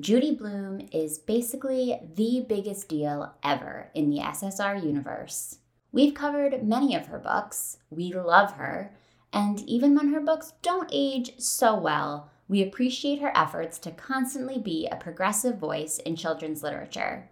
Judy 0.00 0.34
Blume 0.34 0.88
is 0.92 1.18
basically 1.18 2.00
the 2.14 2.46
biggest 2.48 2.88
deal 2.88 3.34
ever 3.42 3.90
in 3.94 4.08
the 4.08 4.20
SSR 4.20 4.82
universe. 4.82 5.58
We've 5.92 6.14
covered 6.14 6.66
many 6.66 6.94
of 6.94 7.08
her 7.08 7.18
books, 7.18 7.76
we 7.90 8.10
love 8.14 8.52
her, 8.52 8.94
and 9.30 9.60
even 9.68 9.94
when 9.94 10.12
her 10.12 10.20
books 10.20 10.54
don't 10.62 10.88
age 10.90 11.32
so 11.38 11.74
well, 11.74 12.30
we 12.48 12.62
appreciate 12.62 13.20
her 13.20 13.36
efforts 13.36 13.78
to 13.80 13.90
constantly 13.90 14.58
be 14.58 14.86
a 14.86 14.96
progressive 14.96 15.58
voice 15.58 15.98
in 15.98 16.16
children's 16.16 16.62
literature. 16.62 17.28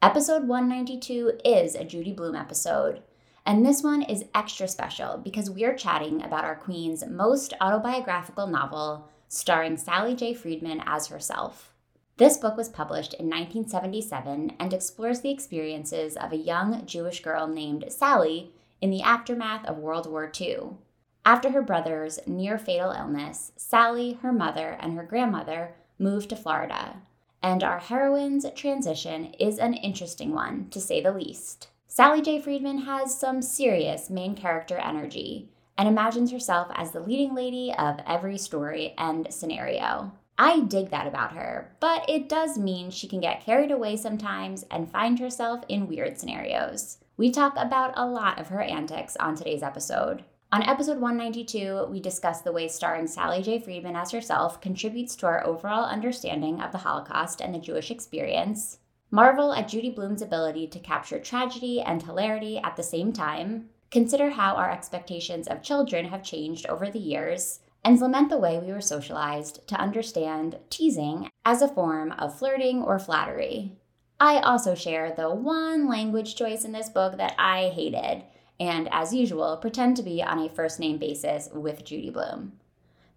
Episode 0.00 0.48
192 0.48 1.38
is 1.44 1.76
a 1.76 1.84
Judy 1.84 2.12
Blume 2.12 2.34
episode, 2.34 3.02
and 3.46 3.64
this 3.64 3.82
one 3.82 4.02
is 4.02 4.24
extra 4.34 4.66
special 4.66 5.18
because 5.18 5.50
we're 5.50 5.76
chatting 5.76 6.22
about 6.22 6.44
our 6.44 6.56
queen's 6.56 7.06
most 7.06 7.54
autobiographical 7.60 8.48
novel, 8.48 9.08
starring 9.28 9.76
Sally 9.76 10.16
J. 10.16 10.34
Freedman 10.34 10.82
as 10.84 11.06
herself. 11.06 11.71
This 12.18 12.36
book 12.36 12.56
was 12.56 12.68
published 12.68 13.14
in 13.14 13.26
1977 13.26 14.52
and 14.58 14.72
explores 14.72 15.20
the 15.20 15.30
experiences 15.30 16.16
of 16.16 16.32
a 16.32 16.36
young 16.36 16.84
Jewish 16.84 17.22
girl 17.22 17.46
named 17.46 17.86
Sally 17.88 18.52
in 18.82 18.90
the 18.90 19.02
aftermath 19.02 19.64
of 19.64 19.78
World 19.78 20.06
War 20.06 20.30
II. 20.38 20.76
After 21.24 21.50
her 21.50 21.62
brother's 21.62 22.18
near 22.26 22.58
fatal 22.58 22.90
illness, 22.90 23.52
Sally, 23.56 24.18
her 24.22 24.32
mother, 24.32 24.76
and 24.78 24.94
her 24.94 25.04
grandmother 25.04 25.74
moved 25.98 26.28
to 26.30 26.36
Florida. 26.36 26.96
And 27.42 27.64
our 27.64 27.78
heroine's 27.78 28.44
transition 28.54 29.32
is 29.38 29.58
an 29.58 29.74
interesting 29.74 30.34
one, 30.34 30.68
to 30.70 30.80
say 30.80 31.00
the 31.00 31.12
least. 31.12 31.68
Sally 31.86 32.20
J. 32.20 32.40
Freedman 32.40 32.78
has 32.78 33.18
some 33.18 33.40
serious 33.40 34.10
main 34.10 34.34
character 34.34 34.76
energy 34.78 35.48
and 35.78 35.88
imagines 35.88 36.30
herself 36.30 36.68
as 36.74 36.90
the 36.90 37.00
leading 37.00 37.34
lady 37.34 37.72
of 37.76 38.00
every 38.06 38.36
story 38.36 38.94
and 38.98 39.32
scenario. 39.32 40.12
I 40.44 40.58
dig 40.58 40.90
that 40.90 41.06
about 41.06 41.34
her, 41.34 41.72
but 41.78 42.04
it 42.08 42.28
does 42.28 42.58
mean 42.58 42.90
she 42.90 43.06
can 43.06 43.20
get 43.20 43.44
carried 43.44 43.70
away 43.70 43.96
sometimes 43.96 44.64
and 44.72 44.90
find 44.90 45.20
herself 45.20 45.64
in 45.68 45.86
weird 45.86 46.18
scenarios. 46.18 46.98
We 47.16 47.30
talk 47.30 47.54
about 47.56 47.92
a 47.94 48.04
lot 48.04 48.40
of 48.40 48.48
her 48.48 48.60
antics 48.60 49.16
on 49.18 49.36
today's 49.36 49.62
episode. 49.62 50.24
On 50.50 50.64
episode 50.64 50.98
192, 50.98 51.86
we 51.88 52.00
discuss 52.00 52.40
the 52.40 52.50
way 52.50 52.66
starring 52.66 53.06
Sally 53.06 53.40
J. 53.40 53.60
Freedman 53.60 53.94
as 53.94 54.10
herself 54.10 54.60
contributes 54.60 55.14
to 55.14 55.26
our 55.26 55.46
overall 55.46 55.84
understanding 55.84 56.60
of 56.60 56.72
the 56.72 56.78
Holocaust 56.78 57.40
and 57.40 57.54
the 57.54 57.60
Jewish 57.60 57.92
experience, 57.92 58.78
marvel 59.12 59.52
at 59.52 59.68
Judy 59.68 59.90
Blume's 59.90 60.22
ability 60.22 60.66
to 60.66 60.80
capture 60.80 61.20
tragedy 61.20 61.80
and 61.80 62.02
hilarity 62.02 62.58
at 62.64 62.74
the 62.74 62.82
same 62.82 63.12
time, 63.12 63.68
consider 63.92 64.30
how 64.30 64.56
our 64.56 64.72
expectations 64.72 65.46
of 65.46 65.62
children 65.62 66.06
have 66.06 66.24
changed 66.24 66.66
over 66.66 66.90
the 66.90 66.98
years, 66.98 67.60
and 67.84 68.00
lament 68.00 68.28
the 68.28 68.38
way 68.38 68.58
we 68.58 68.72
were 68.72 68.80
socialized 68.80 69.66
to 69.68 69.80
understand 69.80 70.58
teasing 70.70 71.30
as 71.44 71.62
a 71.62 71.68
form 71.68 72.12
of 72.12 72.38
flirting 72.38 72.82
or 72.82 72.98
flattery. 72.98 73.72
I 74.20 74.38
also 74.38 74.74
share 74.74 75.12
the 75.12 75.30
one 75.30 75.88
language 75.88 76.36
choice 76.36 76.64
in 76.64 76.72
this 76.72 76.88
book 76.88 77.16
that 77.16 77.34
I 77.38 77.72
hated, 77.74 78.22
and 78.60 78.88
as 78.92 79.12
usual, 79.12 79.56
pretend 79.56 79.96
to 79.96 80.02
be 80.02 80.22
on 80.22 80.38
a 80.38 80.48
first 80.48 80.78
name 80.78 80.98
basis 80.98 81.48
with 81.52 81.84
Judy 81.84 82.10
Blume. 82.10 82.52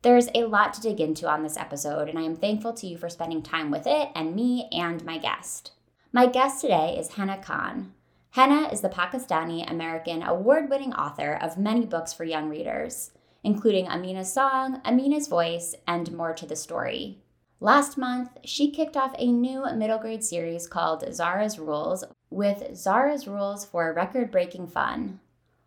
There's 0.02 0.30
a 0.34 0.46
lot 0.46 0.74
to 0.74 0.82
dig 0.82 1.00
into 1.00 1.30
on 1.30 1.44
this 1.44 1.58
episode, 1.58 2.10
and 2.10 2.18
I 2.18 2.24
am 2.24 2.36
thankful 2.36 2.74
to 2.74 2.88
you 2.88 2.98
for 2.98 3.10
spending 3.10 3.44
time 3.44 3.70
with 3.70 3.86
it 3.86 4.10
and 4.16 4.36
me 4.36 4.68
and 4.72 5.04
my 5.06 5.20
guest. 5.20 5.74
My 6.12 6.26
guest 6.26 6.62
today 6.62 6.96
is 6.98 7.10
Hena 7.10 7.38
Khan. 7.42 7.94
Hena 8.32 8.70
is 8.70 8.82
the 8.82 8.90
Pakistani 8.90 9.70
American 9.70 10.24
award 10.24 10.70
winning 10.70 10.94
author 10.94 11.34
of 11.34 11.58
many 11.58 11.86
books 11.86 12.14
for 12.14 12.24
young 12.24 12.50
readers 12.50 13.12
including 13.46 13.88
Amina's 13.88 14.34
song, 14.34 14.82
Amina's 14.84 15.28
voice, 15.28 15.76
and 15.88 16.12
more 16.12 16.34
to 16.34 16.48
the 16.48 16.56
story. 16.56 17.20
Last 17.60 17.96
month, 17.96 18.32
she 18.44 18.72
kicked 18.72 18.98
off 18.98 19.14
a 19.20 19.32
new 19.32 19.64
middle 19.76 20.00
grade 20.00 20.24
series 20.24 20.68
called 20.68 21.14
Zara's 21.14 21.60
Rules 21.60 22.04
with 22.32 22.76
Zara's 22.76 23.28
Rules 23.28 23.64
for 23.64 23.94
record 23.94 24.32
breaking 24.32 24.68
fun. 24.68 25.20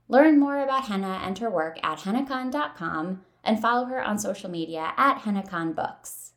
Learn 0.08 0.40
more 0.40 0.58
about 0.58 0.86
Hena 0.86 1.20
and 1.22 1.38
her 1.38 1.48
work 1.48 1.78
at 1.84 2.00
henakhan.com 2.00 3.22
and 3.44 3.62
follow 3.62 3.84
her 3.84 4.02
on 4.02 4.18
social 4.18 4.50
media 4.50 4.92
at 4.96 5.20
henakhanbooks. 5.20 6.32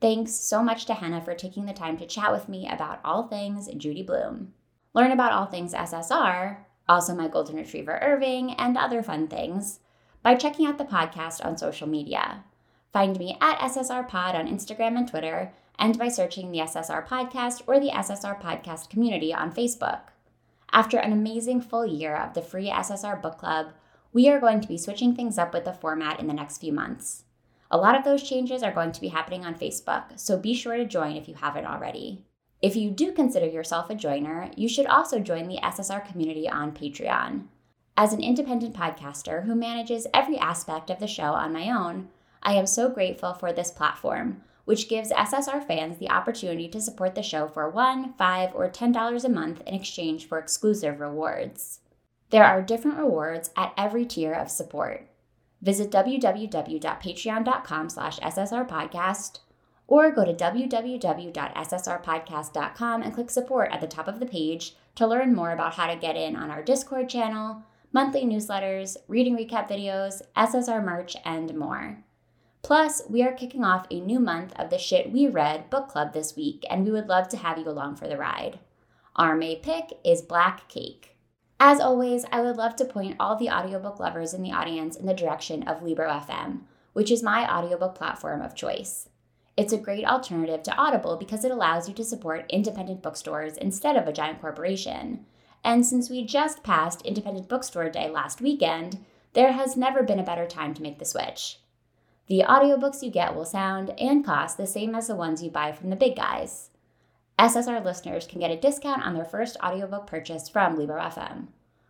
Thanks 0.00 0.32
so 0.32 0.62
much 0.62 0.86
to 0.86 0.94
Hena 0.94 1.20
for 1.20 1.34
taking 1.34 1.66
the 1.66 1.74
time 1.74 1.98
to 1.98 2.06
chat 2.06 2.32
with 2.32 2.48
me 2.48 2.66
about 2.66 3.00
all 3.04 3.28
things 3.28 3.68
Judy 3.76 4.02
Blume. 4.02 4.54
Learn 4.94 5.10
about 5.10 5.32
all 5.32 5.46
things 5.46 5.74
SSR, 5.74 6.56
also 6.88 7.14
my 7.14 7.28
golden 7.28 7.56
retriever 7.56 7.98
Irving, 8.00 8.52
and 8.54 8.78
other 8.78 9.02
fun 9.02 9.28
things 9.28 9.80
by 10.22 10.34
checking 10.34 10.66
out 10.66 10.78
the 10.78 10.84
podcast 10.84 11.44
on 11.44 11.56
social 11.56 11.88
media. 11.88 12.44
Find 12.92 13.18
me 13.18 13.36
at 13.40 13.58
SSR 13.58 14.08
Pod 14.08 14.34
on 14.34 14.48
Instagram 14.48 14.96
and 14.96 15.08
Twitter, 15.08 15.52
and 15.78 15.98
by 15.98 16.08
searching 16.08 16.50
the 16.50 16.58
SSR 16.58 17.06
Podcast 17.06 17.62
or 17.66 17.78
the 17.78 17.90
SSR 17.90 18.40
Podcast 18.40 18.90
community 18.90 19.32
on 19.32 19.52
Facebook. 19.52 20.00
After 20.72 20.98
an 20.98 21.12
amazing 21.12 21.60
full 21.60 21.86
year 21.86 22.16
of 22.16 22.34
the 22.34 22.42
free 22.42 22.68
SSR 22.68 23.22
Book 23.22 23.38
Club, 23.38 23.68
we 24.12 24.28
are 24.28 24.40
going 24.40 24.60
to 24.60 24.68
be 24.68 24.76
switching 24.76 25.14
things 25.14 25.38
up 25.38 25.54
with 25.54 25.64
the 25.64 25.72
format 25.72 26.18
in 26.18 26.26
the 26.26 26.34
next 26.34 26.58
few 26.58 26.72
months. 26.72 27.24
A 27.70 27.76
lot 27.76 27.94
of 27.94 28.04
those 28.04 28.22
changes 28.22 28.62
are 28.62 28.72
going 28.72 28.92
to 28.92 29.00
be 29.00 29.08
happening 29.08 29.44
on 29.44 29.54
Facebook, 29.54 30.18
so 30.18 30.38
be 30.38 30.54
sure 30.54 30.76
to 30.76 30.86
join 30.86 31.16
if 31.16 31.28
you 31.28 31.34
haven't 31.34 31.66
already. 31.66 32.24
If 32.60 32.74
you 32.74 32.90
do 32.90 33.12
consider 33.12 33.46
yourself 33.46 33.90
a 33.90 33.94
joiner, 33.94 34.50
you 34.56 34.68
should 34.68 34.86
also 34.86 35.20
join 35.20 35.46
the 35.46 35.60
SSR 35.62 36.08
community 36.10 36.48
on 36.48 36.72
Patreon. 36.72 37.44
As 38.00 38.12
an 38.12 38.22
independent 38.22 38.76
podcaster 38.76 39.44
who 39.44 39.56
manages 39.56 40.06
every 40.14 40.38
aspect 40.38 40.88
of 40.88 41.00
the 41.00 41.08
show 41.08 41.32
on 41.32 41.52
my 41.52 41.68
own, 41.68 42.10
I 42.44 42.54
am 42.54 42.68
so 42.68 42.88
grateful 42.88 43.34
for 43.34 43.52
this 43.52 43.72
platform, 43.72 44.42
which 44.66 44.88
gives 44.88 45.10
SSR 45.10 45.66
fans 45.66 45.98
the 45.98 46.08
opportunity 46.08 46.68
to 46.68 46.80
support 46.80 47.16
the 47.16 47.24
show 47.24 47.48
for 47.48 47.72
$1, 47.72 48.16
5 48.16 48.54
or 48.54 48.70
$10 48.70 49.24
a 49.24 49.28
month 49.28 49.62
in 49.66 49.74
exchange 49.74 50.28
for 50.28 50.38
exclusive 50.38 51.00
rewards. 51.00 51.80
There 52.30 52.44
are 52.44 52.62
different 52.62 52.98
rewards 52.98 53.50
at 53.56 53.74
every 53.76 54.06
tier 54.06 54.32
of 54.32 54.48
support. 54.48 55.08
Visit 55.60 55.90
www.patreon.com 55.90 57.88
slash 57.88 58.20
ssrpodcast 58.20 59.40
or 59.88 60.12
go 60.12 60.24
to 60.24 60.34
www.ssrpodcast.com 60.34 63.02
and 63.02 63.12
click 63.12 63.30
support 63.30 63.72
at 63.72 63.80
the 63.80 63.88
top 63.88 64.06
of 64.06 64.20
the 64.20 64.26
page 64.26 64.76
to 64.94 65.04
learn 65.04 65.34
more 65.34 65.50
about 65.50 65.74
how 65.74 65.88
to 65.88 65.96
get 65.96 66.14
in 66.14 66.36
on 66.36 66.52
our 66.52 66.62
Discord 66.62 67.08
channel, 67.08 67.64
monthly 67.92 68.24
newsletters, 68.24 68.96
reading 69.08 69.36
recap 69.36 69.68
videos, 69.68 70.20
SSR 70.36 70.84
merch, 70.84 71.16
and 71.24 71.54
more. 71.54 72.04
Plus, 72.62 73.02
we 73.08 73.22
are 73.22 73.32
kicking 73.32 73.64
off 73.64 73.86
a 73.90 74.00
new 74.00 74.18
month 74.20 74.52
of 74.56 74.70
the 74.70 74.78
Shit 74.78 75.12
We 75.12 75.26
Read 75.26 75.70
book 75.70 75.88
club 75.88 76.12
this 76.12 76.36
week, 76.36 76.64
and 76.68 76.84
we 76.84 76.90
would 76.90 77.08
love 77.08 77.28
to 77.28 77.36
have 77.36 77.58
you 77.58 77.68
along 77.68 77.96
for 77.96 78.08
the 78.08 78.16
ride. 78.16 78.58
Our 79.16 79.34
May 79.34 79.56
pick 79.56 79.98
is 80.04 80.22
Black 80.22 80.68
Cake. 80.68 81.16
As 81.60 81.80
always, 81.80 82.24
I 82.30 82.40
would 82.40 82.56
love 82.56 82.76
to 82.76 82.84
point 82.84 83.16
all 83.18 83.36
the 83.36 83.50
audiobook 83.50 83.98
lovers 83.98 84.32
in 84.32 84.42
the 84.42 84.52
audience 84.52 84.96
in 84.96 85.06
the 85.06 85.14
direction 85.14 85.62
of 85.64 85.82
Libro 85.82 86.08
FM, 86.08 86.60
which 86.92 87.10
is 87.10 87.22
my 87.22 87.50
audiobook 87.50 87.94
platform 87.94 88.42
of 88.42 88.54
choice. 88.54 89.08
It's 89.56 89.72
a 89.72 89.78
great 89.78 90.04
alternative 90.04 90.62
to 90.64 90.76
Audible 90.76 91.16
because 91.16 91.44
it 91.44 91.50
allows 91.50 91.88
you 91.88 91.94
to 91.94 92.04
support 92.04 92.46
independent 92.48 93.02
bookstores 93.02 93.56
instead 93.56 93.96
of 93.96 94.06
a 94.06 94.12
giant 94.12 94.40
corporation. 94.40 95.26
And 95.64 95.84
since 95.84 96.08
we 96.08 96.24
just 96.24 96.62
passed 96.62 97.02
Independent 97.02 97.48
Bookstore 97.48 97.90
Day 97.90 98.08
last 98.08 98.40
weekend, 98.40 99.04
there 99.32 99.52
has 99.52 99.76
never 99.76 100.02
been 100.02 100.18
a 100.18 100.24
better 100.24 100.46
time 100.46 100.74
to 100.74 100.82
make 100.82 100.98
the 100.98 101.04
switch. 101.04 101.58
The 102.26 102.44
audiobooks 102.46 103.02
you 103.02 103.10
get 103.10 103.34
will 103.34 103.44
sound 103.44 103.90
and 103.98 104.24
cost 104.24 104.56
the 104.56 104.66
same 104.66 104.94
as 104.94 105.06
the 105.06 105.14
ones 105.14 105.42
you 105.42 105.50
buy 105.50 105.72
from 105.72 105.90
the 105.90 105.96
big 105.96 106.16
guys. 106.16 106.70
SSR 107.38 107.84
listeners 107.84 108.26
can 108.26 108.40
get 108.40 108.50
a 108.50 108.56
discount 108.56 109.06
on 109.06 109.14
their 109.14 109.24
first 109.24 109.56
audiobook 109.62 110.06
purchase 110.06 110.48
from 110.48 110.76
Libro.fm. 110.76 111.46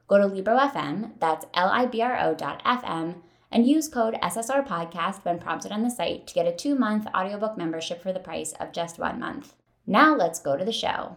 Go 0.07 0.19
to 0.19 0.27
Libro.fm, 0.27 1.13
that's 1.19 1.47
L-I-B-R-O 1.55 2.35
dot 2.35 2.63
FM, 2.65 3.17
and 3.51 3.67
use 3.67 3.89
code 3.89 4.15
SSR 4.23 4.67
Podcast 4.67 5.25
when 5.25 5.39
prompted 5.39 5.73
on 5.73 5.83
the 5.83 5.91
site 5.91 6.27
to 6.27 6.35
get 6.35 6.47
a 6.47 6.55
two-month 6.55 7.07
audiobook 7.15 7.57
membership 7.57 8.03
for 8.03 8.13
the 8.13 8.21
price 8.21 8.53
of 8.61 8.73
just 8.73 8.99
one 8.99 9.19
month. 9.19 9.55
Now 9.87 10.15
let's 10.15 10.39
go 10.39 10.57
to 10.57 10.65
the 10.65 10.73
show. 10.73 11.17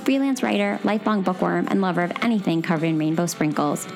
freelance 0.00 0.42
writer, 0.42 0.78
lifelong 0.84 1.22
bookworm, 1.22 1.68
and 1.70 1.80
lover 1.80 2.02
of 2.02 2.12
anything 2.22 2.62
covered 2.62 2.86
in 2.86 2.98
rainbow 2.98 3.26
sprinkles. 3.26 3.86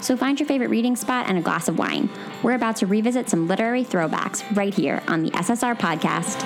So 0.00 0.16
find 0.16 0.38
your 0.38 0.46
favorite 0.46 0.70
reading 0.70 0.96
spot 0.96 1.26
and 1.28 1.38
a 1.38 1.42
glass 1.42 1.68
of 1.68 1.78
wine. 1.78 2.08
We're 2.42 2.54
about 2.54 2.76
to 2.76 2.86
revisit 2.86 3.28
some 3.28 3.48
literary 3.48 3.84
throwbacks 3.84 4.44
right 4.56 4.72
here 4.72 5.02
on 5.08 5.22
the 5.22 5.30
SSR 5.30 5.76
podcast. 5.76 6.42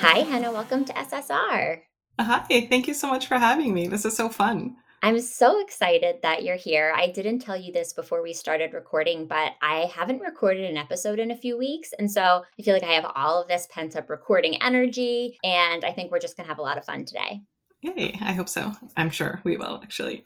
Hi, 0.00 0.20
Hena. 0.20 0.52
Welcome 0.52 0.84
to 0.84 0.92
SSR. 0.92 1.80
Hi. 2.18 2.66
Thank 2.70 2.88
you 2.88 2.94
so 2.94 3.08
much 3.08 3.26
for 3.26 3.38
having 3.38 3.74
me. 3.74 3.88
This 3.88 4.04
is 4.04 4.16
so 4.16 4.28
fun. 4.28 4.76
I'm 5.02 5.20
so 5.20 5.60
excited 5.60 6.16
that 6.22 6.42
you're 6.42 6.56
here. 6.56 6.92
I 6.96 7.10
didn't 7.10 7.40
tell 7.40 7.56
you 7.56 7.72
this 7.72 7.92
before 7.92 8.22
we 8.22 8.32
started 8.32 8.72
recording, 8.72 9.26
but 9.26 9.52
I 9.62 9.90
haven't 9.94 10.20
recorded 10.20 10.68
an 10.68 10.76
episode 10.76 11.18
in 11.18 11.30
a 11.30 11.36
few 11.36 11.56
weeks. 11.56 11.92
And 11.98 12.10
so 12.10 12.42
I 12.58 12.62
feel 12.62 12.74
like 12.74 12.82
I 12.82 12.94
have 12.94 13.12
all 13.14 13.42
of 13.42 13.48
this 13.48 13.68
pent 13.70 13.94
up 13.94 14.10
recording 14.10 14.60
energy. 14.62 15.38
And 15.44 15.84
I 15.84 15.92
think 15.92 16.10
we're 16.10 16.18
just 16.18 16.36
going 16.36 16.44
to 16.46 16.48
have 16.48 16.58
a 16.58 16.62
lot 16.62 16.78
of 16.78 16.84
fun 16.84 17.04
today. 17.04 17.42
Yay, 17.82 18.18
I 18.20 18.32
hope 18.32 18.48
so. 18.48 18.72
I'm 18.96 19.10
sure 19.10 19.40
we 19.44 19.56
will, 19.56 19.80
actually. 19.82 20.24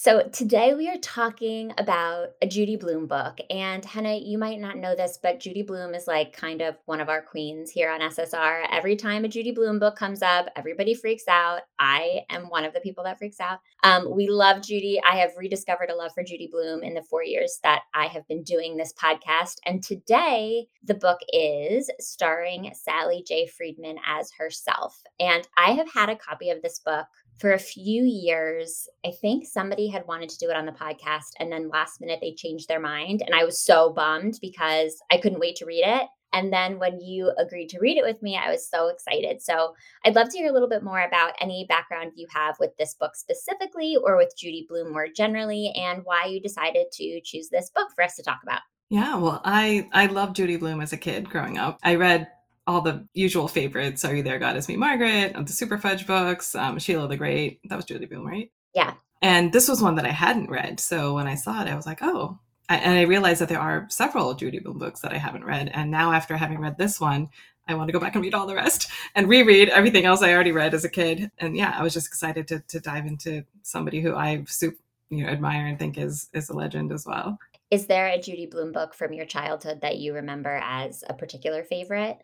So, 0.00 0.22
today 0.32 0.74
we 0.74 0.88
are 0.88 0.96
talking 0.98 1.72
about 1.76 2.28
a 2.40 2.46
Judy 2.46 2.76
Blume 2.76 3.08
book. 3.08 3.40
And 3.50 3.84
Hena, 3.84 4.14
you 4.14 4.38
might 4.38 4.60
not 4.60 4.76
know 4.76 4.94
this, 4.94 5.18
but 5.20 5.40
Judy 5.40 5.62
Blume 5.62 5.92
is 5.92 6.06
like 6.06 6.32
kind 6.32 6.62
of 6.62 6.76
one 6.84 7.00
of 7.00 7.08
our 7.08 7.20
queens 7.20 7.72
here 7.72 7.90
on 7.90 7.98
SSR. 7.98 8.68
Every 8.70 8.94
time 8.94 9.24
a 9.24 9.28
Judy 9.28 9.50
Blume 9.50 9.80
book 9.80 9.96
comes 9.96 10.22
up, 10.22 10.50
everybody 10.54 10.94
freaks 10.94 11.26
out. 11.26 11.62
I 11.80 12.20
am 12.30 12.44
one 12.44 12.64
of 12.64 12.74
the 12.74 12.80
people 12.80 13.02
that 13.02 13.18
freaks 13.18 13.40
out. 13.40 13.58
Um, 13.82 14.14
we 14.14 14.28
love 14.28 14.62
Judy. 14.62 15.00
I 15.04 15.16
have 15.16 15.32
rediscovered 15.36 15.90
a 15.90 15.96
love 15.96 16.12
for 16.14 16.22
Judy 16.22 16.48
Blume 16.48 16.84
in 16.84 16.94
the 16.94 17.02
four 17.02 17.24
years 17.24 17.58
that 17.64 17.80
I 17.92 18.06
have 18.06 18.24
been 18.28 18.44
doing 18.44 18.76
this 18.76 18.92
podcast. 18.92 19.56
And 19.66 19.82
today 19.82 20.68
the 20.84 20.94
book 20.94 21.18
is 21.32 21.90
starring 21.98 22.70
Sally 22.72 23.24
J. 23.26 23.48
Freedman 23.48 23.96
as 24.06 24.30
herself. 24.38 25.02
And 25.18 25.48
I 25.56 25.72
have 25.72 25.90
had 25.92 26.08
a 26.08 26.14
copy 26.14 26.50
of 26.50 26.62
this 26.62 26.78
book 26.78 27.06
for 27.38 27.52
a 27.52 27.58
few 27.58 28.02
years, 28.04 28.88
I 29.06 29.12
think 29.20 29.46
somebody 29.46 29.88
had 29.88 30.06
wanted 30.06 30.28
to 30.30 30.38
do 30.38 30.50
it 30.50 30.56
on 30.56 30.66
the 30.66 30.72
podcast, 30.72 31.32
and 31.38 31.50
then 31.50 31.68
last 31.68 32.00
minute 32.00 32.18
they 32.20 32.34
changed 32.34 32.68
their 32.68 32.80
mind. 32.80 33.22
And 33.24 33.34
I 33.34 33.44
was 33.44 33.60
so 33.60 33.92
bummed 33.92 34.38
because 34.40 35.00
I 35.10 35.18
couldn't 35.18 35.40
wait 35.40 35.56
to 35.56 35.66
read 35.66 35.84
it. 35.84 36.08
And 36.32 36.52
then 36.52 36.78
when 36.78 37.00
you 37.00 37.32
agreed 37.38 37.68
to 37.70 37.78
read 37.78 37.96
it 37.96 38.04
with 38.04 38.20
me, 38.22 38.36
I 38.36 38.50
was 38.50 38.68
so 38.68 38.88
excited. 38.88 39.40
So 39.40 39.74
I'd 40.04 40.14
love 40.14 40.28
to 40.28 40.36
hear 40.36 40.50
a 40.50 40.52
little 40.52 40.68
bit 40.68 40.82
more 40.82 41.00
about 41.00 41.32
any 41.40 41.64
background 41.68 42.12
you 42.16 42.26
have 42.30 42.56
with 42.60 42.76
this 42.76 42.94
book 42.94 43.16
specifically 43.16 43.96
or 43.96 44.16
with 44.16 44.34
Judy 44.36 44.66
Blume 44.68 44.92
more 44.92 45.08
generally, 45.08 45.72
and 45.76 46.02
why 46.04 46.26
you 46.26 46.40
decided 46.40 46.86
to 46.92 47.20
choose 47.24 47.48
this 47.48 47.70
book 47.70 47.88
for 47.94 48.02
us 48.04 48.16
to 48.16 48.22
talk 48.22 48.40
about. 48.42 48.60
Yeah, 48.90 49.16
well, 49.16 49.40
I 49.44 49.88
I 49.92 50.06
loved 50.06 50.36
Judy 50.36 50.56
Blume 50.56 50.80
as 50.80 50.92
a 50.92 50.96
kid 50.96 51.30
growing 51.30 51.56
up. 51.58 51.78
I 51.82 51.94
read 51.94 52.28
all 52.68 52.82
the 52.82 53.08
usual 53.14 53.48
favorites. 53.48 54.04
Are 54.04 54.14
You 54.14 54.22
There, 54.22 54.38
God 54.38 54.56
Is 54.56 54.68
Me, 54.68 54.76
Margaret, 54.76 55.34
the 55.34 55.52
Super 55.52 55.78
Fudge 55.78 56.06
books, 56.06 56.54
um, 56.54 56.78
Sheila 56.78 57.08
the 57.08 57.16
Great. 57.16 57.60
That 57.64 57.76
was 57.76 57.86
Judy 57.86 58.04
Blume, 58.04 58.26
right? 58.26 58.52
Yeah. 58.74 58.92
And 59.22 59.52
this 59.52 59.68
was 59.68 59.82
one 59.82 59.94
that 59.94 60.04
I 60.04 60.10
hadn't 60.10 60.50
read. 60.50 60.78
So 60.78 61.14
when 61.14 61.26
I 61.26 61.34
saw 61.34 61.62
it, 61.62 61.68
I 61.68 61.74
was 61.74 61.86
like, 61.86 62.00
oh. 62.02 62.38
I, 62.68 62.76
and 62.76 62.98
I 62.98 63.02
realized 63.02 63.40
that 63.40 63.48
there 63.48 63.58
are 63.58 63.86
several 63.88 64.34
Judy 64.34 64.58
Blume 64.58 64.78
books 64.78 65.00
that 65.00 65.14
I 65.14 65.16
haven't 65.16 65.46
read. 65.46 65.70
And 65.72 65.90
now, 65.90 66.12
after 66.12 66.36
having 66.36 66.60
read 66.60 66.76
this 66.76 67.00
one, 67.00 67.30
I 67.66 67.74
want 67.74 67.88
to 67.88 67.92
go 67.92 68.00
back 68.00 68.14
and 68.14 68.22
read 68.22 68.34
all 68.34 68.46
the 68.46 68.54
rest 68.54 68.90
and 69.14 69.28
reread 69.28 69.70
everything 69.70 70.04
else 70.04 70.20
I 70.20 70.34
already 70.34 70.52
read 70.52 70.74
as 70.74 70.84
a 70.84 70.90
kid. 70.90 71.30
And 71.38 71.56
yeah, 71.56 71.74
I 71.74 71.82
was 71.82 71.94
just 71.94 72.06
excited 72.06 72.46
to, 72.48 72.60
to 72.68 72.80
dive 72.80 73.06
into 73.06 73.44
somebody 73.62 74.02
who 74.02 74.14
I 74.14 74.44
super, 74.46 74.76
you 75.08 75.24
know 75.24 75.30
admire 75.30 75.66
and 75.66 75.78
think 75.78 75.96
is 75.96 76.28
is 76.34 76.50
a 76.50 76.52
legend 76.52 76.92
as 76.92 77.06
well. 77.06 77.38
Is 77.70 77.86
there 77.86 78.08
a 78.08 78.20
Judy 78.20 78.46
Blume 78.46 78.72
book 78.72 78.94
from 78.94 79.14
your 79.14 79.26
childhood 79.26 79.80
that 79.80 79.98
you 79.98 80.14
remember 80.14 80.60
as 80.62 81.02
a 81.08 81.14
particular 81.14 81.64
favorite? 81.64 82.18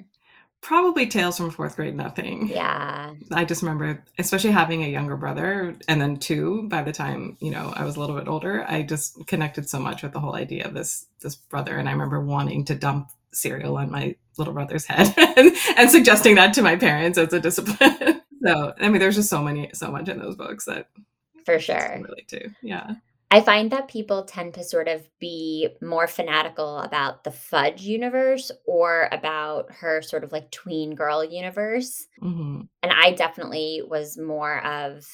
Probably 0.64 1.06
Tales 1.06 1.36
from 1.36 1.50
Fourth 1.50 1.76
Grade 1.76 1.94
Nothing. 1.94 2.48
Yeah. 2.48 3.12
I 3.30 3.44
just 3.44 3.60
remember, 3.60 4.02
especially 4.18 4.50
having 4.50 4.82
a 4.82 4.88
younger 4.88 5.14
brother 5.14 5.76
and 5.88 6.00
then 6.00 6.16
two 6.16 6.66
by 6.70 6.80
the 6.80 6.90
time, 6.90 7.36
you 7.38 7.50
know, 7.50 7.70
I 7.76 7.84
was 7.84 7.96
a 7.96 8.00
little 8.00 8.16
bit 8.16 8.28
older, 8.28 8.64
I 8.66 8.80
just 8.80 9.26
connected 9.26 9.68
so 9.68 9.78
much 9.78 10.02
with 10.02 10.14
the 10.14 10.20
whole 10.20 10.34
idea 10.34 10.64
of 10.64 10.72
this 10.72 11.04
this 11.20 11.36
brother. 11.36 11.76
And 11.76 11.86
I 11.86 11.92
remember 11.92 12.18
wanting 12.18 12.64
to 12.64 12.74
dump 12.74 13.10
cereal 13.30 13.76
on 13.76 13.90
my 13.90 14.16
little 14.38 14.54
brother's 14.54 14.86
head 14.86 15.12
and, 15.36 15.52
and 15.76 15.90
suggesting 15.90 16.36
that 16.36 16.54
to 16.54 16.62
my 16.62 16.76
parents 16.76 17.18
as 17.18 17.30
a 17.34 17.40
discipline. 17.40 18.22
so 18.42 18.72
I 18.80 18.88
mean 18.88 19.00
there's 19.00 19.16
just 19.16 19.28
so 19.28 19.42
many 19.42 19.68
so 19.74 19.90
much 19.90 20.08
in 20.08 20.18
those 20.18 20.34
books 20.34 20.64
that 20.64 20.88
for 21.44 21.60
sure. 21.60 22.00
Relate 22.02 22.28
to. 22.28 22.48
Yeah. 22.62 22.94
I 23.34 23.40
find 23.40 23.72
that 23.72 23.88
people 23.88 24.22
tend 24.22 24.54
to 24.54 24.62
sort 24.62 24.86
of 24.86 25.02
be 25.18 25.68
more 25.82 26.06
fanatical 26.06 26.78
about 26.78 27.24
the 27.24 27.32
Fudge 27.32 27.82
universe 27.82 28.52
or 28.64 29.08
about 29.10 29.72
her 29.72 30.02
sort 30.02 30.22
of 30.22 30.30
like 30.30 30.52
tween 30.52 30.94
girl 30.94 31.24
universe. 31.24 32.06
Mm-hmm. 32.22 32.60
And 32.84 32.92
I 32.92 33.10
definitely 33.10 33.82
was 33.84 34.16
more 34.16 34.64
of 34.64 35.04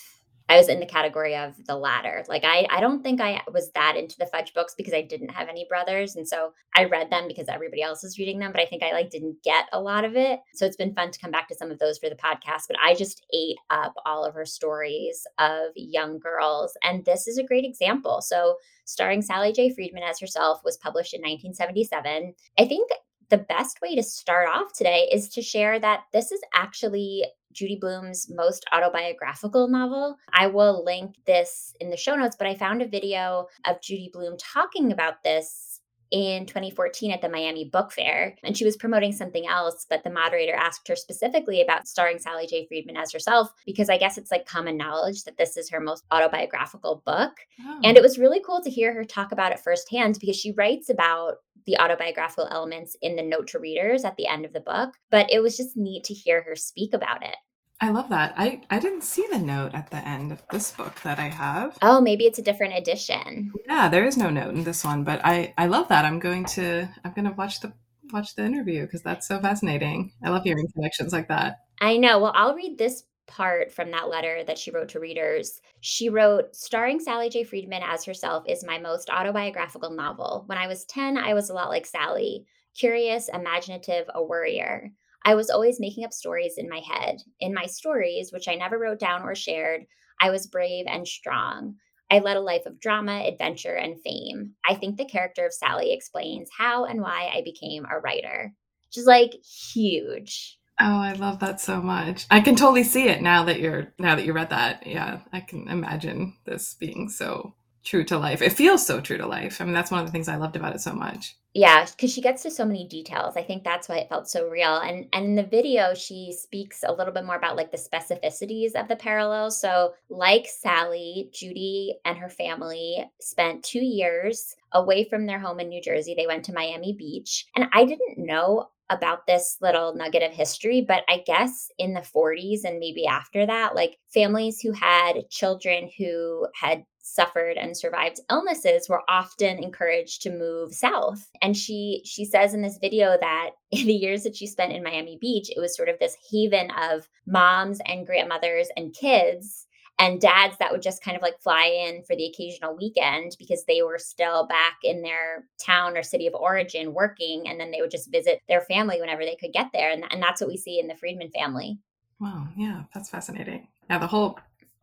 I 0.51 0.57
was 0.57 0.69
in 0.69 0.81
the 0.81 0.87
category 0.87 1.37
of 1.37 1.55
the 1.65 1.77
latter. 1.77 2.25
Like 2.29 2.43
I 2.45 2.67
I 2.71 2.81
don't 2.81 3.05
think 3.05 3.21
I 3.21 3.41
was 3.53 3.71
that 3.77 3.95
into 3.97 4.19
the 4.19 4.27
fudge 4.27 4.53
books 4.53 4.75
because 4.77 4.93
I 4.93 5.03
didn't 5.03 5.31
have 5.31 5.49
any 5.49 5.65
brothers 5.69 6.17
and 6.17 6.27
so 6.27 6.55
I 6.75 6.87
read 6.87 7.09
them 7.09 7.29
because 7.29 7.47
everybody 7.49 7.83
else 7.83 8.03
was 8.03 8.19
reading 8.19 8.41
them, 8.41 8.51
but 8.51 8.61
I 8.61 8.67
think 8.67 8.83
I 8.83 8.91
like 8.91 9.11
didn't 9.11 9.45
get 9.45 9.67
a 9.73 9.81
lot 9.81 10.05
of 10.05 10.17
it. 10.17 10.41
So 10.55 10.67
it's 10.67 10.75
been 10.75 10.93
fun 10.93 11.13
to 11.13 11.21
come 11.21 11.31
back 11.31 11.47
to 11.49 11.55
some 11.55 11.71
of 11.71 11.79
those 11.79 11.99
for 11.99 12.09
the 12.09 12.17
podcast, 12.17 12.65
but 12.67 12.77
I 12.85 12.97
just 12.97 13.25
ate 13.33 13.59
up 13.71 13.95
all 14.05 14.25
of 14.25 14.35
her 14.35 14.45
stories 14.45 15.25
of 15.39 15.71
young 15.77 16.19
girls 16.19 16.77
and 16.83 17.05
this 17.05 17.29
is 17.29 17.39
a 17.39 17.45
great 17.45 17.65
example. 17.65 18.21
So 18.21 18.57
starring 18.87 19.23
Sally 19.23 19.53
J. 19.53 19.73
Freedman 19.73 20.03
as 20.03 20.19
herself 20.19 20.63
was 20.65 20.77
published 20.79 21.15
in 21.15 21.21
1977. 21.21 22.35
I 22.59 22.65
think 22.65 22.91
the 23.31 23.39
best 23.39 23.81
way 23.81 23.95
to 23.95 24.03
start 24.03 24.49
off 24.49 24.73
today 24.73 25.09
is 25.13 25.29
to 25.31 25.43
share 25.43 25.79
that 25.79 26.01
this 26.13 26.33
is 26.33 26.41
actually 26.53 27.25
Judy 27.53 27.79
Blume's 27.81 28.29
most 28.31 28.65
autobiographical 28.73 29.69
novel. 29.69 30.17
I 30.33 30.49
will 30.49 30.85
link 30.85 31.17
this 31.27 31.75
in 31.81 31.91
the 31.91 31.97
show 31.97 32.15
notes, 32.15 32.37
but 32.37 32.47
I 32.47 32.55
found 32.55 32.83
a 32.83 32.89
video 32.89 33.47
of 33.65 33.81
Judy 33.81 34.11
Blume 34.13 34.37
talking 34.39 34.93
about 34.93 35.23
this 35.23 35.70
in 36.11 36.47
2014 36.47 37.13
at 37.13 37.21
the 37.21 37.29
Miami 37.29 37.65
Book 37.65 37.93
Fair. 37.93 38.37
And 38.43 38.57
she 38.57 38.65
was 38.65 38.77
promoting 38.77 39.13
something 39.13 39.47
else, 39.47 39.87
but 39.89 40.03
the 40.05 40.11
moderator 40.11 40.55
asked 40.55 40.89
her 40.89 40.97
specifically 40.97 41.61
about 41.61 41.87
starring 41.87 42.19
Sally 42.19 42.47
J. 42.47 42.67
Freedman 42.67 42.97
as 42.97 43.13
herself, 43.13 43.51
because 43.67 43.89
I 43.89 43.99
guess 43.99 44.19
it's 44.19 44.31
like 44.31 44.47
common 44.47 44.77
knowledge 44.77 45.25
that 45.25 45.37
this 45.37 45.57
is 45.57 45.71
her 45.71 45.81
most 45.81 46.05
autobiographical 46.11 47.03
book. 47.07 47.33
Oh. 47.65 47.81
And 47.85 47.97
it 47.97 48.03
was 48.03 48.19
really 48.19 48.43
cool 48.45 48.61
to 48.63 48.71
hear 48.71 48.93
her 48.95 49.05
talk 49.05 49.33
about 49.33 49.53
it 49.53 49.61
firsthand 49.61 50.19
because 50.21 50.37
she 50.37 50.53
writes 50.53 50.91
about 50.91 51.37
the 51.67 51.79
autobiographical 51.79 52.49
elements 52.51 52.97
in 53.03 53.17
the 53.17 53.23
note 53.23 53.49
to 53.49 53.59
readers 53.59 54.05
at 54.05 54.17
the 54.17 54.27
end 54.27 54.45
of 54.45 54.53
the 54.53 54.61
book. 54.61 54.95
But 55.11 55.31
it 55.31 55.41
was 55.41 55.57
just 55.57 55.77
neat 55.77 56.05
to 56.05 56.15
hear 56.15 56.43
her 56.43 56.57
speak 56.57 56.95
about 56.95 57.23
it. 57.23 57.37
I 57.81 57.91
love 57.91 58.11
that. 58.11 58.35
I 58.37 58.61
I 58.71 58.79
didn't 58.79 59.05
see 59.05 59.27
the 59.31 59.39
note 59.39 59.75
at 59.75 59.91
the 59.91 60.07
end 60.07 60.33
of 60.33 60.43
this 60.51 60.71
book 60.73 61.01
that 61.03 61.19
I 61.19 61.29
have. 61.29 61.79
Oh, 61.83 62.01
maybe 62.01 62.27
it's 62.27 62.39
a 62.39 62.43
different 62.43 62.75
edition. 62.75 63.53
Yeah, 63.67 63.89
there 63.89 64.05
is 64.05 64.17
no 64.17 64.29
note 64.29 64.55
in 64.55 64.65
this 64.65 64.85
one, 64.85 65.03
but 65.05 65.21
I 65.25 65.55
I 65.57 65.67
love 65.67 65.89
that. 65.89 66.05
I'm 66.05 66.19
going 66.19 66.45
to 66.57 66.89
I'm 67.05 67.13
going 67.13 67.25
to 67.25 67.33
watch 67.33 67.61
the 67.61 67.73
watch 68.13 68.35
the 68.35 68.45
interview 68.45 68.83
because 68.83 69.03
that's 69.03 69.27
so 69.27 69.41
fascinating. 69.41 70.13
I 70.23 70.31
love 70.31 70.45
hearing 70.45 70.69
connections 70.75 71.13
like 71.13 71.29
that. 71.29 71.61
I 71.81 71.97
know. 71.97 72.19
Well, 72.19 72.33
I'll 72.35 72.55
read 72.55 72.77
this 72.77 73.05
part 73.27 73.73
from 73.73 73.91
that 73.93 74.09
letter 74.09 74.43
that 74.45 74.59
she 74.59 74.71
wrote 74.71 74.89
to 74.91 75.01
readers. 75.01 75.61
She 75.81 76.09
wrote, 76.09 76.55
starring 76.55 76.99
Sally 76.99 77.31
J. 77.31 77.45
Freedman 77.45 77.83
as 77.83 78.05
herself 78.05 78.45
is 78.47 78.65
my 78.65 78.79
most 78.79 79.09
autobiographical 79.09 79.91
novel. 79.91 80.43
When 80.47 80.59
I 80.59 80.67
was 80.67 80.85
10, 80.87 81.17
I 81.17 81.33
was 81.33 81.49
a 81.49 81.55
lot 81.55 81.69
like 81.69 81.87
Sally 81.87 82.45
curious, 82.77 83.29
imaginative, 83.33 84.07
a 84.15 84.23
worrier. 84.23 84.91
I 85.25 85.35
was 85.35 85.51
always 85.51 85.81
making 85.81 86.05
up 86.05 86.13
stories 86.13 86.55
in 86.57 86.69
my 86.69 86.81
head. 86.81 87.19
In 87.41 87.55
my 87.55 87.67
stories, 87.67 88.33
which 88.33 88.49
I 88.49 88.55
never 88.55 88.79
wrote 88.79 88.99
down 88.99 89.23
or 89.23 89.35
shared, 89.35 89.83
I 90.21 90.31
was 90.31 90.47
brave 90.47 90.87
and 90.89 91.07
strong. 91.07 91.77
I 92.11 92.19
led 92.19 92.37
a 92.37 92.41
life 92.41 92.67
of 92.67 92.81
drama, 92.81 93.23
adventure, 93.27 93.75
and 93.75 94.01
fame. 94.03 94.55
I 94.69 94.75
think 94.75 94.97
the 94.97 95.05
character 95.05 95.47
of 95.47 95.53
Sally 95.53 95.93
explains 95.93 96.49
how 96.57 96.85
and 96.85 97.01
why 97.01 97.31
I 97.33 97.43
became 97.43 97.85
a 97.85 98.01
writer. 98.01 98.53
Which 98.89 98.99
is 98.99 99.07
like 99.07 99.33
huge. 99.45 100.59
Oh, 100.81 101.01
I 101.01 101.13
love 101.13 101.41
that 101.41 101.61
so 101.61 101.81
much. 101.81 102.27
I 102.31 102.41
can 102.41 102.57
totally 102.57 102.83
see 102.83 103.07
it 103.09 103.23
now 103.23 103.45
that 103.45 103.61
you're 103.61 103.93
now 103.99 104.17
that 104.17 104.25
you 104.25 104.33
read 104.33 104.51
that. 104.51 104.87
Yeah, 104.87 105.21
I 105.33 105.41
can 105.41 105.69
imagine 105.69 106.37
this 106.47 106.75
being 106.75 107.09
so 107.09 107.55
true 107.85 108.05
to 108.05 108.19
life. 108.19 108.43
It 108.43 108.53
feels 108.53 108.87
so 108.87 109.01
true 109.01 109.19
to 109.19 109.27
life. 109.27 109.61
I 109.61 109.65
mean, 109.65 109.75
that's 109.75 109.91
one 109.91 110.01
of 110.01 110.07
the 110.07 110.13
things 110.13 110.29
I 110.29 110.37
loved 110.37 110.57
about 110.57 110.75
it 110.75 110.81
so 110.81 110.93
much. 110.93 111.37
Yeah, 111.53 111.85
because 111.85 112.13
she 112.13 112.21
gets 112.21 112.45
to 112.45 112.51
so 112.51 112.65
many 112.65 112.87
details. 112.87 113.37
I 113.37 113.43
think 113.43 113.65
that's 113.65 113.89
why 113.89 113.97
it 113.97 114.09
felt 114.09 114.29
so 114.29 114.49
real. 114.49 114.77
And 114.77 115.09
and 115.13 115.25
in 115.25 115.35
the 115.35 115.43
video, 115.43 115.95
she 115.95 116.33
speaks 116.33 116.85
a 116.87 116.93
little 116.93 117.13
bit 117.13 117.25
more 117.25 117.35
about 117.35 117.57
like 117.57 117.73
the 117.73 117.77
specificities 117.77 118.73
of 118.81 118.87
the 118.87 118.95
parallels. 118.95 119.61
So, 119.61 119.95
like 120.09 120.47
Sally, 120.47 121.29
Judy 121.33 121.97
and 122.05 122.17
her 122.19 122.29
family 122.29 123.05
spent 123.21 123.65
two 123.65 123.85
years 123.85 124.55
away 124.73 125.05
from 125.05 125.27
their 125.27 125.41
home 125.41 125.59
in 125.59 125.69
New 125.69 125.83
Jersey. 125.83 126.15
They 126.15 126.29
went 126.29 126.45
to 126.45 126.53
Miami 126.53 126.93
Beach. 126.93 127.47
And 127.57 127.67
I 127.73 127.85
didn't 127.85 128.19
know 128.19 128.69
about 128.91 129.27
this 129.27 129.57
little 129.61 129.95
nugget 129.95 130.23
of 130.23 130.33
history, 130.33 130.85
but 130.87 131.05
I 131.09 131.23
guess 131.25 131.71
in 131.79 131.95
the 131.95 132.01
40s 132.01 132.65
and 132.65 132.81
maybe 132.81 133.07
after 133.07 133.47
that, 133.47 133.75
like 133.75 133.99
families 134.13 134.61
who 134.61 134.73
had 134.73 135.31
children 135.31 135.89
who 135.97 136.49
had 136.61 136.85
suffered 137.15 137.57
and 137.57 137.77
survived 137.77 138.21
illnesses 138.31 138.89
were 138.89 139.03
often 139.09 139.63
encouraged 139.63 140.23
to 140.23 140.31
move 140.31 140.73
south 140.73 141.29
and 141.43 141.57
she 141.57 142.03
she 142.05 142.25
says 142.25 142.55
in 142.55 142.63
this 142.63 142.79
video 142.81 143.17
that 143.21 143.51
in 143.71 143.87
the 143.87 143.93
years 143.93 144.23
that 144.23 144.37
she 144.37 144.47
spent 144.47 144.73
in 144.73 144.83
Miami 144.83 145.19
Beach 145.21 145.51
it 145.51 145.61
was 145.61 145.77
sort 145.77 145.89
of 145.89 145.99
this 145.99 146.17
haven 146.31 146.71
of 146.71 147.09
moms 147.27 147.81
and 147.87 148.07
grandmothers 148.07 148.69
and 148.77 148.95
kids 148.95 149.67
and 149.99 150.21
dads 150.21 150.57
that 150.59 150.73
would 150.73 150.81
just 150.81 151.05
kind 151.05 151.17
of 151.17 151.23
like 151.23 151.39
fly 151.43 151.67
in 151.67 152.03
for 152.05 152.17
the 152.17 152.25
occasional 152.25 152.75
weekend 152.75 153.33
because 153.39 153.65
they 153.67 153.83
were 153.83 153.99
still 153.99 154.47
back 154.47 154.79
in 154.83 155.03
their 155.03 155.45
town 155.65 155.97
or 155.97 156.03
city 156.03 156.27
of 156.27 156.35
origin 156.35 156.95
working 156.95 157.45
and 157.47 157.61
then 157.61 157.71
they 157.71 157.81
would 157.81 157.91
just 157.91 158.11
visit 158.11 158.41
their 158.49 158.63
family 158.63 159.01
whenever 159.01 159.25
they 159.25 159.37
could 159.37 159.53
get 159.53 159.67
there 159.73 159.91
and, 159.91 160.05
and 160.11 160.23
that's 160.23 160.41
what 160.41 160.49
we 160.49 160.57
see 160.57 160.81
in 160.81 160.89
the 160.89 160.97
Freedman 160.97 161.31
family 161.31 161.79
Wow, 162.21 162.49
yeah, 162.55 162.83
that's 162.93 163.09
fascinating. 163.09 163.67
Yeah, 163.89 163.99
the 163.99 164.07
whole 164.07 164.39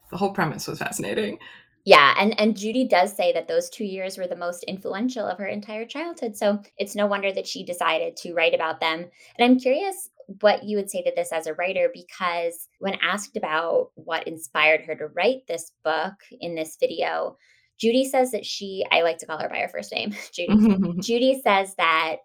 the 0.09 0.17
whole 0.17 0.31
premise 0.31 0.67
was 0.67 0.79
fascinating. 0.79 1.37
Yeah, 1.87 2.13
and 2.19 2.37
and 2.37 2.57
Judy 2.57 2.85
does 2.85 3.15
say 3.15 3.31
that 3.31 3.47
those 3.47 3.69
2 3.69 3.85
years 3.85 4.17
were 4.17 4.27
the 4.27 4.35
most 4.35 4.65
influential 4.65 5.25
of 5.25 5.37
her 5.37 5.47
entire 5.47 5.85
childhood. 5.85 6.35
So, 6.35 6.61
it's 6.77 6.97
no 6.97 7.07
wonder 7.07 7.31
that 7.31 7.47
she 7.47 7.63
decided 7.63 8.17
to 8.17 8.33
write 8.33 8.53
about 8.53 8.81
them. 8.81 9.05
And 9.37 9.39
I'm 9.39 9.57
curious 9.57 10.09
what 10.41 10.65
you 10.65 10.75
would 10.75 10.89
say 10.91 11.01
to 11.01 11.13
this 11.15 11.31
as 11.31 11.47
a 11.47 11.53
writer 11.53 11.89
because 11.93 12.67
when 12.79 12.95
asked 13.01 13.37
about 13.37 13.91
what 13.95 14.27
inspired 14.27 14.81
her 14.81 14.95
to 14.95 15.07
write 15.07 15.47
this 15.47 15.71
book 15.85 16.15
in 16.41 16.55
this 16.55 16.75
video, 16.77 17.37
Judy 17.79 18.03
says 18.03 18.31
that 18.31 18.45
she 18.45 18.85
I 18.91 19.01
like 19.01 19.19
to 19.19 19.25
call 19.25 19.39
her 19.39 19.47
by 19.47 19.59
her 19.59 19.69
first 19.69 19.93
name, 19.93 20.13
Judy. 20.33 20.97
Judy 21.01 21.41
says 21.41 21.73
that 21.77 22.17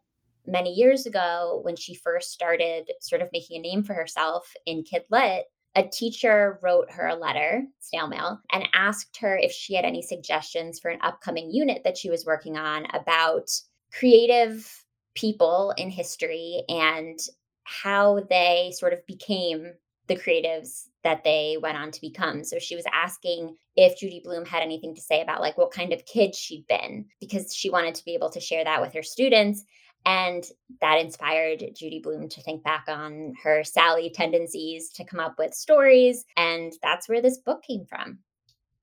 many 0.44 0.72
years 0.72 1.06
ago 1.06 1.60
when 1.62 1.76
she 1.76 1.94
first 1.94 2.32
started 2.32 2.90
sort 3.00 3.22
of 3.22 3.28
making 3.32 3.58
a 3.58 3.62
name 3.62 3.84
for 3.84 3.94
herself 3.94 4.52
in 4.66 4.82
Kid 4.82 5.04
Lit, 5.08 5.44
a 5.74 5.84
teacher 5.84 6.58
wrote 6.62 6.90
her 6.90 7.08
a 7.08 7.16
letter, 7.16 7.64
snail 7.80 8.06
mail, 8.06 8.40
and 8.52 8.68
asked 8.74 9.16
her 9.18 9.36
if 9.36 9.52
she 9.52 9.74
had 9.74 9.84
any 9.84 10.02
suggestions 10.02 10.78
for 10.78 10.90
an 10.90 11.00
upcoming 11.02 11.50
unit 11.50 11.82
that 11.84 11.96
she 11.96 12.10
was 12.10 12.26
working 12.26 12.56
on 12.56 12.86
about 12.92 13.50
creative 13.92 14.84
people 15.14 15.72
in 15.76 15.90
history 15.90 16.62
and 16.68 17.18
how 17.64 18.20
they 18.28 18.72
sort 18.76 18.92
of 18.92 19.06
became 19.06 19.72
the 20.08 20.16
creatives 20.16 20.88
that 21.04 21.24
they 21.24 21.56
went 21.60 21.78
on 21.78 21.90
to 21.90 22.00
become. 22.00 22.44
So 22.44 22.58
she 22.58 22.76
was 22.76 22.84
asking 22.92 23.56
if 23.76 23.98
Judy 23.98 24.20
Blume 24.22 24.44
had 24.44 24.62
anything 24.62 24.94
to 24.94 25.00
say 25.00 25.22
about 25.22 25.40
like 25.40 25.56
what 25.56 25.70
kind 25.70 25.92
of 25.92 26.04
kid 26.04 26.34
she'd 26.34 26.66
been 26.68 27.06
because 27.20 27.54
she 27.54 27.70
wanted 27.70 27.94
to 27.94 28.04
be 28.04 28.14
able 28.14 28.30
to 28.30 28.40
share 28.40 28.64
that 28.64 28.80
with 28.80 28.92
her 28.92 29.02
students 29.02 29.64
and 30.04 30.44
that 30.80 30.98
inspired 30.98 31.62
Judy 31.74 32.00
Blume 32.00 32.28
to 32.28 32.42
think 32.42 32.62
back 32.62 32.84
on 32.88 33.34
her 33.42 33.64
Sally 33.64 34.10
tendencies 34.10 34.90
to 34.90 35.04
come 35.04 35.20
up 35.20 35.36
with 35.38 35.54
stories. 35.54 36.24
And 36.36 36.72
that's 36.82 37.08
where 37.08 37.22
this 37.22 37.38
book 37.38 37.62
came 37.62 37.84
from. 37.84 38.18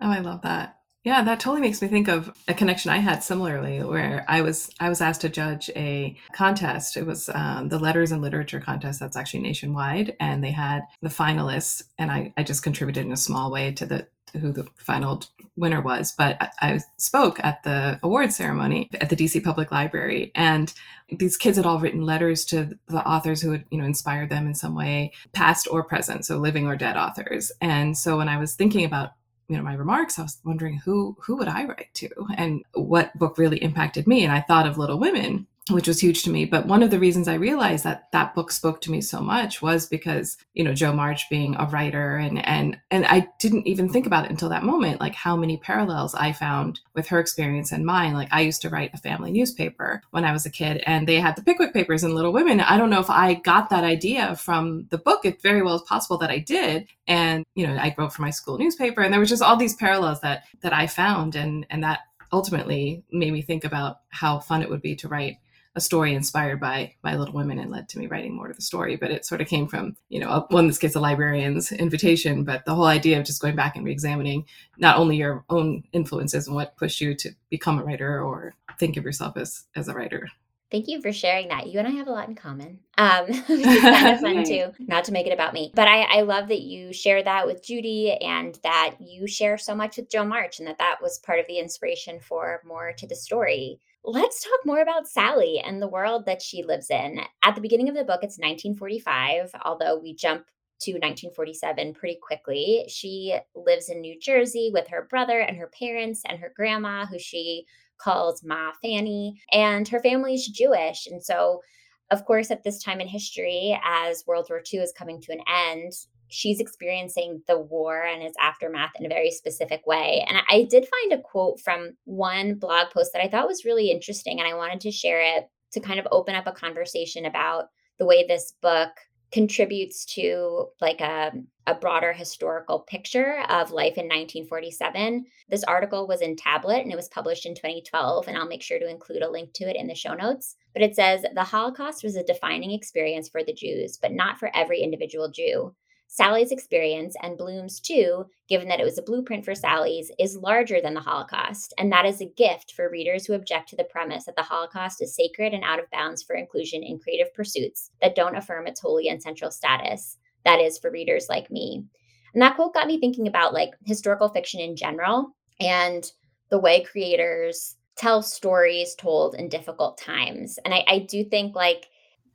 Oh, 0.01 0.09
I 0.09 0.19
love 0.19 0.41
that. 0.43 0.78
Yeah, 1.05 1.23
that 1.23 1.39
totally 1.39 1.61
makes 1.61 1.81
me 1.81 1.87
think 1.87 2.09
of 2.09 2.33
a 2.49 2.53
connection 2.53 2.91
I 2.91 2.97
had 2.97 3.23
similarly, 3.23 3.81
where 3.81 4.25
I 4.27 4.41
was 4.41 4.69
I 4.81 4.89
was 4.89 4.99
asked 4.99 5.21
to 5.21 5.29
judge 5.29 5.69
a 5.75 6.17
contest. 6.33 6.97
It 6.97 7.05
was 7.05 7.29
um, 7.33 7.69
the 7.69 7.79
Letters 7.79 8.11
and 8.11 8.21
Literature 8.21 8.59
contest 8.59 8.99
that's 8.99 9.15
actually 9.15 9.39
nationwide, 9.41 10.17
and 10.19 10.43
they 10.43 10.51
had 10.51 10.81
the 11.01 11.07
finalists, 11.07 11.83
and 11.97 12.11
I, 12.11 12.33
I 12.35 12.43
just 12.43 12.63
contributed 12.63 13.05
in 13.05 13.13
a 13.13 13.17
small 13.17 13.49
way 13.49 13.71
to 13.73 13.85
the 13.85 14.07
who 14.33 14.51
the 14.51 14.67
final 14.75 15.23
winner 15.55 15.81
was, 15.81 16.13
but 16.17 16.37
I, 16.41 16.49
I 16.61 16.79
spoke 16.97 17.39
at 17.43 17.63
the 17.63 17.99
award 18.03 18.31
ceremony 18.31 18.89
at 18.99 19.09
the 19.09 19.15
DC 19.15 19.43
Public 19.43 19.71
Library, 19.71 20.31
and 20.35 20.73
these 21.09 21.37
kids 21.37 21.57
had 21.57 21.65
all 21.65 21.79
written 21.79 22.05
letters 22.05 22.45
to 22.45 22.77
the 22.87 23.07
authors 23.07 23.41
who 23.41 23.51
had, 23.51 23.65
you 23.71 23.79
know, 23.79 23.85
inspired 23.85 24.29
them 24.29 24.47
in 24.47 24.53
some 24.53 24.75
way, 24.75 25.13
past 25.33 25.67
or 25.71 25.83
present, 25.83 26.25
so 26.25 26.37
living 26.37 26.67
or 26.67 26.75
dead 26.75 26.97
authors. 26.97 27.51
And 27.61 27.97
so 27.97 28.17
when 28.17 28.29
I 28.29 28.37
was 28.37 28.53
thinking 28.53 28.85
about 28.85 29.11
you 29.49 29.57
know 29.57 29.63
my 29.63 29.73
remarks 29.73 30.17
i 30.17 30.21
was 30.21 30.37
wondering 30.45 30.77
who 30.77 31.17
who 31.19 31.35
would 31.35 31.47
i 31.47 31.65
write 31.65 31.89
to? 31.95 32.09
And 32.37 32.63
what 32.73 33.17
book 33.17 33.37
really 33.37 33.57
impacted 33.57 34.07
me 34.07 34.23
and 34.23 34.31
i 34.31 34.39
thought 34.39 34.67
of 34.67 34.77
little 34.77 34.99
women 34.99 35.47
which 35.69 35.87
was 35.87 35.99
huge 35.99 36.23
to 36.23 36.29
me. 36.29 36.45
But 36.45 36.65
one 36.65 36.83
of 36.83 36.91
the 36.91 36.99
reasons 36.99 37.27
I 37.27 37.35
realized 37.35 37.83
that 37.83 38.11
that 38.11 38.33
book 38.33 38.51
spoke 38.51 38.81
to 38.81 38.91
me 38.91 39.01
so 39.01 39.21
much 39.21 39.61
was 39.61 39.85
because, 39.85 40.37
you 40.53 40.63
know, 40.63 40.73
Jo 40.73 40.93
March 40.93 41.29
being 41.29 41.55
a 41.55 41.65
writer 41.65 42.17
and, 42.17 42.45
and, 42.45 42.77
and 42.91 43.05
I 43.05 43.27
didn't 43.39 43.67
even 43.67 43.89
think 43.89 44.05
about 44.05 44.25
it 44.25 44.31
until 44.31 44.49
that 44.49 44.63
moment, 44.63 44.99
like 44.99 45.15
how 45.15 45.35
many 45.35 45.57
parallels 45.57 46.15
I 46.15 46.33
found 46.33 46.79
with 46.93 47.07
her 47.07 47.19
experience 47.19 47.71
and 47.71 47.85
mine. 47.85 48.13
Like 48.13 48.29
I 48.31 48.41
used 48.41 48.61
to 48.63 48.69
write 48.69 48.93
a 48.93 48.97
family 48.97 49.31
newspaper 49.31 50.01
when 50.11 50.25
I 50.25 50.31
was 50.31 50.45
a 50.45 50.51
kid 50.51 50.83
and 50.85 51.07
they 51.07 51.19
had 51.19 51.35
the 51.35 51.43
Pickwick 51.43 51.73
papers 51.73 52.03
and 52.03 52.13
Little 52.13 52.33
Women. 52.33 52.59
I 52.59 52.77
don't 52.77 52.89
know 52.89 52.99
if 52.99 53.09
I 53.09 53.35
got 53.35 53.69
that 53.69 53.83
idea 53.83 54.35
from 54.35 54.87
the 54.89 54.97
book. 54.97 55.25
It 55.25 55.41
very 55.41 55.61
well 55.61 55.75
is 55.75 55.81
possible 55.83 56.17
that 56.19 56.31
I 56.31 56.39
did. 56.39 56.87
And, 57.07 57.45
you 57.55 57.67
know, 57.67 57.75
I 57.75 57.93
wrote 57.97 58.13
for 58.13 58.21
my 58.21 58.29
school 58.31 58.57
newspaper 58.57 59.01
and 59.01 59.13
there 59.13 59.19
was 59.19 59.29
just 59.29 59.41
all 59.43 59.57
these 59.57 59.75
parallels 59.75 60.21
that, 60.21 60.43
that 60.61 60.73
I 60.73 60.87
found 60.87 61.35
and, 61.35 61.65
and 61.69 61.83
that 61.83 61.99
ultimately 62.31 63.03
made 63.11 63.33
me 63.33 63.41
think 63.41 63.63
about 63.63 63.97
how 64.09 64.39
fun 64.39 64.61
it 64.61 64.69
would 64.69 64.81
be 64.81 64.95
to 64.95 65.07
write 65.07 65.37
a 65.75 65.81
story 65.81 66.13
inspired 66.13 66.59
by 66.59 66.95
by 67.01 67.15
Little 67.15 67.33
Women 67.33 67.59
and 67.59 67.71
led 67.71 67.89
to 67.89 67.99
me 67.99 68.07
writing 68.07 68.35
more 68.35 68.47
to 68.47 68.53
the 68.53 68.61
story. 68.61 68.95
But 68.95 69.11
it 69.11 69.25
sort 69.25 69.41
of 69.41 69.47
came 69.47 69.67
from 69.67 69.95
you 70.09 70.19
know 70.19 70.45
one 70.49 70.67
this 70.67 70.77
gets 70.77 70.95
a 70.95 70.99
librarian's 70.99 71.71
invitation, 71.71 72.43
but 72.43 72.65
the 72.65 72.75
whole 72.75 72.85
idea 72.85 73.19
of 73.19 73.25
just 73.25 73.41
going 73.41 73.55
back 73.55 73.75
and 73.75 73.85
reexamining 73.85 74.45
not 74.77 74.97
only 74.97 75.17
your 75.17 75.45
own 75.49 75.83
influences 75.91 76.47
and 76.47 76.55
what 76.55 76.77
pushed 76.77 77.01
you 77.01 77.15
to 77.15 77.31
become 77.49 77.79
a 77.79 77.83
writer 77.83 78.21
or 78.21 78.55
think 78.77 78.97
of 78.97 79.03
yourself 79.03 79.37
as 79.37 79.65
as 79.75 79.87
a 79.87 79.93
writer. 79.93 80.27
Thank 80.71 80.87
you 80.87 81.01
for 81.01 81.11
sharing 81.11 81.47
that. 81.47 81.67
You 81.67 81.79
and 81.79 81.87
I 81.87 81.91
have 81.91 82.07
a 82.07 82.11
lot 82.11 82.29
in 82.29 82.35
common. 82.35 82.79
Um, 82.97 83.25
which 83.27 83.41
is 83.49 83.81
kind 83.81 84.13
of 84.13 84.19
fun 84.21 84.43
too. 84.43 84.71
Not 84.77 85.03
to 85.05 85.11
make 85.11 85.25
it 85.25 85.33
about 85.33 85.53
me, 85.53 85.71
but 85.73 85.87
I, 85.87 86.01
I 86.03 86.21
love 86.21 86.47
that 86.49 86.61
you 86.61 86.93
share 86.93 87.23
that 87.23 87.47
with 87.47 87.63
Judy 87.63 88.11
and 88.21 88.57
that 88.61 88.95
you 88.99 89.25
share 89.25 89.57
so 89.57 89.73
much 89.73 89.97
with 89.97 90.11
Jo 90.11 90.23
March, 90.23 90.59
and 90.59 90.67
that 90.67 90.77
that 90.77 90.97
was 91.01 91.17
part 91.19 91.39
of 91.39 91.47
the 91.47 91.57
inspiration 91.57 92.19
for 92.19 92.61
more 92.65 92.93
to 92.97 93.07
the 93.07 93.15
story. 93.15 93.79
Let's 94.03 94.43
talk 94.43 94.65
more 94.65 94.81
about 94.81 95.07
Sally 95.07 95.59
and 95.59 95.81
the 95.81 95.87
world 95.87 96.25
that 96.25 96.41
she 96.41 96.63
lives 96.63 96.89
in. 96.89 97.19
At 97.43 97.55
the 97.55 97.61
beginning 97.61 97.89
of 97.89 97.95
the 97.95 98.05
book, 98.05 98.23
it's 98.23 98.37
1945, 98.37 99.51
although 99.65 99.99
we 99.99 100.15
jump 100.15 100.45
to 100.81 100.91
1947 100.93 101.93
pretty 101.93 102.17
quickly. 102.21 102.85
She 102.87 103.37
lives 103.53 103.89
in 103.89 103.99
New 103.99 104.17
Jersey 104.19 104.71
with 104.73 104.87
her 104.87 105.05
brother 105.09 105.41
and 105.41 105.57
her 105.57 105.69
parents 105.77 106.21
and 106.27 106.39
her 106.39 106.53
grandma, 106.55 107.05
who 107.05 107.19
she 107.19 107.65
calls 107.97 108.43
Ma 108.43 108.71
Fanny, 108.81 109.41
and 109.51 109.87
her 109.89 109.99
family's 109.99 110.47
Jewish. 110.47 111.05
And 111.05 111.21
so, 111.21 111.61
of 112.09 112.23
course, 112.25 112.49
at 112.49 112.63
this 112.63 112.81
time 112.81 113.01
in 113.01 113.07
history, 113.07 113.77
as 113.83 114.23
World 114.25 114.47
War 114.49 114.63
II 114.73 114.79
is 114.79 114.93
coming 114.97 115.19
to 115.21 115.33
an 115.33 115.41
end, 115.47 115.91
she's 116.29 116.59
experiencing 116.59 117.41
the 117.47 117.59
war 117.59 118.01
and 118.03 118.23
its 118.23 118.37
aftermath 118.39 118.91
in 118.99 119.05
a 119.05 119.09
very 119.09 119.31
specific 119.31 119.85
way. 119.85 120.25
And 120.27 120.37
I 120.49 120.67
did 120.69 120.87
find 120.87 121.13
a 121.13 121.21
quote 121.21 121.59
from 121.59 121.97
one 122.05 122.55
blog 122.55 122.91
post 122.91 123.11
that 123.13 123.23
I 123.23 123.27
thought 123.27 123.47
was 123.47 123.65
really 123.65 123.91
interesting, 123.91 124.39
and 124.39 124.47
I 124.47 124.55
wanted 124.55 124.81
to 124.81 124.91
share 124.91 125.21
it 125.21 125.49
to 125.71 125.79
kind 125.79 125.99
of 125.99 126.07
open 126.11 126.35
up 126.35 126.47
a 126.47 126.51
conversation 126.51 127.25
about 127.25 127.65
the 127.97 128.05
way 128.05 128.25
this 128.25 128.53
book 128.61 128.89
contributes 129.31 130.05
to 130.05 130.67
like 130.81 131.01
a, 131.01 131.31
a 131.67 131.75
broader 131.75 132.11
historical 132.13 132.79
picture 132.79 133.43
of 133.49 133.71
life 133.71 133.97
in 133.97 134.05
1947 134.05 135.23
this 135.49 135.63
article 135.65 136.07
was 136.07 136.21
in 136.21 136.35
tablet 136.35 136.81
and 136.81 136.91
it 136.91 136.95
was 136.95 137.09
published 137.09 137.45
in 137.45 137.53
2012 137.53 138.27
and 138.27 138.35
i'll 138.35 138.47
make 138.47 138.63
sure 138.63 138.79
to 138.79 138.89
include 138.89 139.21
a 139.21 139.29
link 139.29 139.53
to 139.53 139.69
it 139.69 139.75
in 139.75 139.85
the 139.85 139.93
show 139.93 140.15
notes 140.15 140.55
but 140.73 140.81
it 140.81 140.95
says 140.95 141.23
the 141.35 141.43
holocaust 141.43 142.03
was 142.03 142.15
a 142.15 142.23
defining 142.23 142.71
experience 142.71 143.29
for 143.29 143.43
the 143.43 143.53
jews 143.53 143.99
but 144.01 144.11
not 144.11 144.39
for 144.39 144.49
every 144.55 144.81
individual 144.81 145.29
jew 145.29 145.75
Sally's 146.11 146.51
experience, 146.51 147.15
and 147.21 147.37
Blume's 147.37 147.79
too, 147.79 148.25
given 148.49 148.67
that 148.67 148.79
it 148.79 148.83
was 148.83 148.97
a 148.97 149.03
blueprint 149.03 149.45
for 149.45 149.53
Sally's, 149.53 150.11
is 150.17 150.35
larger 150.35 150.81
than 150.81 150.95
the 150.95 150.99
Holocaust, 150.99 151.71
and 151.77 151.91
that 151.91 152.07
is 152.07 152.19
a 152.19 152.25
gift 152.25 152.73
for 152.73 152.89
readers 152.89 153.27
who 153.27 153.33
object 153.33 153.69
to 153.69 153.75
the 153.75 153.83
premise 153.83 154.25
that 154.25 154.35
the 154.35 154.41
Holocaust 154.41 155.03
is 155.03 155.15
sacred 155.15 155.53
and 155.53 155.63
out 155.63 155.77
of 155.77 155.89
bounds 155.91 156.23
for 156.23 156.35
inclusion 156.35 156.81
in 156.81 156.97
creative 156.97 157.31
pursuits 157.35 157.91
that 158.01 158.15
don't 158.15 158.35
affirm 158.35 158.65
its 158.65 158.79
holy 158.79 159.07
and 159.07 159.21
central 159.21 159.51
status. 159.51 160.17
That 160.45 160.59
is 160.59 160.79
for 160.79 160.89
readers 160.89 161.27
like 161.29 161.51
me. 161.51 161.85
And 162.33 162.41
that 162.41 162.55
quote 162.55 162.73
got 162.73 162.87
me 162.87 162.99
thinking 162.99 163.27
about 163.27 163.53
like 163.53 163.75
historical 163.85 164.29
fiction 164.29 164.59
in 164.59 164.75
general 164.75 165.35
and 165.59 166.11
the 166.49 166.59
way 166.59 166.81
creators 166.81 167.75
tell 167.95 168.23
stories 168.23 168.95
told 168.95 169.35
in 169.35 169.47
difficult 169.47 169.99
times. 169.99 170.57
And 170.65 170.73
I, 170.73 170.83
I 170.87 170.99
do 170.99 171.23
think 171.23 171.55
like 171.55 171.85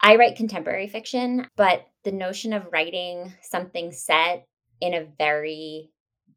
I 0.01 0.15
write 0.15 0.37
contemporary 0.37 0.87
fiction, 0.87 1.49
but 1.57 1.89
the 2.05 2.13
notion 2.13 2.53
of 2.53 2.69
writing 2.73 3.33
something 3.43 3.93
set 3.93 4.47
in 4.81 4.95
a 4.95 5.07
very 5.19 5.91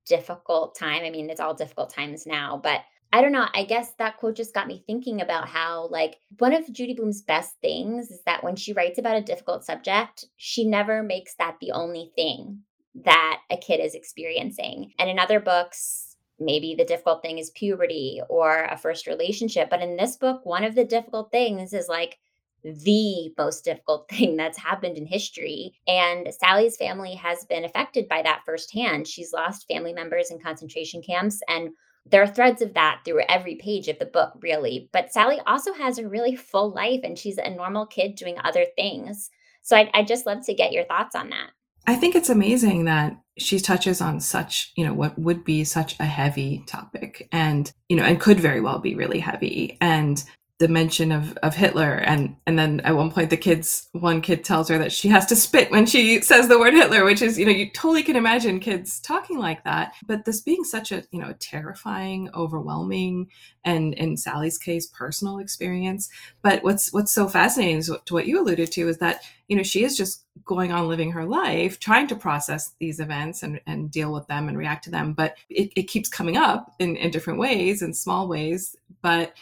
difficult 0.06 0.76
time. 0.76 1.04
I 1.04 1.10
mean, 1.10 1.30
it's 1.30 1.42
all 1.42 1.54
difficult 1.54 1.90
times 1.90 2.26
now, 2.26 2.60
but 2.62 2.82
I 3.14 3.22
don't 3.22 3.32
know. 3.32 3.48
I 3.54 3.64
guess 3.64 3.94
that 4.00 4.18
quote 4.18 4.36
just 4.36 4.54
got 4.54 4.68
me 4.68 4.84
thinking 4.86 5.22
about 5.22 5.48
how, 5.48 5.88
like, 5.88 6.18
one 6.40 6.54
of 6.54 6.72
Judy 6.72 6.94
Blume's 6.94 7.22
best 7.22 7.54
things 7.62 8.12
is 8.12 8.22
that 8.26 8.44
when 8.44 8.56
she 8.56 8.74
writes 8.74 9.00
about 9.00 9.16
a 9.16 9.22
difficult 9.22 9.64
subject, 9.64 10.26
she 10.36 10.66
never 10.66 11.04
makes 11.04 11.36
that 11.36 11.56
the 11.62 11.72
only 11.72 12.12
thing 12.16 12.64
that 13.06 13.40
a 13.50 13.58
kid 13.58 13.80
is 13.80 13.96
experiencing. 13.96 14.92
And 15.00 15.10
in 15.10 15.20
other 15.20 15.40
books, 15.40 16.18
maybe 16.40 16.76
the 16.76 16.86
difficult 16.86 17.22
thing 17.22 17.38
is 17.38 17.50
puberty 17.52 18.22
or 18.30 18.66
a 18.66 18.78
first 18.78 19.08
relationship. 19.08 19.70
But 19.70 19.82
in 19.82 19.96
this 19.96 20.18
book, 20.18 20.46
one 20.46 20.64
of 20.64 20.76
the 20.76 20.86
difficult 20.86 21.32
things 21.32 21.74
is 21.74 21.88
like 21.88 22.18
the 22.64 23.34
most 23.38 23.64
difficult 23.64 24.10
thing 24.12 24.38
that's 24.38 24.58
happened 24.58 24.98
in 24.98 25.06
history. 25.06 25.74
And 25.88 26.28
Sally's 26.34 26.78
family 26.78 27.16
has 27.16 27.46
been 27.46 27.66
affected 27.66 28.08
by 28.08 28.22
that 28.24 28.42
firsthand. 28.46 29.08
She's 29.08 29.34
lost 29.34 29.68
family 29.68 29.94
members 29.94 30.32
in 30.32 30.40
concentration 30.40 31.02
camps. 31.02 31.42
And 31.48 31.70
there 32.10 32.24
are 32.24 32.28
threads 32.28 32.62
of 32.62 32.74
that 32.74 33.02
through 33.04 33.22
every 33.28 33.56
page 33.56 33.88
of 33.88 34.00
the 34.00 34.06
book, 34.06 34.34
really. 34.42 34.90
But 34.94 35.12
Sally 35.12 35.40
also 35.46 35.74
has 35.74 35.98
a 35.98 36.08
really 36.08 36.36
full 36.36 36.72
life 36.72 37.02
and 37.04 37.18
she's 37.18 37.38
a 37.38 37.50
normal 37.50 37.86
kid 37.86 38.16
doing 38.16 38.38
other 38.44 38.66
things. 38.76 39.30
So 39.62 39.76
I'd, 39.76 39.90
I'd 39.94 40.08
just 40.08 40.26
love 40.26 40.46
to 40.46 40.54
get 40.54 40.72
your 40.72 40.86
thoughts 40.86 41.16
on 41.16 41.30
that. 41.30 41.50
I 41.86 41.96
think 41.96 42.16
it's 42.16 42.30
amazing 42.30 42.86
that 42.86 43.18
she 43.38 43.60
touches 43.60 44.02
on 44.02 44.20
such, 44.20 44.74
you 44.76 44.86
know, 44.86 44.94
what 44.94 45.18
would 45.18 45.46
be 45.46 45.64
such 45.64 45.98
a 46.00 46.06
heavy 46.06 46.64
topic 46.68 47.30
and, 47.32 47.72
you 47.88 47.96
know, 47.96 48.04
and 48.04 48.20
could 48.20 48.42
very 48.42 48.60
well 48.60 48.80
be 48.80 48.96
really 48.96 49.20
heavy. 49.20 49.78
And 49.80 50.22
the 50.60 50.68
mention 50.68 51.12
of, 51.12 51.38
of 51.44 51.56
Hitler. 51.56 51.94
And 51.94 52.36
and 52.48 52.58
then 52.58 52.80
at 52.80 52.96
one 52.96 53.12
point 53.12 53.30
the 53.30 53.38
kids 53.38 53.90
one 53.92 54.22
kid 54.22 54.44
tells 54.44 54.70
her 54.70 54.78
that 54.80 54.92
she 54.92 55.08
has 55.10 55.26
to 55.28 55.36
spit 55.36 55.70
when 55.70 55.86
she 55.86 56.22
says 56.22 56.48
the 56.48 56.58
word 56.58 56.74
Hitler 56.74 57.06
which 57.06 57.22
is 57.22 57.38
you 57.38 57.46
know 57.46 57.52
you 57.52 57.70
totally 57.70 58.02
can 58.02 58.16
imagine 58.16 58.60
kids 58.60 59.00
talking 59.00 59.38
like 59.38 59.64
that. 59.66 59.94
But 60.06 60.26
this 60.26 60.42
being 60.42 60.64
such 60.64 60.92
a 60.92 61.04
you 61.12 61.20
know 61.20 61.34
terrifying 61.40 62.30
overwhelming 62.34 63.28
and 63.66 63.94
in 63.96 64.18
Sally's 64.18 64.58
case 64.58 64.88
personal 64.88 65.38
experience. 65.38 66.10
But 66.42 66.64
what's 66.64 66.92
what's 66.92 67.12
so 67.12 67.28
fascinating 67.28 67.78
is 67.78 67.92
to 68.06 68.14
what 68.14 68.26
you 68.26 68.42
alluded 68.42 68.72
to 68.72 68.88
is 68.88 68.98
that 68.98 69.22
you 69.48 69.56
know 69.56 69.64
she 69.64 69.84
is 69.84 69.96
just 69.96 70.24
going 70.44 70.72
on 70.72 70.88
living 70.88 71.12
her 71.12 71.26
life 71.26 71.80
trying 71.80 72.08
to 72.08 72.16
process 72.16 72.74
these 72.80 73.00
events 73.00 73.44
and, 73.44 73.60
and 73.68 73.92
deal 73.92 74.14
with 74.14 74.26
them 74.28 74.48
and 74.48 74.58
react 74.58 74.84
to 74.86 74.90
them. 74.90 75.14
But 75.14 75.36
it, 75.50 75.72
it 75.76 75.84
keeps 75.84 76.10
coming 76.10 76.38
up 76.38 76.74
in, 76.80 76.96
in 76.96 77.12
different 77.12 77.38
ways 77.40 77.82
in 77.82 77.94
small 77.94 78.28
ways. 78.28 78.76
But 79.02 79.34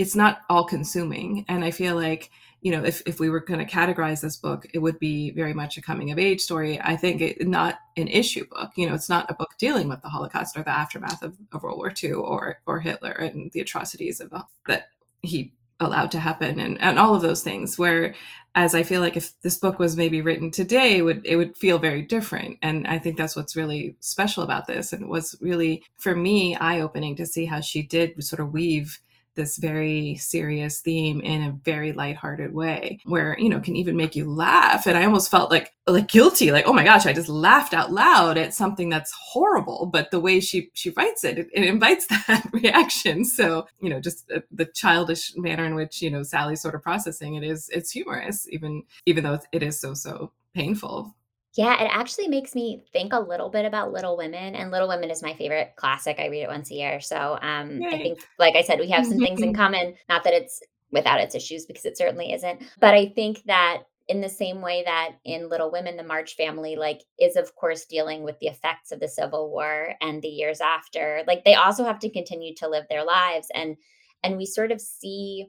it's 0.00 0.16
not 0.16 0.40
all 0.48 0.64
consuming. 0.64 1.44
And 1.46 1.62
i 1.62 1.70
feel 1.70 1.94
like 1.94 2.30
you 2.62 2.72
know 2.72 2.82
if, 2.82 3.02
if 3.06 3.20
we 3.20 3.30
were 3.30 3.40
going 3.40 3.64
to 3.64 3.72
categorize 3.72 4.20
this 4.20 4.36
book 4.36 4.66
it 4.74 4.78
would 4.78 4.98
be 4.98 5.30
very 5.30 5.54
much 5.54 5.76
a 5.76 5.82
coming 5.82 6.10
of 6.10 6.18
age 6.18 6.40
story. 6.40 6.80
I 6.80 6.96
think 6.96 7.20
it, 7.20 7.46
not 7.46 7.78
an 7.96 8.08
issue 8.08 8.46
book. 8.48 8.70
You 8.76 8.88
know 8.88 8.94
it's 8.94 9.10
not 9.10 9.30
a 9.30 9.34
book 9.34 9.50
dealing 9.58 9.88
with 9.88 10.00
the 10.02 10.08
holocaust 10.08 10.56
or 10.56 10.62
the 10.62 10.70
aftermath 10.70 11.22
of, 11.22 11.36
of 11.52 11.62
world 11.62 11.78
war 11.78 11.92
ii 12.02 12.12
or 12.12 12.60
or 12.66 12.80
hitler 12.80 13.12
and 13.12 13.52
the 13.52 13.60
atrocities 13.60 14.20
of 14.20 14.32
uh, 14.32 14.42
that 14.66 14.88
he 15.22 15.52
allowed 15.80 16.10
to 16.10 16.20
happen 16.20 16.60
and, 16.60 16.78
and 16.80 16.98
all 16.98 17.14
of 17.14 17.22
those 17.22 17.42
things 17.42 17.78
where 17.78 18.14
as 18.54 18.74
i 18.74 18.82
feel 18.82 19.00
like 19.00 19.16
if 19.16 19.32
this 19.40 19.56
book 19.56 19.78
was 19.78 19.96
maybe 19.96 20.20
written 20.20 20.50
today 20.50 20.98
it 20.98 21.02
would 21.02 21.22
it 21.24 21.36
would 21.36 21.56
feel 21.56 21.78
very 21.78 22.02
different. 22.02 22.58
And 22.62 22.86
i 22.86 22.98
think 22.98 23.16
that's 23.16 23.36
what's 23.36 23.56
really 23.56 23.96
special 24.00 24.42
about 24.42 24.66
this 24.66 24.92
and 24.92 25.02
it 25.02 25.08
was 25.08 25.36
really 25.40 25.82
for 25.98 26.14
me 26.14 26.56
eye-opening 26.56 27.16
to 27.16 27.26
see 27.26 27.44
how 27.46 27.60
she 27.60 27.82
did 27.82 28.22
sort 28.24 28.40
of 28.40 28.52
weave 28.52 28.98
this 29.40 29.56
very 29.56 30.16
serious 30.16 30.80
theme 30.80 31.20
in 31.22 31.42
a 31.42 31.58
very 31.64 31.92
lighthearted 31.92 32.52
way 32.52 33.00
where 33.04 33.34
you 33.38 33.48
know 33.48 33.58
can 33.58 33.74
even 33.74 33.96
make 33.96 34.14
you 34.14 34.30
laugh. 34.30 34.86
And 34.86 34.98
i 34.98 35.04
almost 35.04 35.30
felt 35.30 35.50
like 35.50 35.72
like 35.86 36.08
guilty 36.08 36.52
like 36.52 36.66
oh 36.68 36.72
my 36.72 36.84
gosh 36.84 37.06
i 37.06 37.12
just 37.12 37.28
laughed 37.28 37.74
out 37.74 37.90
loud 37.90 38.36
at 38.36 38.52
something 38.52 38.90
that's 38.90 39.12
horrible. 39.12 39.88
But 39.90 40.10
the 40.10 40.20
way 40.20 40.40
she 40.40 40.70
she 40.74 40.90
writes 40.90 41.24
it 41.24 41.38
it, 41.38 41.48
it 41.54 41.64
invites 41.64 42.06
that 42.26 42.46
reaction. 42.52 43.24
So 43.24 43.66
you 43.80 43.88
know 43.88 44.00
just 44.00 44.28
the, 44.28 44.44
the 44.50 44.66
childish 44.66 45.34
manner 45.36 45.64
in 45.64 45.74
which 45.74 46.02
you 46.02 46.10
know 46.10 46.22
sally's 46.22 46.60
sort 46.60 46.74
of 46.74 46.82
processing 46.82 47.34
it 47.34 47.42
is 47.42 47.70
it's 47.72 47.90
humorous 47.90 48.46
even 48.50 48.82
even 49.06 49.24
though 49.24 49.38
it 49.52 49.62
is 49.62 49.80
so 49.80 49.94
so 49.94 50.32
painful 50.54 51.14
yeah, 51.54 51.82
it 51.82 51.90
actually 51.92 52.28
makes 52.28 52.54
me 52.54 52.82
think 52.92 53.12
a 53.12 53.18
little 53.18 53.50
bit 53.50 53.64
about 53.64 53.92
Little 53.92 54.16
Women, 54.16 54.54
and 54.54 54.70
Little 54.70 54.88
Women 54.88 55.10
is 55.10 55.22
my 55.22 55.34
favorite 55.34 55.72
classic. 55.76 56.16
I 56.18 56.26
read 56.26 56.42
it 56.42 56.48
once 56.48 56.70
a 56.70 56.74
year. 56.74 57.00
So 57.00 57.38
um, 57.42 57.80
I 57.84 57.98
think, 57.98 58.20
like 58.38 58.54
I 58.54 58.62
said, 58.62 58.78
we 58.78 58.90
have 58.90 59.06
some 59.06 59.18
things 59.18 59.42
in 59.42 59.54
common. 59.62 59.94
Not 60.08 60.22
that 60.24 60.32
it's 60.34 60.62
without 60.92 61.20
its 61.20 61.34
issues, 61.34 61.66
because 61.66 61.84
it 61.84 61.98
certainly 61.98 62.32
isn't. 62.32 62.62
But 62.78 62.94
I 62.94 63.06
think 63.06 63.42
that 63.44 63.82
in 64.08 64.20
the 64.20 64.28
same 64.28 64.60
way 64.60 64.82
that 64.84 65.16
in 65.24 65.48
Little 65.48 65.70
Women, 65.70 65.96
the 65.96 66.04
March 66.04 66.36
family, 66.36 66.76
like, 66.76 67.02
is 67.18 67.36
of 67.36 67.54
course 67.56 67.84
dealing 67.84 68.22
with 68.22 68.38
the 68.38 68.48
effects 68.48 68.92
of 68.92 69.00
the 69.00 69.08
Civil 69.08 69.50
War 69.50 69.94
and 70.00 70.22
the 70.22 70.28
years 70.28 70.60
after, 70.60 71.22
like, 71.26 71.44
they 71.44 71.54
also 71.54 71.84
have 71.84 71.98
to 72.00 72.10
continue 72.10 72.54
to 72.56 72.68
live 72.68 72.86
their 72.88 73.04
lives. 73.04 73.48
And 73.54 73.76
and 74.22 74.36
we 74.36 74.46
sort 74.46 74.70
of 74.70 74.80
see 74.80 75.46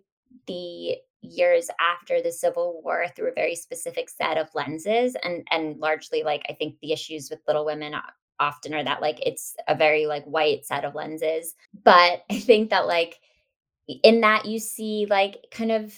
the 0.47 0.97
years 1.21 1.69
after 1.79 2.21
the 2.21 2.31
civil 2.31 2.81
war 2.83 3.05
through 3.15 3.29
a 3.29 3.33
very 3.33 3.55
specific 3.55 4.09
set 4.09 4.37
of 4.37 4.49
lenses 4.55 5.15
and 5.23 5.47
and 5.51 5.77
largely 5.77 6.23
like 6.23 6.41
i 6.49 6.53
think 6.53 6.75
the 6.81 6.91
issues 6.91 7.29
with 7.29 7.39
little 7.47 7.63
women 7.63 7.93
often 8.41 8.73
are 8.73 8.83
that 8.83 9.01
like 9.01 9.19
it's 9.25 9.55
a 9.67 9.75
very 9.75 10.07
like 10.07 10.25
white 10.25 10.65
set 10.65 10.83
of 10.83 10.95
lenses. 10.95 11.53
But 11.83 12.25
i 12.29 12.39
think 12.39 12.71
that 12.71 12.87
like 12.87 13.19
in 14.03 14.21
that 14.21 14.45
you 14.45 14.59
see 14.59 15.07
like 15.09 15.45
kind 15.51 15.71
of 15.71 15.93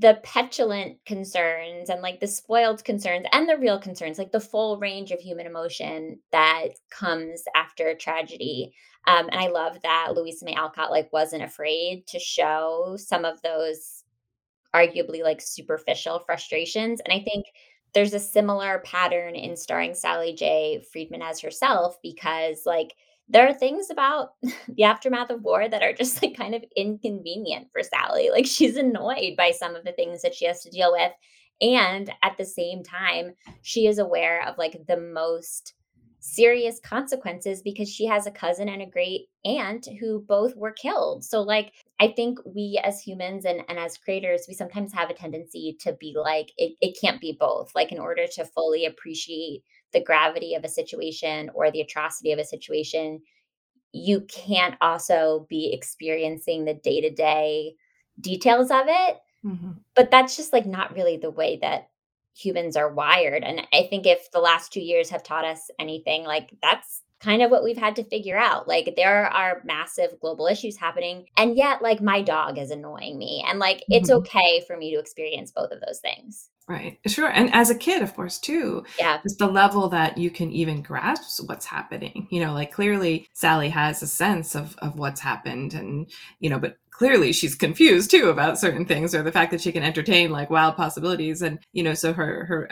the 0.00 0.18
petulant 0.24 0.96
concerns 1.06 1.90
and 1.90 2.02
like 2.02 2.18
the 2.20 2.26
spoiled 2.26 2.82
concerns 2.84 3.26
and 3.32 3.48
the 3.48 3.56
real 3.56 3.78
concerns 3.78 4.18
like 4.18 4.32
the 4.32 4.40
full 4.40 4.78
range 4.78 5.10
of 5.12 5.20
human 5.20 5.46
emotion 5.46 6.18
that 6.32 6.68
comes 6.90 7.42
after 7.54 7.88
a 7.88 7.96
tragedy 7.96 8.72
um, 9.06 9.28
and 9.30 9.40
i 9.40 9.46
love 9.46 9.78
that 9.82 10.12
louisa 10.14 10.44
may 10.44 10.54
alcott 10.54 10.90
like 10.90 11.12
wasn't 11.12 11.42
afraid 11.42 12.06
to 12.06 12.18
show 12.18 12.96
some 12.98 13.24
of 13.24 13.40
those 13.42 14.04
arguably 14.74 15.22
like 15.22 15.40
superficial 15.40 16.20
frustrations. 16.20 17.00
And 17.04 17.12
I 17.12 17.22
think 17.22 17.46
there's 17.94 18.14
a 18.14 18.20
similar 18.20 18.80
pattern 18.84 19.34
in 19.34 19.56
starring 19.56 19.94
Sally 19.94 20.34
J. 20.34 20.84
Freedman 20.92 21.22
as 21.22 21.40
herself 21.40 21.96
because 22.02 22.62
like 22.66 22.94
there 23.30 23.48
are 23.48 23.54
things 23.54 23.90
about 23.90 24.30
the 24.68 24.82
aftermath 24.82 25.30
of 25.30 25.42
war 25.42 25.68
that 25.68 25.82
are 25.82 25.92
just 25.92 26.22
like 26.22 26.36
kind 26.36 26.54
of 26.54 26.64
inconvenient 26.76 27.68
for 27.72 27.82
Sally. 27.82 28.30
Like 28.30 28.46
she's 28.46 28.76
annoyed 28.76 29.36
by 29.36 29.52
some 29.52 29.74
of 29.74 29.84
the 29.84 29.92
things 29.92 30.22
that 30.22 30.34
she 30.34 30.44
has 30.46 30.62
to 30.62 30.70
deal 30.70 30.92
with. 30.92 31.12
And 31.62 32.10
at 32.22 32.36
the 32.36 32.44
same 32.44 32.82
time, 32.82 33.34
she 33.62 33.86
is 33.86 33.98
aware 33.98 34.46
of 34.46 34.58
like 34.58 34.80
the 34.88 34.96
most 34.96 35.74
serious 36.20 36.78
consequences 36.80 37.62
because 37.62 37.88
she 37.88 38.06
has 38.06 38.26
a 38.26 38.30
cousin 38.30 38.68
and 38.68 38.82
a 38.82 38.86
great 38.86 39.28
aunt 39.44 39.88
who 39.98 40.20
both 40.28 40.54
were 40.54 40.72
killed. 40.72 41.24
So, 41.24 41.40
like, 41.40 41.72
I 41.98 42.08
think 42.08 42.38
we 42.44 42.80
as 42.84 43.00
humans 43.00 43.44
and, 43.44 43.62
and 43.68 43.78
as 43.78 43.96
creators, 43.96 44.44
we 44.46 44.54
sometimes 44.54 44.92
have 44.92 45.10
a 45.10 45.14
tendency 45.14 45.76
to 45.80 45.94
be 45.94 46.14
like, 46.16 46.52
it, 46.56 46.74
it 46.80 46.98
can't 47.00 47.20
be 47.20 47.36
both. 47.38 47.72
Like, 47.74 47.90
in 47.90 47.98
order 47.98 48.26
to 48.34 48.44
fully 48.44 48.86
appreciate 48.86 49.62
the 49.92 50.02
gravity 50.02 50.54
of 50.54 50.64
a 50.64 50.68
situation 50.68 51.50
or 51.54 51.70
the 51.70 51.80
atrocity 51.80 52.32
of 52.32 52.38
a 52.38 52.44
situation, 52.44 53.20
you 53.92 54.20
can't 54.22 54.76
also 54.80 55.46
be 55.48 55.72
experiencing 55.72 56.64
the 56.64 56.74
day 56.74 57.00
to 57.00 57.10
day 57.10 57.74
details 58.20 58.70
of 58.70 58.84
it. 58.86 59.18
Mm-hmm. 59.44 59.72
But 59.94 60.10
that's 60.10 60.36
just 60.36 60.52
like 60.52 60.66
not 60.66 60.94
really 60.94 61.16
the 61.16 61.30
way 61.30 61.58
that 61.62 61.88
humans 62.34 62.76
are 62.76 62.92
wired. 62.92 63.42
And 63.42 63.66
I 63.72 63.86
think 63.88 64.06
if 64.06 64.30
the 64.30 64.40
last 64.40 64.72
two 64.72 64.80
years 64.80 65.10
have 65.10 65.22
taught 65.22 65.44
us 65.44 65.70
anything, 65.78 66.24
like 66.24 66.50
that's 66.62 67.02
kind 67.20 67.42
of 67.42 67.50
what 67.50 67.62
we've 67.62 67.76
had 67.76 67.96
to 67.96 68.04
figure 68.04 68.38
out. 68.38 68.68
Like 68.68 68.94
there 68.96 69.26
are 69.26 69.62
massive 69.64 70.18
global 70.20 70.46
issues 70.46 70.76
happening 70.76 71.26
and 71.36 71.56
yet 71.56 71.82
like 71.82 72.00
my 72.00 72.22
dog 72.22 72.58
is 72.58 72.70
annoying 72.70 73.18
me 73.18 73.44
and 73.48 73.58
like 73.58 73.78
mm-hmm. 73.78 73.94
it's 73.94 74.10
okay 74.10 74.62
for 74.66 74.76
me 74.76 74.92
to 74.94 75.00
experience 75.00 75.50
both 75.50 75.70
of 75.70 75.80
those 75.86 76.00
things. 76.00 76.49
Right. 76.68 76.98
Sure. 77.06 77.28
And 77.28 77.52
as 77.52 77.68
a 77.70 77.74
kid, 77.74 78.00
of 78.00 78.14
course, 78.14 78.38
too. 78.38 78.84
Yeah. 78.98 79.18
It's 79.24 79.36
the 79.36 79.48
level 79.48 79.88
that 79.88 80.16
you 80.18 80.30
can 80.30 80.52
even 80.52 80.82
grasp 80.82 81.40
what's 81.48 81.66
happening. 81.66 82.28
You 82.30 82.40
know, 82.44 82.52
like 82.52 82.70
clearly 82.72 83.26
Sally 83.32 83.68
has 83.70 84.02
a 84.02 84.06
sense 84.06 84.54
of 84.54 84.76
of 84.78 84.96
what's 84.96 85.20
happened 85.20 85.74
and, 85.74 86.08
you 86.38 86.48
know, 86.48 86.58
but 86.60 86.76
clearly 86.90 87.32
she's 87.32 87.54
confused 87.56 88.10
too 88.10 88.28
about 88.28 88.58
certain 88.58 88.84
things 88.86 89.14
or 89.14 89.22
the 89.22 89.32
fact 89.32 89.50
that 89.50 89.60
she 89.60 89.72
can 89.72 89.82
entertain 89.82 90.30
like 90.30 90.50
wild 90.50 90.76
possibilities 90.76 91.42
and, 91.42 91.58
you 91.72 91.82
know, 91.82 91.94
so 91.94 92.12
her 92.12 92.44
her 92.44 92.68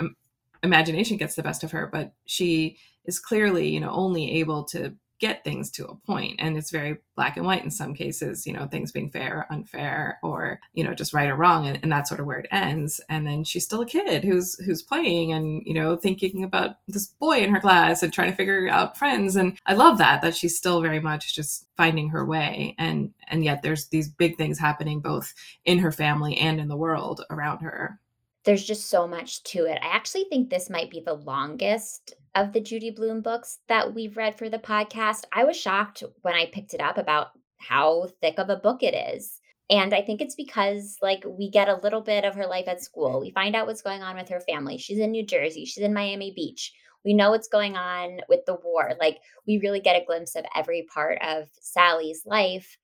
imagination 0.63 1.17
gets 1.17 1.35
the 1.35 1.43
best 1.43 1.65
of 1.65 1.71
her, 1.73 1.89
but 1.93 2.13
she 2.27 2.77
is 3.05 3.19
clearly, 3.19 3.69
you 3.69 3.81
know, 3.81 3.91
only 3.91 4.39
able 4.39 4.65
to 4.65 4.95
get 5.21 5.45
things 5.45 5.71
to 5.71 5.87
a 5.87 5.95
point 5.95 6.37
and 6.39 6.57
it's 6.57 6.71
very 6.71 6.99
black 7.17 7.37
and 7.37 7.45
white 7.45 7.65
in 7.65 7.71
some 7.71 7.95
cases 7.95 8.47
you 8.47 8.53
know 8.53 8.67
things 8.67 8.93
being 8.93 9.11
fair 9.11 9.39
or 9.39 9.53
unfair 9.53 10.19
or 10.23 10.61
you 10.75 10.85
know 10.85 10.95
just 10.95 11.13
right 11.13 11.29
or 11.29 11.37
wrong 11.37 11.67
and, 11.67 11.79
and 11.83 11.93
that's 11.93 12.09
sort 12.09 12.21
of 12.21 12.27
where 12.27 12.39
it 12.39 12.49
ends. 12.51 13.01
And 13.09 13.27
then 13.27 13.45
she's 13.45 13.65
still 13.65 13.83
a 13.83 13.87
kid 13.87 14.25
who's 14.25 14.59
who's 14.65 14.83
playing 14.83 15.33
and 15.33 15.63
you 15.65 15.75
know 15.75 15.97
thinking 15.97 16.45
about 16.45 16.77
this 16.89 17.07
boy 17.07 17.39
in 17.39 17.53
her 17.53 17.61
class 17.61 18.03
and 18.03 18.13
trying 18.13 18.31
to 18.31 18.37
figure 18.37 18.69
out 18.69 18.99
friends. 18.99 19.37
And 19.37 19.59
i 19.67 19.75
love 19.75 19.99
that 19.99 20.23
that 20.23 20.37
she's 20.37 20.57
still 20.57 20.81
very 20.81 21.01
much 21.01 21.35
just 21.35 21.67
finding 21.77 22.09
her 22.11 22.25
way. 22.25 22.75
And 22.79 23.13
and 23.29 23.45
yet 23.45 23.63
there's 23.63 23.87
these 23.89 24.09
big 24.09 24.37
things 24.37 24.59
happening 24.59 25.01
both 25.01 25.35
in 25.65 25.79
her 25.79 25.93
family 25.93 26.37
and 26.37 26.61
in 26.61 26.69
the 26.69 26.77
world 26.77 27.25
around 27.31 27.61
her. 27.61 27.99
There's 28.45 28.65
just 28.65 28.87
so 28.89 29.07
much 29.07 29.43
to 29.45 29.67
it. 29.67 29.79
I 29.83 29.89
actually 29.89 30.25
think 30.25 30.49
this 30.49 30.71
might 30.71 30.91
be 30.91 31.01
the 31.01 31.15
longest 31.15 32.15
of 32.39 32.53
the 32.53 32.61
Judy 32.61 32.91
Blume 32.91 33.21
books 33.21 33.59
that 33.67 33.95
we've 33.95 34.17
read 34.17 34.39
for 34.39 34.49
the 34.49 34.61
podcast. 34.61 35.25
I 35.33 35.43
was 35.43 35.57
shocked 35.57 36.05
when 36.23 36.35
I 36.35 36.47
picked 36.47 36.73
it 36.73 36.81
up 36.81 36.97
about 36.97 37.29
how 37.57 38.07
thick 38.21 38.39
of 38.39 38.49
a 38.49 38.57
book 38.57 38.85
it 38.85 38.95
is. 38.95 39.41
And 39.69 39.93
I 39.93 40.03
think 40.03 40.21
it's 40.21 40.37
because, 40.37 40.97
like, 41.03 41.25
we 41.27 41.51
get 41.51 41.69
a 41.69 41.81
little 41.83 42.01
bit 42.01 42.25
of 42.25 42.37
her 42.37 42.47
life 42.47 42.69
at 42.69 42.81
school. 42.81 43.21
We 43.21 43.33
find 43.33 43.57
out 43.57 43.67
what's 43.67 43.83
going 43.83 44.03
on 44.03 44.17
with 44.17 44.29
her 44.29 44.41
family. 44.41 44.79
She's 44.79 45.01
in 45.01 45.11
New 45.11 45.27
Jersey, 45.27 45.65
she's 45.65 45.83
in 45.83 45.93
Miami 45.93 46.33
Beach. 46.35 46.73
We 47.05 47.13
know 47.13 47.31
what's 47.31 47.49
going 47.49 47.77
on 47.77 48.21
with 48.29 48.45
the 48.47 48.55
war. 48.55 48.93
Like, 49.01 49.19
we 49.47 49.59
really 49.59 49.81
get 49.81 50.01
a 50.01 50.05
glimpse 50.05 50.37
of 50.37 50.45
every 50.55 50.87
part 50.93 51.19
of 51.23 51.49
Sally's 51.61 52.23
life. 52.25 52.79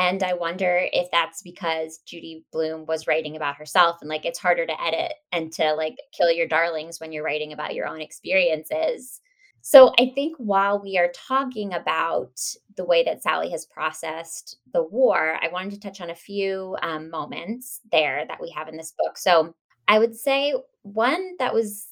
And 0.00 0.22
I 0.22 0.32
wonder 0.32 0.88
if 0.94 1.10
that's 1.12 1.42
because 1.42 1.98
Judy 2.06 2.46
Blume 2.52 2.86
was 2.86 3.06
writing 3.06 3.36
about 3.36 3.56
herself 3.56 3.98
and 4.00 4.08
like 4.08 4.24
it's 4.24 4.38
harder 4.38 4.64
to 4.64 4.82
edit 4.82 5.12
and 5.30 5.52
to 5.52 5.74
like 5.74 5.96
kill 6.16 6.30
your 6.30 6.48
darlings 6.48 6.98
when 6.98 7.12
you're 7.12 7.22
writing 7.22 7.52
about 7.52 7.74
your 7.74 7.86
own 7.86 8.00
experiences. 8.00 9.20
So 9.60 9.92
I 9.98 10.10
think 10.14 10.36
while 10.38 10.80
we 10.80 10.96
are 10.96 11.12
talking 11.14 11.74
about 11.74 12.32
the 12.78 12.84
way 12.86 13.04
that 13.04 13.22
Sally 13.22 13.50
has 13.50 13.66
processed 13.66 14.56
the 14.72 14.82
war, 14.82 15.36
I 15.42 15.48
wanted 15.48 15.72
to 15.72 15.80
touch 15.80 16.00
on 16.00 16.08
a 16.08 16.14
few 16.14 16.78
um, 16.80 17.10
moments 17.10 17.80
there 17.92 18.24
that 18.26 18.40
we 18.40 18.48
have 18.56 18.68
in 18.68 18.78
this 18.78 18.94
book. 18.98 19.18
So 19.18 19.54
I 19.86 19.98
would 19.98 20.16
say 20.16 20.54
one 20.80 21.36
that 21.38 21.52
was 21.52 21.88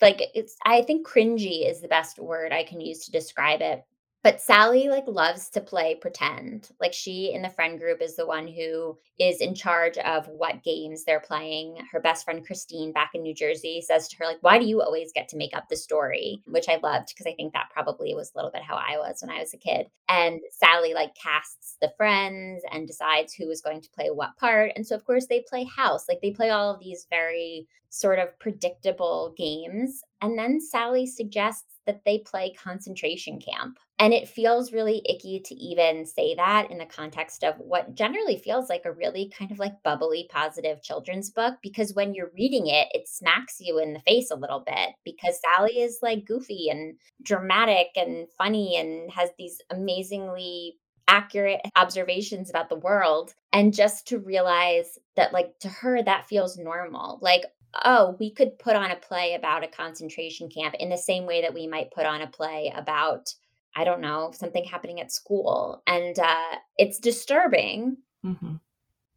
like 0.00 0.20
it's 0.34 0.56
I 0.66 0.82
think 0.82 1.06
cringy 1.06 1.70
is 1.70 1.80
the 1.80 1.86
best 1.86 2.18
word 2.18 2.52
I 2.52 2.64
can 2.64 2.80
use 2.80 3.04
to 3.04 3.12
describe 3.12 3.60
it 3.60 3.84
But 4.22 4.40
Sally 4.40 4.88
like 4.88 5.06
loves 5.08 5.50
to 5.50 5.60
play 5.60 5.96
pretend. 5.96 6.70
Like 6.80 6.92
she 6.92 7.32
in 7.32 7.42
the 7.42 7.48
friend 7.50 7.78
group 7.78 8.00
is 8.00 8.14
the 8.14 8.26
one 8.26 8.46
who 8.46 8.96
is 9.18 9.40
in 9.40 9.54
charge 9.54 9.98
of 9.98 10.28
what 10.28 10.62
games 10.62 11.04
they're 11.04 11.20
playing. 11.20 11.78
Her 11.90 12.00
best 12.00 12.24
friend 12.24 12.46
Christine 12.46 12.92
back 12.92 13.10
in 13.14 13.22
New 13.22 13.34
Jersey 13.34 13.80
says 13.80 14.08
to 14.08 14.16
her 14.18 14.26
like, 14.26 14.38
"Why 14.40 14.58
do 14.58 14.64
you 14.64 14.80
always 14.80 15.12
get 15.12 15.28
to 15.30 15.36
make 15.36 15.56
up 15.56 15.68
the 15.68 15.76
story?" 15.76 16.40
which 16.46 16.68
I 16.68 16.78
loved 16.82 17.08
because 17.08 17.26
I 17.26 17.34
think 17.34 17.52
that 17.52 17.70
probably 17.72 18.14
was 18.14 18.30
a 18.32 18.38
little 18.38 18.52
bit 18.52 18.62
how 18.62 18.76
I 18.76 18.96
was 18.98 19.18
when 19.22 19.30
I 19.30 19.40
was 19.40 19.54
a 19.54 19.58
kid. 19.58 19.88
And 20.08 20.40
Sally 20.52 20.94
like 20.94 21.14
casts 21.16 21.76
the 21.80 21.92
friends 21.96 22.62
and 22.70 22.86
decides 22.86 23.34
who 23.34 23.50
is 23.50 23.60
going 23.60 23.80
to 23.80 23.90
play 23.90 24.10
what 24.10 24.36
part. 24.36 24.72
And 24.76 24.86
so 24.86 24.94
of 24.94 25.04
course 25.04 25.26
they 25.26 25.44
play 25.48 25.64
house. 25.64 26.08
Like 26.08 26.20
they 26.22 26.30
play 26.30 26.50
all 26.50 26.72
of 26.72 26.80
these 26.80 27.06
very 27.10 27.66
sort 27.92 28.18
of 28.18 28.38
predictable 28.38 29.34
games. 29.36 30.02
And 30.22 30.38
then 30.38 30.60
Sally 30.60 31.06
suggests 31.06 31.80
that 31.86 32.02
they 32.04 32.18
play 32.18 32.52
concentration 32.54 33.40
camp. 33.40 33.78
And 34.02 34.12
it 34.12 34.28
feels 34.28 34.72
really 34.72 35.00
icky 35.08 35.38
to 35.44 35.54
even 35.54 36.04
say 36.04 36.34
that 36.34 36.72
in 36.72 36.78
the 36.78 36.86
context 36.86 37.44
of 37.44 37.54
what 37.58 37.94
generally 37.94 38.36
feels 38.36 38.68
like 38.68 38.82
a 38.84 38.90
really 38.90 39.30
kind 39.38 39.52
of 39.52 39.60
like 39.60 39.80
bubbly, 39.84 40.26
positive 40.28 40.82
children's 40.82 41.30
book. 41.30 41.54
Because 41.62 41.94
when 41.94 42.12
you're 42.12 42.32
reading 42.34 42.66
it, 42.66 42.88
it 42.92 43.06
smacks 43.06 43.58
you 43.60 43.78
in 43.78 43.92
the 43.92 44.00
face 44.00 44.32
a 44.32 44.34
little 44.34 44.64
bit 44.66 44.88
because 45.04 45.40
Sally 45.40 45.78
is 45.78 46.00
like 46.02 46.26
goofy 46.26 46.68
and 46.68 46.96
dramatic 47.22 47.90
and 47.94 48.26
funny 48.36 48.76
and 48.76 49.08
has 49.12 49.30
these 49.38 49.58
amazingly 49.70 50.78
accurate 51.06 51.60
observations 51.76 52.50
about 52.50 52.70
the 52.70 52.74
world. 52.74 53.34
And 53.52 53.72
just 53.72 54.08
to 54.08 54.18
realize 54.18 54.98
that, 55.14 55.32
like, 55.32 55.56
to 55.60 55.68
her, 55.68 56.02
that 56.02 56.26
feels 56.26 56.58
normal. 56.58 57.20
Like, 57.22 57.42
oh, 57.84 58.16
we 58.18 58.32
could 58.32 58.58
put 58.58 58.74
on 58.74 58.90
a 58.90 58.96
play 58.96 59.34
about 59.34 59.62
a 59.62 59.68
concentration 59.68 60.48
camp 60.50 60.74
in 60.80 60.88
the 60.88 60.98
same 60.98 61.24
way 61.24 61.42
that 61.42 61.54
we 61.54 61.68
might 61.68 61.92
put 61.92 62.04
on 62.04 62.20
a 62.20 62.26
play 62.26 62.72
about, 62.74 63.32
I 63.74 63.84
don't 63.84 64.00
know, 64.00 64.32
something 64.34 64.64
happening 64.64 65.00
at 65.00 65.12
school. 65.12 65.82
And 65.86 66.18
uh, 66.18 66.56
it's 66.76 66.98
disturbing, 66.98 67.96
mm-hmm. 68.24 68.54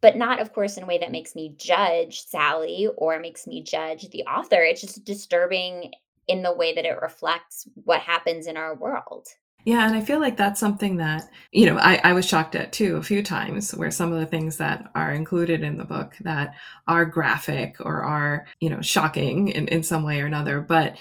but 0.00 0.16
not, 0.16 0.40
of 0.40 0.52
course, 0.52 0.76
in 0.76 0.84
a 0.84 0.86
way 0.86 0.98
that 0.98 1.12
makes 1.12 1.34
me 1.34 1.54
judge 1.56 2.22
Sally 2.22 2.88
or 2.96 3.20
makes 3.20 3.46
me 3.46 3.62
judge 3.62 4.08
the 4.10 4.24
author. 4.24 4.62
It's 4.62 4.80
just 4.80 5.04
disturbing 5.04 5.92
in 6.26 6.42
the 6.42 6.54
way 6.54 6.74
that 6.74 6.84
it 6.84 7.00
reflects 7.02 7.68
what 7.84 8.00
happens 8.00 8.46
in 8.46 8.56
our 8.56 8.74
world. 8.74 9.28
Yeah, 9.64 9.84
and 9.84 9.96
I 9.96 10.00
feel 10.00 10.20
like 10.20 10.36
that's 10.36 10.60
something 10.60 10.98
that, 10.98 11.28
you 11.50 11.66
know, 11.66 11.76
I, 11.76 12.00
I 12.04 12.12
was 12.12 12.24
shocked 12.24 12.54
at 12.54 12.72
too 12.72 12.96
a 12.96 13.02
few 13.02 13.20
times 13.20 13.74
where 13.74 13.90
some 13.90 14.12
of 14.12 14.20
the 14.20 14.26
things 14.26 14.58
that 14.58 14.90
are 14.94 15.12
included 15.12 15.62
in 15.62 15.76
the 15.76 15.84
book 15.84 16.14
that 16.20 16.54
are 16.86 17.04
graphic 17.04 17.76
or 17.80 18.02
are, 18.02 18.46
you 18.60 18.70
know, 18.70 18.80
shocking 18.80 19.48
in, 19.48 19.66
in 19.66 19.82
some 19.82 20.04
way 20.04 20.20
or 20.20 20.26
another. 20.26 20.60
But 20.60 20.96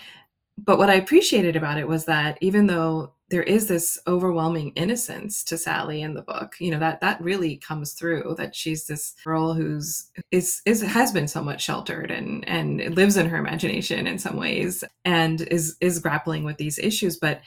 but 0.57 0.77
what 0.77 0.89
I 0.89 0.95
appreciated 0.95 1.55
about 1.55 1.77
it 1.77 1.87
was 1.87 2.05
that 2.05 2.37
even 2.41 2.67
though 2.67 3.13
there 3.29 3.43
is 3.43 3.67
this 3.67 3.99
overwhelming 4.07 4.71
innocence 4.75 5.43
to 5.45 5.57
Sally 5.57 6.01
in 6.01 6.13
the 6.13 6.21
book, 6.21 6.55
you 6.59 6.71
know, 6.71 6.79
that 6.79 7.01
that 7.01 7.21
really 7.21 7.57
comes 7.57 7.93
through 7.93 8.35
that 8.37 8.55
she's 8.55 8.85
this 8.85 9.15
girl 9.23 9.53
who's 9.53 10.11
is 10.31 10.61
is 10.65 10.81
has 10.81 11.11
been 11.11 11.27
somewhat 11.27 11.59
sheltered 11.59 12.11
and 12.11 12.47
and 12.47 12.95
lives 12.95 13.17
in 13.17 13.27
her 13.27 13.37
imagination 13.37 14.07
in 14.07 14.19
some 14.19 14.37
ways 14.37 14.83
and 15.03 15.41
is 15.41 15.75
is 15.81 15.99
grappling 15.99 16.43
with 16.43 16.57
these 16.57 16.77
issues. 16.77 17.17
But 17.17 17.41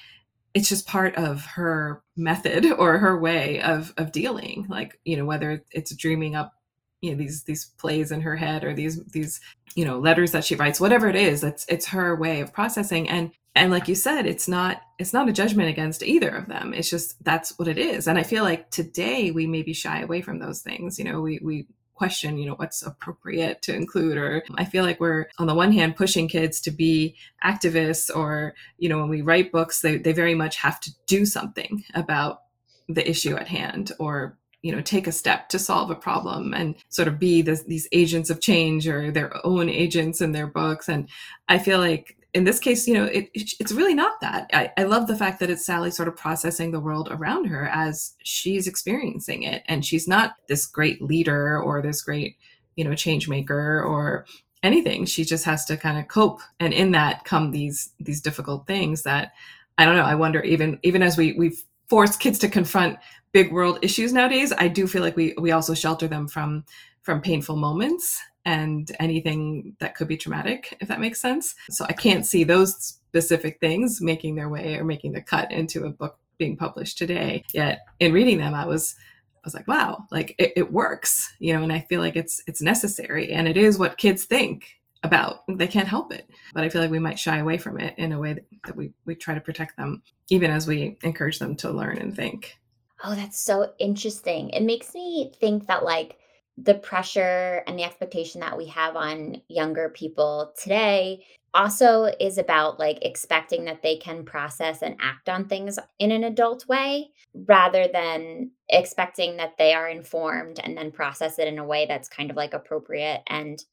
it's 0.55 0.69
just 0.69 0.87
part 0.87 1.15
of 1.15 1.45
her 1.45 2.03
method 2.17 2.67
or 2.79 2.99
her 2.99 3.19
way 3.19 3.63
of 3.63 3.95
of 3.97 4.13
dealing 4.13 4.67
like 4.69 4.99
you 5.05 5.17
know 5.17 5.25
whether 5.25 5.65
it's 5.71 5.95
dreaming 5.95 6.35
up 6.35 6.55
you 7.01 7.11
know 7.11 7.17
these 7.17 7.45
these 7.45 7.67
plays 7.79 8.11
in 8.11 8.21
her 8.21 8.37
head 8.37 8.65
or 8.65 8.75
these 8.75 9.03
these 9.07 9.41
you 9.75 9.85
know 9.85 9.99
letters 9.99 10.33
that 10.33 10.45
she 10.45 10.57
writes 10.57 10.81
whatever 10.81 11.09
it 11.09 11.17
is 11.17 11.45
it's 11.45 11.65
it's 11.69 11.87
her 11.87 12.17
way 12.17 12.41
of 12.41 12.53
processing. 12.53 13.09
And 13.09 13.31
and 13.55 13.71
like 13.71 13.89
you 13.89 13.95
said 13.95 14.27
it's 14.27 14.49
not 14.49 14.83
it's 14.99 15.13
not 15.13 15.29
a 15.29 15.33
judgment 15.33 15.69
against 15.69 16.03
either 16.03 16.31
of 16.31 16.47
them. 16.47 16.75
It's 16.75 16.91
just 16.91 17.23
that's 17.25 17.59
what 17.59 17.69
it 17.69 17.79
is. 17.79 18.09
And 18.09 18.19
i 18.19 18.23
feel 18.23 18.45
like 18.45 18.71
today 18.71 19.31
we 19.31 19.47
maybe 19.47 19.73
shy 19.73 20.01
away 20.01 20.21
from 20.23 20.39
those 20.39 20.61
things. 20.61 20.99
You 20.99 21.05
know 21.05 21.21
we 21.21 21.41
we 21.43 21.67
question, 21.99 22.39
you 22.39 22.47
know, 22.47 22.55
what's 22.55 22.81
appropriate 22.83 23.61
to 23.63 23.75
include. 23.75 24.17
Or 24.17 24.43
I 24.55 24.65
feel 24.65 24.85
like 24.85 25.01
we're, 25.01 25.27
on 25.39 25.49
the 25.49 25.55
one 25.55 25.73
hand, 25.73 25.97
pushing 25.97 26.29
kids 26.29 26.61
to 26.63 26.71
be 26.71 27.17
activists, 27.45 28.15
or, 28.15 28.55
you 28.79 28.89
know, 28.89 29.01
when 29.01 29.09
we 29.09 29.21
write 29.21 29.53
books, 29.53 29.83
they, 29.83 29.99
they 29.99 30.13
very 30.13 30.35
much 30.35 30.57
have 30.57 30.81
to 30.81 30.93
do 31.07 31.27
something 31.27 31.85
about 31.95 32.43
the 32.89 33.09
issue 33.09 33.37
at 33.37 33.49
hand 33.49 33.93
or 33.99 34.39
you 34.63 34.73
know 34.75 34.81
take 34.81 35.07
a 35.07 35.13
step 35.13 35.49
to 35.49 35.59
solve 35.59 35.91
a 35.91 35.95
problem 35.95 36.53
and 36.53 36.75
sort 36.89 37.09
of 37.09 37.19
be 37.19 37.43
this, 37.43 37.63
these 37.65 37.89
agents 37.93 38.31
of 38.31 38.41
change 38.41 38.89
or 38.89 39.11
their 39.11 39.35
own 39.47 39.69
agents 39.69 40.21
in 40.21 40.33
their 40.33 40.47
books 40.47 40.89
and 40.89 41.09
i 41.49 41.59
feel 41.59 41.79
like 41.79 42.19
in 42.35 42.45
this 42.45 42.59
case, 42.59 42.87
you 42.87 42.95
know, 42.95 43.05
it, 43.05 43.31
it's 43.35 43.73
really 43.73 43.95
not 43.95 44.21
that. 44.21 44.51
I, 44.53 44.71
I 44.77 44.83
love 44.85 45.07
the 45.07 45.17
fact 45.17 45.41
that 45.41 45.49
it's 45.51 45.65
Sally 45.65 45.91
sort 45.91 46.09
of 46.09 46.17
processing 46.17 46.71
the 46.71 46.81
world 46.81 47.09
around 47.11 47.47
her 47.47 47.69
as 47.69 48.15
she's 48.23 48.67
experiencing 48.67 49.45
it. 49.45 49.63
And 49.67 49.85
she's 49.85 50.07
not 50.07 50.35
this 50.47 50.67
great 50.67 51.01
leader 51.01 51.61
or 51.61 51.81
this 51.81 52.03
great, 52.03 52.37
you 52.77 52.85
know, 52.85 52.95
change 52.95 53.29
maker 53.29 53.83
or 53.83 54.27
anything. 54.63 55.07
She 55.07 55.25
just 55.25 55.47
has 55.47 55.65
to 55.67 55.77
kind 55.77 55.99
of 55.99 56.09
cope. 56.09 56.41
And 56.61 56.75
in 56.75 56.93
that 56.93 57.25
come 57.25 57.51
these 57.51 57.91
these 57.99 58.21
difficult 58.21 58.67
things 58.67 59.05
that 59.05 59.33
I 59.79 59.85
don't 59.85 59.97
know. 59.97 60.05
I 60.05 60.15
wonder 60.15 60.43
even 60.43 60.79
even 60.83 61.03
as 61.03 61.17
we 61.17 61.33
we 61.33 61.57
force 61.89 62.17
kids 62.17 62.39
to 62.41 62.49
confront 62.49 62.99
big 63.33 63.53
world 63.53 63.79
issues 63.83 64.13
nowadays, 64.13 64.53
I 64.57 64.69
do 64.69 64.87
feel 64.87 65.03
like 65.03 65.17
we 65.17 65.35
we 65.39 65.53
also 65.53 65.75
shelter 65.75 66.09
them 66.09 66.29
from 66.29 66.65
from 67.03 67.21
painful 67.21 67.57
moments 67.57 68.21
and 68.45 68.91
anything 68.99 69.77
that 69.79 69.95
could 69.95 70.09
be 70.09 70.17
traumatic, 70.17 70.77
if 70.81 70.89
that 70.89 71.01
makes 71.01 71.21
sense. 71.21 71.55
So 71.71 71.85
I 71.87 71.93
can't 71.93 72.25
see 72.25 72.45
those 72.45 72.99
specific 73.09 73.61
things 73.61 74.01
making 74.01 74.37
their 74.37 74.49
way 74.49 74.77
or 74.77 74.85
making 74.85 75.13
the 75.13 75.23
cut 75.23 75.51
into 75.53 75.85
a 75.85 75.91
book 75.91 76.19
being 76.39 76.57
published 76.57 76.99
today. 76.99 77.45
Yet 77.53 77.81
in 78.01 78.13
reading 78.13 78.39
them, 78.39 78.55
I 78.55 78.67
was 78.67 78.97
I 79.37 79.41
was 79.45 79.55
like, 79.55 79.69
wow, 79.69 80.05
like 80.11 80.35
it, 80.39 80.53
it 80.57 80.73
works, 80.73 81.35
you 81.39 81.53
know, 81.53 81.63
and 81.63 81.73
I 81.73 81.81
feel 81.89 82.01
like 82.01 82.17
it's 82.17 82.43
it's 82.47 82.63
necessary 82.63 83.33
and 83.33 83.47
it 83.47 83.57
is 83.57 83.79
what 83.79 83.99
kids 83.99 84.25
think 84.25 84.78
about. 85.03 85.45
They 85.49 85.67
can't 85.67 85.89
help 85.89 86.13
it. 86.13 86.29
But 86.55 86.65
I 86.65 86.69
feel 86.69 86.83
like 86.83 86.91
we 86.91 86.99
might 86.99 87.19
shy 87.19 87.39
away 87.39 87.59
from 87.59 87.79
it 87.79 87.95
in 87.99 88.13
a 88.13 88.19
way 88.19 88.35
that, 88.35 88.45
that 88.67 88.77
we, 88.77 88.93
we 89.05 89.15
try 89.15 89.35
to 89.35 89.41
protect 89.41 89.77
them, 89.77 90.03
even 90.31 90.51
as 90.51 90.67
we 90.67 90.99
encourage 91.03 91.39
them 91.39 91.57
to 91.57 91.71
learn 91.71 91.99
and 91.99 92.15
think. 92.15 92.57
Oh, 93.05 93.15
that's 93.15 93.41
so 93.41 93.73
interesting. 93.79 94.51
It 94.51 94.63
makes 94.63 94.95
me 94.95 95.33
think 95.41 95.67
that 95.69 95.85
like 95.85 96.19
the 96.57 96.75
pressure 96.75 97.63
and 97.67 97.79
the 97.79 97.85
expectation 97.85 98.41
that 98.41 98.57
we 98.57 98.67
have 98.67 98.97
on 98.97 99.41
younger 99.49 99.91
people 99.91 100.53
today 100.61 101.25
also 101.55 102.13
is 102.21 102.37
about 102.37 102.79
like 102.79 102.99
expecting 103.03 103.65
that 103.65 103.83
they 103.83 103.97
can 103.97 104.25
process 104.25 104.83
and 104.83 104.97
act 105.01 105.29
on 105.29 105.47
things 105.47 105.79
in 105.99 106.11
an 106.11 106.25
adult 106.25 106.67
way 106.69 107.11
rather 107.47 107.87
than 107.93 108.51
expecting 108.69 109.37
that 109.37 109.57
they 109.57 109.73
are 109.73 109.89
informed 109.89 110.61
and 110.63 110.77
then 110.77 110.91
process 110.91 111.39
it 111.39 111.49
in 111.49 111.59
a 111.59 111.65
way 111.65 111.87
that's 111.87 112.09
kind 112.09 112.31
of 112.31 112.37
like 112.37 112.53
appropriate 112.53 113.23
and 113.29 113.65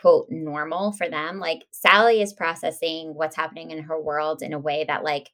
quote 0.00 0.26
normal 0.30 0.92
for 0.92 1.08
them 1.08 1.38
like 1.38 1.64
sally 1.70 2.22
is 2.22 2.32
processing 2.32 3.14
what's 3.14 3.36
happening 3.36 3.70
in 3.70 3.82
her 3.82 4.00
world 4.00 4.42
in 4.42 4.52
a 4.52 4.58
way 4.58 4.84
that 4.86 5.04
like 5.04 5.30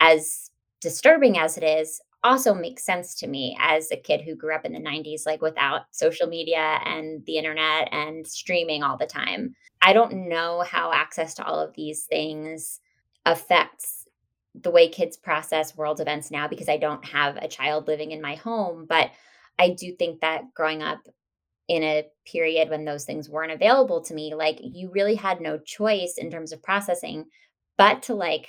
as 0.00 0.50
disturbing 0.80 1.38
as 1.38 1.56
it 1.56 1.64
is 1.64 2.00
also 2.26 2.52
makes 2.52 2.84
sense 2.84 3.14
to 3.14 3.26
me 3.26 3.56
as 3.60 3.90
a 3.90 3.96
kid 3.96 4.20
who 4.20 4.34
grew 4.34 4.54
up 4.54 4.64
in 4.64 4.72
the 4.72 4.80
90s, 4.80 5.26
like 5.26 5.40
without 5.40 5.82
social 5.92 6.26
media 6.26 6.80
and 6.84 7.24
the 7.26 7.38
internet 7.38 7.88
and 7.92 8.26
streaming 8.26 8.82
all 8.82 8.96
the 8.96 9.06
time. 9.06 9.54
I 9.80 9.92
don't 9.92 10.28
know 10.28 10.62
how 10.66 10.92
access 10.92 11.34
to 11.34 11.44
all 11.44 11.60
of 11.60 11.74
these 11.74 12.04
things 12.04 12.80
affects 13.24 14.06
the 14.62 14.70
way 14.70 14.88
kids 14.88 15.16
process 15.16 15.76
world 15.76 16.00
events 16.00 16.30
now 16.30 16.48
because 16.48 16.68
I 16.68 16.78
don't 16.78 17.04
have 17.04 17.36
a 17.36 17.48
child 17.48 17.86
living 17.86 18.10
in 18.10 18.20
my 18.20 18.34
home. 18.34 18.86
But 18.88 19.10
I 19.58 19.70
do 19.70 19.92
think 19.92 20.20
that 20.20 20.52
growing 20.54 20.82
up 20.82 21.06
in 21.68 21.82
a 21.82 22.06
period 22.24 22.70
when 22.70 22.84
those 22.84 23.04
things 23.04 23.28
weren't 23.28 23.52
available 23.52 24.00
to 24.02 24.14
me, 24.14 24.34
like 24.34 24.58
you 24.62 24.90
really 24.92 25.16
had 25.16 25.40
no 25.40 25.58
choice 25.58 26.14
in 26.18 26.30
terms 26.30 26.52
of 26.52 26.62
processing 26.62 27.24
but 27.76 28.02
to 28.04 28.14
like 28.14 28.48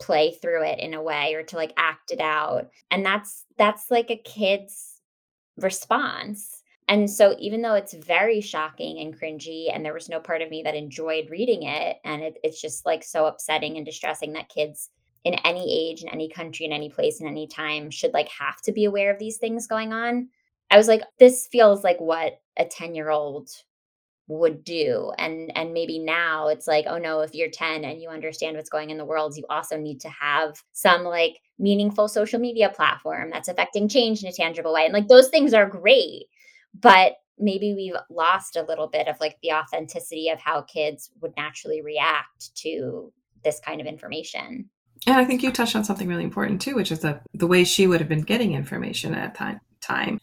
play 0.00 0.32
through 0.32 0.62
it 0.62 0.78
in 0.78 0.94
a 0.94 1.02
way 1.02 1.34
or 1.34 1.42
to 1.42 1.56
like 1.56 1.72
act 1.76 2.12
it 2.12 2.20
out 2.20 2.68
and 2.92 3.04
that's 3.04 3.44
that's 3.56 3.90
like 3.90 4.10
a 4.10 4.16
kid's 4.16 4.98
response. 5.56 6.62
And 6.90 7.10
so 7.10 7.36
even 7.38 7.60
though 7.60 7.74
it's 7.74 7.92
very 7.92 8.40
shocking 8.40 8.98
and 9.00 9.18
cringy 9.18 9.66
and 9.74 9.84
there 9.84 9.92
was 9.92 10.08
no 10.08 10.20
part 10.20 10.40
of 10.40 10.48
me 10.48 10.62
that 10.62 10.74
enjoyed 10.74 11.28
reading 11.28 11.64
it 11.64 11.98
and 12.04 12.22
it, 12.22 12.38
it's 12.42 12.60
just 12.60 12.86
like 12.86 13.04
so 13.04 13.26
upsetting 13.26 13.76
and 13.76 13.84
distressing 13.84 14.32
that 14.32 14.48
kids 14.48 14.88
in 15.24 15.34
any 15.44 15.90
age 15.90 16.02
in 16.02 16.08
any 16.08 16.28
country 16.28 16.64
in 16.64 16.72
any 16.72 16.88
place 16.88 17.20
in 17.20 17.26
any 17.26 17.46
time 17.46 17.90
should 17.90 18.14
like 18.14 18.28
have 18.28 18.62
to 18.62 18.72
be 18.72 18.84
aware 18.84 19.12
of 19.12 19.18
these 19.18 19.36
things 19.36 19.66
going 19.66 19.92
on 19.92 20.28
i 20.70 20.76
was 20.76 20.88
like 20.88 21.02
this 21.18 21.48
feels 21.50 21.84
like 21.84 21.98
what 21.98 22.40
a 22.56 22.64
10 22.64 22.94
year 22.94 23.10
old 23.10 23.50
would 24.28 24.62
do. 24.62 25.10
And 25.18 25.50
and 25.56 25.72
maybe 25.72 25.98
now 25.98 26.48
it's 26.48 26.66
like 26.66 26.84
oh 26.86 26.98
no 26.98 27.20
if 27.20 27.34
you're 27.34 27.50
10 27.50 27.84
and 27.84 28.00
you 28.00 28.10
understand 28.10 28.56
what's 28.56 28.68
going 28.68 28.90
in 28.90 28.98
the 28.98 29.04
world 29.04 29.36
you 29.36 29.44
also 29.48 29.76
need 29.76 30.00
to 30.00 30.08
have 30.10 30.62
some 30.72 31.02
like 31.02 31.40
meaningful 31.58 32.08
social 32.08 32.38
media 32.38 32.68
platform 32.68 33.30
that's 33.30 33.48
affecting 33.48 33.88
change 33.88 34.22
in 34.22 34.28
a 34.28 34.32
tangible 34.32 34.72
way. 34.72 34.84
And 34.84 34.92
like 34.92 35.08
those 35.08 35.28
things 35.28 35.54
are 35.54 35.66
great 35.66 36.26
but 36.78 37.14
maybe 37.38 37.74
we've 37.74 37.96
lost 38.10 38.56
a 38.56 38.62
little 38.62 38.88
bit 38.88 39.08
of 39.08 39.18
like 39.20 39.38
the 39.42 39.52
authenticity 39.52 40.28
of 40.28 40.38
how 40.38 40.62
kids 40.62 41.10
would 41.20 41.32
naturally 41.36 41.80
react 41.80 42.54
to 42.56 43.12
this 43.44 43.60
kind 43.60 43.80
of 43.80 43.86
information. 43.86 44.68
And 45.06 45.16
I 45.16 45.24
think 45.24 45.42
you 45.42 45.52
touched 45.52 45.76
on 45.76 45.84
something 45.84 46.08
really 46.08 46.24
important 46.24 46.60
too, 46.60 46.74
which 46.74 46.90
is 46.90 47.00
that 47.00 47.22
the 47.32 47.46
way 47.46 47.64
she 47.64 47.86
would 47.86 48.00
have 48.00 48.08
been 48.08 48.22
getting 48.22 48.54
information 48.54 49.14
at 49.14 49.22
that 49.22 49.34
time. 49.36 49.60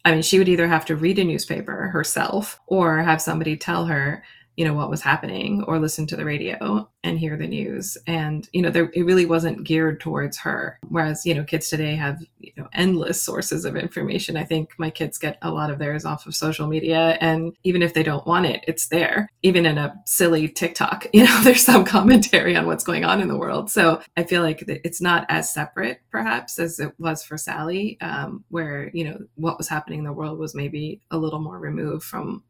I 0.05 0.11
mean, 0.11 0.21
she 0.21 0.37
would 0.37 0.49
either 0.49 0.67
have 0.67 0.85
to 0.85 0.95
read 0.95 1.19
a 1.19 1.23
newspaper 1.23 1.87
herself 1.87 2.59
or 2.67 2.99
have 2.99 3.21
somebody 3.21 3.57
tell 3.57 3.85
her 3.85 4.23
you 4.57 4.65
know 4.65 4.73
what 4.73 4.89
was 4.89 5.01
happening 5.01 5.63
or 5.63 5.79
listen 5.79 6.07
to 6.07 6.15
the 6.15 6.25
radio 6.25 6.89
and 7.03 7.19
hear 7.19 7.37
the 7.37 7.47
news. 7.47 7.97
And 8.07 8.47
you 8.53 8.61
know 8.61 8.69
there 8.69 8.89
it 8.93 9.03
really 9.03 9.25
wasn't 9.25 9.63
geared 9.63 9.99
towards 9.99 10.37
her. 10.39 10.79
Whereas 10.89 11.25
you 11.25 11.33
know 11.33 11.43
kids 11.43 11.69
today 11.69 11.95
have 11.95 12.21
you 12.39 12.53
know 12.57 12.67
endless 12.73 13.21
sources 13.21 13.65
of 13.65 13.75
information. 13.75 14.37
I 14.37 14.43
think 14.43 14.73
my 14.77 14.89
kids 14.89 15.17
get 15.17 15.37
a 15.41 15.51
lot 15.51 15.69
of 15.71 15.79
theirs 15.79 16.05
off 16.05 16.25
of 16.25 16.35
social 16.35 16.67
media. 16.67 17.17
And 17.21 17.53
even 17.63 17.81
if 17.81 17.93
they 17.93 18.03
don't 18.03 18.25
want 18.27 18.45
it 18.45 18.63
it's 18.67 18.87
there 18.87 19.29
even 19.43 19.65
in 19.65 19.77
a 19.77 19.95
silly 20.05 20.47
tiktok 20.47 21.07
you 21.13 21.23
know 21.23 21.41
there's 21.43 21.63
some 21.63 21.85
commentary 21.85 22.55
on 22.55 22.65
what's 22.65 22.83
going 22.83 23.05
on 23.05 23.21
in 23.21 23.27
the 23.27 23.37
world. 23.37 23.69
So 23.69 24.01
i 24.17 24.23
feel 24.23 24.41
like 24.41 24.63
it's 24.67 25.01
not 25.01 25.25
as 25.29 25.53
separate 25.53 26.01
perhaps 26.09 26.59
as 26.59 26.79
it 26.79 26.93
was 26.99 27.23
for 27.23 27.37
sally 27.37 27.97
um, 28.01 28.43
where 28.49 28.89
you 28.93 29.03
know 29.03 29.17
what 29.35 29.57
was 29.57 29.67
happening 29.67 29.99
in 29.99 30.05
the 30.05 30.13
world 30.13 30.39
was 30.39 30.55
maybe 30.55 31.01
a 31.11 31.17
little 31.17 31.39
more 31.39 31.59
removed 31.59 32.03
from 32.03 32.43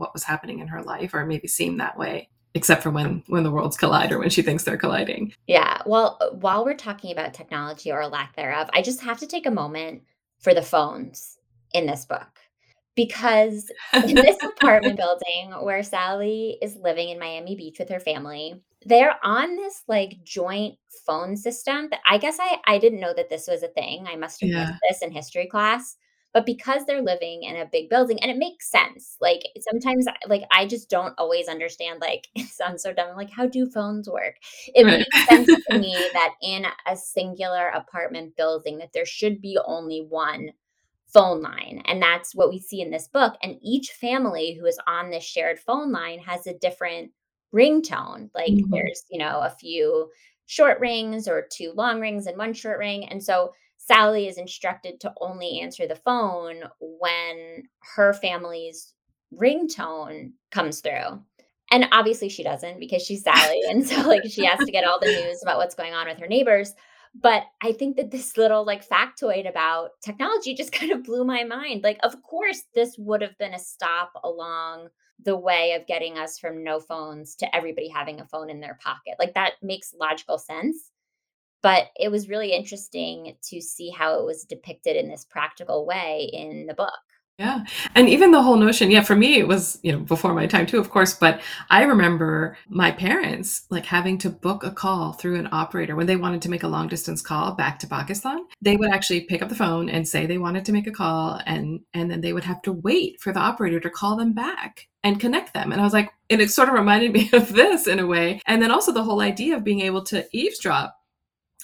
what 0.00 0.12
was 0.14 0.24
happening 0.24 0.58
in 0.58 0.66
her 0.66 0.82
life 0.82 1.14
or 1.14 1.24
maybe 1.26 1.46
seem 1.46 1.76
that 1.76 1.96
way 1.96 2.28
except 2.54 2.82
for 2.82 2.90
when 2.90 3.22
when 3.28 3.44
the 3.44 3.50
worlds 3.50 3.76
collide 3.76 4.10
or 4.10 4.18
when 4.18 4.30
she 4.30 4.42
thinks 4.42 4.64
they're 4.64 4.76
colliding. 4.76 5.32
Yeah 5.46 5.82
well 5.86 6.18
while 6.40 6.64
we're 6.64 6.74
talking 6.74 7.12
about 7.12 7.34
technology 7.34 7.92
or 7.92 8.06
lack 8.08 8.34
thereof 8.34 8.68
i 8.72 8.82
just 8.82 9.00
have 9.02 9.18
to 9.18 9.26
take 9.26 9.46
a 9.46 9.50
moment 9.50 10.02
for 10.40 10.54
the 10.54 10.62
phones 10.62 11.38
in 11.74 11.86
this 11.86 12.04
book. 12.04 12.26
Because 12.96 13.70
in 13.94 14.16
this 14.16 14.36
apartment 14.42 14.96
building 14.96 15.52
where 15.62 15.82
sally 15.82 16.58
is 16.60 16.76
living 16.76 17.10
in 17.10 17.18
miami 17.18 17.54
beach 17.54 17.78
with 17.78 17.88
her 17.88 18.00
family 18.00 18.60
they're 18.84 19.14
on 19.22 19.56
this 19.56 19.84
like 19.86 20.24
joint 20.24 20.76
phone 21.06 21.36
system 21.36 21.88
that 21.90 22.00
i 22.08 22.18
guess 22.18 22.38
i 22.40 22.58
i 22.66 22.78
didn't 22.78 23.00
know 23.00 23.14
that 23.14 23.30
this 23.30 23.46
was 23.46 23.62
a 23.62 23.68
thing. 23.68 24.06
I 24.08 24.16
must 24.16 24.40
have 24.40 24.50
yeah. 24.50 24.64
missed 24.64 24.80
this 24.88 25.02
in 25.02 25.12
history 25.12 25.46
class 25.46 25.96
but 26.32 26.46
because 26.46 26.84
they're 26.84 27.02
living 27.02 27.42
in 27.42 27.56
a 27.56 27.66
big 27.66 27.88
building 27.88 28.18
and 28.20 28.30
it 28.30 28.36
makes 28.36 28.70
sense 28.70 29.16
like 29.20 29.42
sometimes 29.60 30.06
like 30.28 30.42
i 30.52 30.66
just 30.66 30.88
don't 30.88 31.14
always 31.18 31.48
understand 31.48 32.00
like 32.00 32.28
it 32.34 32.48
sounds 32.48 32.82
so 32.82 32.92
dumb 32.92 33.16
like 33.16 33.30
how 33.30 33.46
do 33.46 33.66
phones 33.66 34.08
work 34.08 34.36
it 34.74 34.84
right. 34.84 34.98
makes 34.98 35.28
sense 35.28 35.64
to 35.68 35.78
me 35.78 35.94
that 36.12 36.34
in 36.42 36.66
a 36.86 36.96
singular 36.96 37.68
apartment 37.68 38.36
building 38.36 38.78
that 38.78 38.92
there 38.92 39.06
should 39.06 39.40
be 39.40 39.58
only 39.64 40.00
one 40.08 40.50
phone 41.12 41.42
line 41.42 41.82
and 41.86 42.00
that's 42.00 42.34
what 42.34 42.50
we 42.50 42.58
see 42.58 42.80
in 42.80 42.90
this 42.90 43.08
book 43.08 43.34
and 43.42 43.58
each 43.62 43.90
family 43.90 44.54
who 44.54 44.64
is 44.66 44.78
on 44.86 45.10
this 45.10 45.24
shared 45.24 45.58
phone 45.58 45.90
line 45.90 46.20
has 46.20 46.46
a 46.46 46.54
different 46.54 47.10
ringtone 47.52 48.30
like 48.32 48.52
mm-hmm. 48.52 48.70
there's 48.70 49.04
you 49.10 49.18
know 49.18 49.40
a 49.40 49.50
few 49.50 50.08
short 50.46 50.78
rings 50.78 51.26
or 51.26 51.48
two 51.50 51.72
long 51.74 52.00
rings 52.00 52.26
and 52.26 52.38
one 52.38 52.52
short 52.52 52.78
ring 52.78 53.04
and 53.08 53.22
so 53.22 53.52
Sally 53.82 54.28
is 54.28 54.36
instructed 54.36 55.00
to 55.00 55.12
only 55.20 55.60
answer 55.60 55.86
the 55.86 55.96
phone 55.96 56.64
when 56.80 57.62
her 57.96 58.12
family's 58.12 58.92
ringtone 59.34 60.32
comes 60.50 60.80
through. 60.80 61.22
And 61.72 61.88
obviously 61.90 62.28
she 62.28 62.42
doesn't 62.42 62.78
because 62.78 63.02
she's 63.02 63.22
Sally. 63.22 63.62
and 63.68 63.86
so 63.86 64.06
like 64.06 64.24
she 64.28 64.44
has 64.44 64.58
to 64.58 64.70
get 64.70 64.84
all 64.84 65.00
the 65.00 65.06
news 65.06 65.42
about 65.42 65.56
what's 65.56 65.74
going 65.74 65.94
on 65.94 66.06
with 66.06 66.18
her 66.18 66.26
neighbors. 66.26 66.74
But 67.14 67.44
I 67.62 67.72
think 67.72 67.96
that 67.96 68.10
this 68.10 68.36
little 68.36 68.64
like 68.64 68.86
factoid 68.86 69.48
about 69.48 69.92
technology 70.04 70.54
just 70.54 70.72
kind 70.72 70.92
of 70.92 71.02
blew 71.02 71.24
my 71.24 71.42
mind. 71.42 71.82
Like, 71.82 71.98
of 72.02 72.22
course, 72.22 72.64
this 72.74 72.96
would 72.98 73.22
have 73.22 73.36
been 73.38 73.54
a 73.54 73.58
stop 73.58 74.12
along 74.22 74.88
the 75.24 75.36
way 75.36 75.72
of 75.72 75.86
getting 75.86 76.18
us 76.18 76.38
from 76.38 76.62
no 76.62 76.80
phones 76.80 77.34
to 77.36 77.56
everybody 77.56 77.88
having 77.88 78.20
a 78.20 78.26
phone 78.26 78.50
in 78.50 78.60
their 78.60 78.78
pocket. 78.82 79.14
Like 79.18 79.34
that 79.34 79.54
makes 79.62 79.94
logical 79.98 80.38
sense 80.38 80.89
but 81.62 81.86
it 81.96 82.10
was 82.10 82.28
really 82.28 82.52
interesting 82.52 83.36
to 83.48 83.60
see 83.60 83.90
how 83.90 84.18
it 84.18 84.24
was 84.24 84.44
depicted 84.44 84.96
in 84.96 85.08
this 85.08 85.24
practical 85.24 85.86
way 85.86 86.30
in 86.32 86.66
the 86.66 86.74
book. 86.74 86.92
Yeah. 87.40 87.64
And 87.94 88.06
even 88.06 88.32
the 88.32 88.42
whole 88.42 88.58
notion, 88.58 88.90
yeah, 88.90 89.00
for 89.00 89.16
me, 89.16 89.38
it 89.38 89.48
was, 89.48 89.78
you 89.82 89.92
know, 89.92 90.00
before 90.00 90.34
my 90.34 90.46
time 90.46 90.66
too, 90.66 90.78
of 90.78 90.90
course, 90.90 91.14
but 91.14 91.40
I 91.70 91.84
remember 91.84 92.58
my 92.68 92.90
parents 92.90 93.62
like 93.70 93.86
having 93.86 94.18
to 94.18 94.28
book 94.28 94.62
a 94.62 94.70
call 94.70 95.14
through 95.14 95.36
an 95.36 95.48
operator 95.50 95.96
when 95.96 96.06
they 96.06 96.16
wanted 96.16 96.42
to 96.42 96.50
make 96.50 96.64
a 96.64 96.68
long 96.68 96.86
distance 96.86 97.22
call 97.22 97.52
back 97.52 97.78
to 97.78 97.86
Pakistan. 97.86 98.44
They 98.60 98.76
would 98.76 98.90
actually 98.90 99.22
pick 99.22 99.40
up 99.40 99.48
the 99.48 99.54
phone 99.54 99.88
and 99.88 100.06
say 100.06 100.26
they 100.26 100.36
wanted 100.36 100.66
to 100.66 100.72
make 100.72 100.86
a 100.86 100.92
call 100.92 101.40
and, 101.46 101.80
and 101.94 102.10
then 102.10 102.20
they 102.20 102.34
would 102.34 102.44
have 102.44 102.60
to 102.62 102.74
wait 102.74 103.22
for 103.22 103.32
the 103.32 103.40
operator 103.40 103.80
to 103.80 103.88
call 103.88 104.16
them 104.16 104.34
back 104.34 104.88
and 105.02 105.18
connect 105.18 105.54
them. 105.54 105.72
And 105.72 105.80
I 105.80 105.84
was 105.84 105.94
like, 105.94 106.10
and 106.28 106.42
it 106.42 106.50
sort 106.50 106.68
of 106.68 106.74
reminded 106.74 107.12
me 107.14 107.30
of 107.32 107.54
this 107.54 107.86
in 107.86 108.00
a 108.00 108.06
way. 108.06 108.42
And 108.44 108.60
then 108.60 108.70
also 108.70 108.92
the 108.92 109.02
whole 109.02 109.22
idea 109.22 109.56
of 109.56 109.64
being 109.64 109.80
able 109.80 110.04
to 110.04 110.26
eavesdrop 110.36 110.99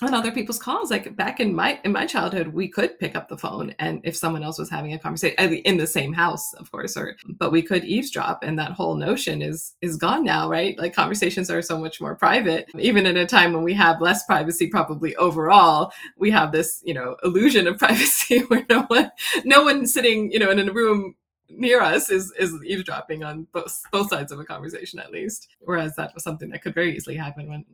on 0.02 0.14
other 0.14 0.30
people's 0.30 0.58
calls 0.58 0.90
like 0.90 1.16
back 1.16 1.40
in 1.40 1.54
my 1.54 1.80
in 1.84 1.92
my 1.92 2.06
childhood 2.06 2.48
we 2.48 2.68
could 2.68 2.98
pick 2.98 3.16
up 3.16 3.28
the 3.28 3.38
phone 3.38 3.74
and 3.78 4.00
if 4.04 4.16
someone 4.16 4.42
else 4.42 4.58
was 4.58 4.68
having 4.68 4.92
a 4.92 4.98
conversation 4.98 5.36
in 5.38 5.76
the 5.76 5.86
same 5.86 6.12
house 6.12 6.52
of 6.54 6.70
course 6.70 6.96
or 6.96 7.16
but 7.38 7.52
we 7.52 7.62
could 7.62 7.84
eavesdrop 7.84 8.42
and 8.42 8.58
that 8.58 8.72
whole 8.72 8.94
notion 8.94 9.42
is 9.42 9.74
is 9.80 9.96
gone 9.96 10.24
now 10.24 10.48
right? 10.48 10.78
Like 10.78 10.94
conversations 10.94 11.50
are 11.50 11.62
so 11.62 11.78
much 11.78 12.00
more 12.00 12.14
private. 12.14 12.68
Even 12.78 13.06
in 13.06 13.16
a 13.16 13.26
time 13.26 13.52
when 13.52 13.62
we 13.62 13.74
have 13.74 14.00
less 14.00 14.24
privacy 14.24 14.68
probably 14.68 15.16
overall 15.16 15.92
we 16.16 16.30
have 16.30 16.52
this 16.52 16.82
you 16.84 16.94
know 16.94 17.16
illusion 17.22 17.66
of 17.66 17.78
privacy 17.86 18.40
where 18.40 18.64
no 18.68 18.82
one 18.82 19.10
no 19.44 19.62
one 19.62 19.86
sitting 19.86 20.30
you 20.30 20.38
know 20.38 20.50
in 20.50 20.58
a 20.58 20.72
room 20.72 21.14
near 21.48 21.80
us 21.80 22.10
is 22.10 22.32
is 22.38 22.52
eavesdropping 22.64 23.22
on 23.22 23.46
both 23.52 23.82
both 23.92 24.10
sides 24.10 24.32
of 24.32 24.40
a 24.40 24.44
conversation 24.44 24.98
at 24.98 25.10
least. 25.10 25.48
Whereas 25.60 25.96
that 25.96 26.12
was 26.14 26.22
something 26.22 26.50
that 26.50 26.62
could 26.62 26.74
very 26.74 26.94
easily 26.96 27.16
happen 27.16 27.48
when 27.48 27.64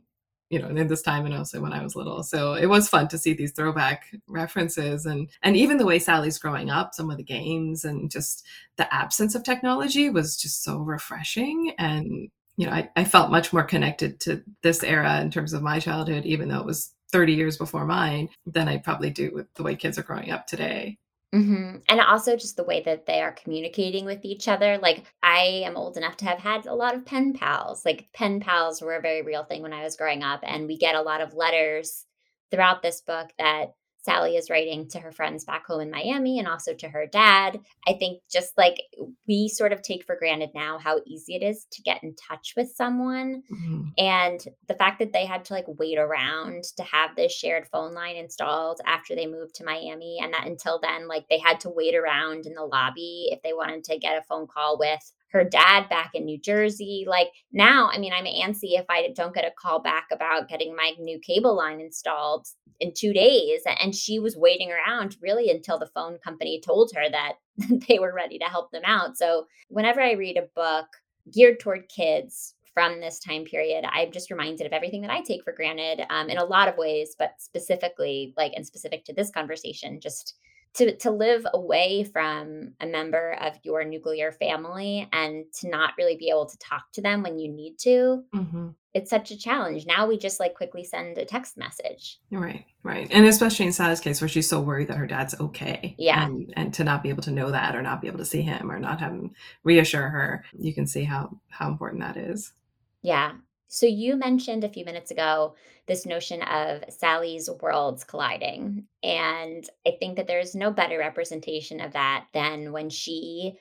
you 0.53 0.59
know, 0.59 0.67
and 0.67 0.77
in 0.77 0.85
this 0.85 1.01
time 1.01 1.25
and 1.25 1.33
also 1.33 1.59
when 1.59 1.73
I 1.73 1.81
was 1.81 1.95
little. 1.95 2.21
So 2.21 2.53
it 2.53 2.67
was 2.67 2.87
fun 2.87 3.07
to 3.07 3.17
see 3.17 3.33
these 3.33 3.53
throwback 3.53 4.05
references 4.27 5.07
and 5.07 5.27
and 5.41 5.57
even 5.57 5.77
the 5.77 5.85
way 5.85 5.97
Sally's 5.97 6.37
growing 6.37 6.69
up, 6.69 6.93
some 6.93 7.09
of 7.09 7.17
the 7.17 7.23
games 7.23 7.83
and 7.83 8.11
just 8.11 8.45
the 8.77 8.93
absence 8.93 9.33
of 9.33 9.43
technology 9.43 10.11
was 10.11 10.37
just 10.37 10.63
so 10.63 10.77
refreshing. 10.77 11.73
And, 11.79 12.29
you 12.55 12.67
know, 12.67 12.71
I, 12.71 12.87
I 12.95 13.03
felt 13.03 13.31
much 13.31 13.51
more 13.51 13.63
connected 13.63 14.19
to 14.21 14.43
this 14.61 14.83
era 14.83 15.21
in 15.21 15.31
terms 15.31 15.53
of 15.53 15.63
my 15.63 15.79
childhood, 15.79 16.23
even 16.23 16.49
though 16.49 16.59
it 16.59 16.67
was 16.67 16.93
30 17.11 17.33
years 17.33 17.57
before 17.57 17.87
mine, 17.87 18.29
than 18.45 18.67
I 18.67 18.77
probably 18.77 19.09
do 19.09 19.31
with 19.33 19.51
the 19.55 19.63
way 19.63 19.75
kids 19.75 19.97
are 19.97 20.03
growing 20.03 20.29
up 20.29 20.45
today. 20.45 20.99
Mm-hmm. 21.33 21.77
And 21.89 21.99
also 21.99 22.37
just 22.37 22.57
the 22.57 22.63
way 22.63 22.81
that 22.83 23.07
they 23.07 23.19
are 23.21 23.31
communicating 23.31 24.05
with 24.05 24.23
each 24.23 24.47
other. 24.47 24.77
Like, 24.77 25.03
I 25.23 25.63
am 25.65 25.75
old 25.75 25.97
enough 25.97 26.15
to 26.17 26.25
have 26.25 26.37
had 26.37 26.67
a 26.67 26.75
lot 26.75 26.93
of 26.93 27.05
pen 27.05 27.33
pals. 27.33 27.83
Like, 27.83 28.07
pen 28.13 28.39
pals 28.39 28.81
were 28.81 28.95
a 28.95 29.01
very 29.01 29.23
real 29.23 29.43
thing 29.43 29.63
when 29.63 29.73
I 29.73 29.83
was 29.83 29.95
growing 29.95 30.21
up. 30.21 30.41
And 30.43 30.67
we 30.67 30.77
get 30.77 30.95
a 30.95 31.01
lot 31.01 31.21
of 31.21 31.33
letters 31.33 32.05
throughout 32.51 32.83
this 32.83 33.01
book 33.01 33.31
that 33.39 33.73
Sally 34.03 34.35
is 34.35 34.49
writing 34.49 34.87
to 34.89 34.99
her 34.99 35.11
friends 35.11 35.45
back 35.45 35.65
home 35.65 35.81
in 35.81 35.89
Miami 35.89 36.37
and 36.37 36.47
also 36.47 36.73
to 36.73 36.89
her 36.89 37.07
dad. 37.07 37.59
I 37.87 37.93
think 37.93 38.21
just 38.29 38.57
like 38.57 38.81
we 39.27 39.47
sort 39.47 39.71
of 39.71 39.81
take 39.81 40.03
for 40.03 40.17
granted 40.17 40.49
now 40.53 40.77
how 40.77 40.99
easy 41.05 41.35
it 41.35 41.43
is 41.43 41.65
to 41.71 41.81
get 41.81 42.03
in 42.03 42.13
touch 42.15 42.53
with 42.57 42.73
someone. 42.75 43.43
Mm-hmm. 43.51 43.81
And 43.97 44.45
the 44.67 44.73
fact 44.73 44.99
that 44.99 45.13
they 45.13 45.25
had 45.25 45.45
to 45.45 45.53
like 45.53 45.65
wait 45.67 45.97
around 45.97 46.65
to 46.77 46.83
have 46.83 47.15
this 47.15 47.33
shared 47.33 47.67
phone 47.67 47.93
line 47.93 48.17
installed 48.17 48.81
after 48.85 49.15
they 49.15 49.25
moved 49.25 49.55
to 49.55 49.65
Miami. 49.65 50.19
And 50.21 50.33
that 50.33 50.47
until 50.47 50.79
then, 50.81 51.07
like 51.07 51.27
they 51.29 51.39
had 51.39 51.61
to 51.61 51.69
wait 51.69 51.95
around 51.95 52.45
in 52.45 52.53
the 52.53 52.65
lobby 52.65 53.29
if 53.31 53.41
they 53.41 53.53
wanted 53.53 53.85
to 53.85 53.97
get 53.97 54.17
a 54.17 54.23
phone 54.23 54.47
call 54.47 54.77
with 54.77 55.11
her 55.33 55.43
dad 55.43 55.89
back 55.89 56.11
in 56.13 56.25
New 56.25 56.39
Jersey. 56.39 57.05
Like 57.07 57.29
now, 57.51 57.89
I 57.91 57.97
mean, 57.97 58.13
I'm 58.13 58.25
antsy 58.25 58.79
if 58.79 58.85
I 58.89 59.09
don't 59.15 59.33
get 59.33 59.45
a 59.45 59.51
call 59.51 59.81
back 59.81 60.07
about 60.11 60.47
getting 60.47 60.75
my 60.75 60.93
new 60.99 61.19
cable 61.19 61.55
line 61.55 61.81
installed 61.81 62.47
in 62.79 62.93
two 62.95 63.13
days. 63.13 63.61
And 63.81 63.95
she 63.95 64.19
was 64.19 64.37
waiting 64.37 64.71
around 64.71 65.17
really 65.21 65.49
until 65.49 65.79
the 65.79 65.89
phone 65.93 66.17
company 66.23 66.61
told 66.63 66.91
her 66.95 67.09
that 67.09 67.33
they 67.87 67.99
were 67.99 68.13
ready 68.13 68.37
to 68.39 68.45
help 68.45 68.71
them 68.71 68.83
out. 68.85 69.17
So 69.17 69.47
whenever 69.69 70.01
I 70.01 70.11
read 70.11 70.37
a 70.37 70.49
book 70.55 70.85
geared 71.31 71.59
toward 71.59 71.89
kids, 71.89 72.55
from 72.73 72.99
this 72.99 73.19
time 73.19 73.43
period, 73.43 73.85
I'm 73.87 74.11
just 74.11 74.31
reminded 74.31 74.65
of 74.65 74.73
everything 74.73 75.01
that 75.01 75.11
I 75.11 75.21
take 75.21 75.43
for 75.43 75.53
granted 75.53 76.03
um, 76.09 76.29
in 76.29 76.37
a 76.37 76.43
lot 76.43 76.67
of 76.67 76.75
ways, 76.75 77.15
but 77.17 77.35
specifically, 77.37 78.33
like, 78.35 78.53
and 78.55 78.65
specific 78.65 79.05
to 79.05 79.13
this 79.13 79.29
conversation, 79.29 79.99
just 80.01 80.35
to 80.75 80.95
to 80.97 81.11
live 81.11 81.45
away 81.53 82.03
from 82.03 82.73
a 82.79 82.85
member 82.85 83.33
of 83.41 83.53
your 83.63 83.83
nuclear 83.83 84.31
family 84.31 85.07
and 85.13 85.45
to 85.53 85.69
not 85.69 85.93
really 85.97 86.17
be 86.17 86.29
able 86.29 86.45
to 86.45 86.57
talk 86.57 86.91
to 86.93 87.01
them 87.01 87.21
when 87.21 87.37
you 87.37 87.51
need 87.51 87.77
to 87.77 88.23
mm-hmm. 88.33 88.69
it's 88.93 89.09
such 89.09 89.31
a 89.31 89.37
challenge. 89.37 89.85
Now 89.85 90.07
we 90.07 90.17
just 90.17 90.39
like 90.39 90.55
quickly 90.55 90.83
send 90.83 91.17
a 91.17 91.25
text 91.25 91.57
message. 91.57 92.19
Right 92.31 92.65
right 92.83 93.07
and 93.11 93.25
especially 93.25 93.65
in 93.67 93.73
Sally's 93.73 93.99
case 93.99 94.21
where 94.21 94.27
she's 94.27 94.49
so 94.49 94.61
worried 94.61 94.87
that 94.87 94.97
her 94.97 95.07
dad's 95.07 95.39
okay 95.39 95.95
yeah. 95.97 96.25
and, 96.25 96.53
and 96.55 96.73
to 96.73 96.83
not 96.83 97.03
be 97.03 97.09
able 97.09 97.23
to 97.23 97.31
know 97.31 97.51
that 97.51 97.75
or 97.75 97.81
not 97.81 98.01
be 98.01 98.07
able 98.07 98.19
to 98.19 98.25
see 98.25 98.41
him 98.41 98.71
or 98.71 98.79
not 98.79 98.99
have 98.99 99.11
him 99.11 99.31
reassure 99.63 100.09
her 100.09 100.43
you 100.57 100.73
can 100.73 100.87
see 100.87 101.03
how 101.03 101.37
how 101.49 101.67
important 101.67 102.01
that 102.01 102.17
is. 102.17 102.53
Yeah 103.01 103.33
so 103.73 103.87
you 103.87 104.15
mentioned 104.15 104.63
a 104.63 104.69
few 104.69 104.85
minutes 104.85 105.09
ago 105.09 105.55
this 105.87 106.05
notion 106.05 106.43
of 106.43 106.83
Sally's 106.89 107.49
worlds 107.59 108.03
colliding. 108.03 108.85
And 109.01 109.67
I 109.87 109.93
think 109.99 110.17
that 110.17 110.27
there's 110.27 110.53
no 110.53 110.69
better 110.69 110.99
representation 110.99 111.81
of 111.81 111.93
that 111.93 112.27
than 112.35 112.71
when 112.71 112.91
she 112.91 113.55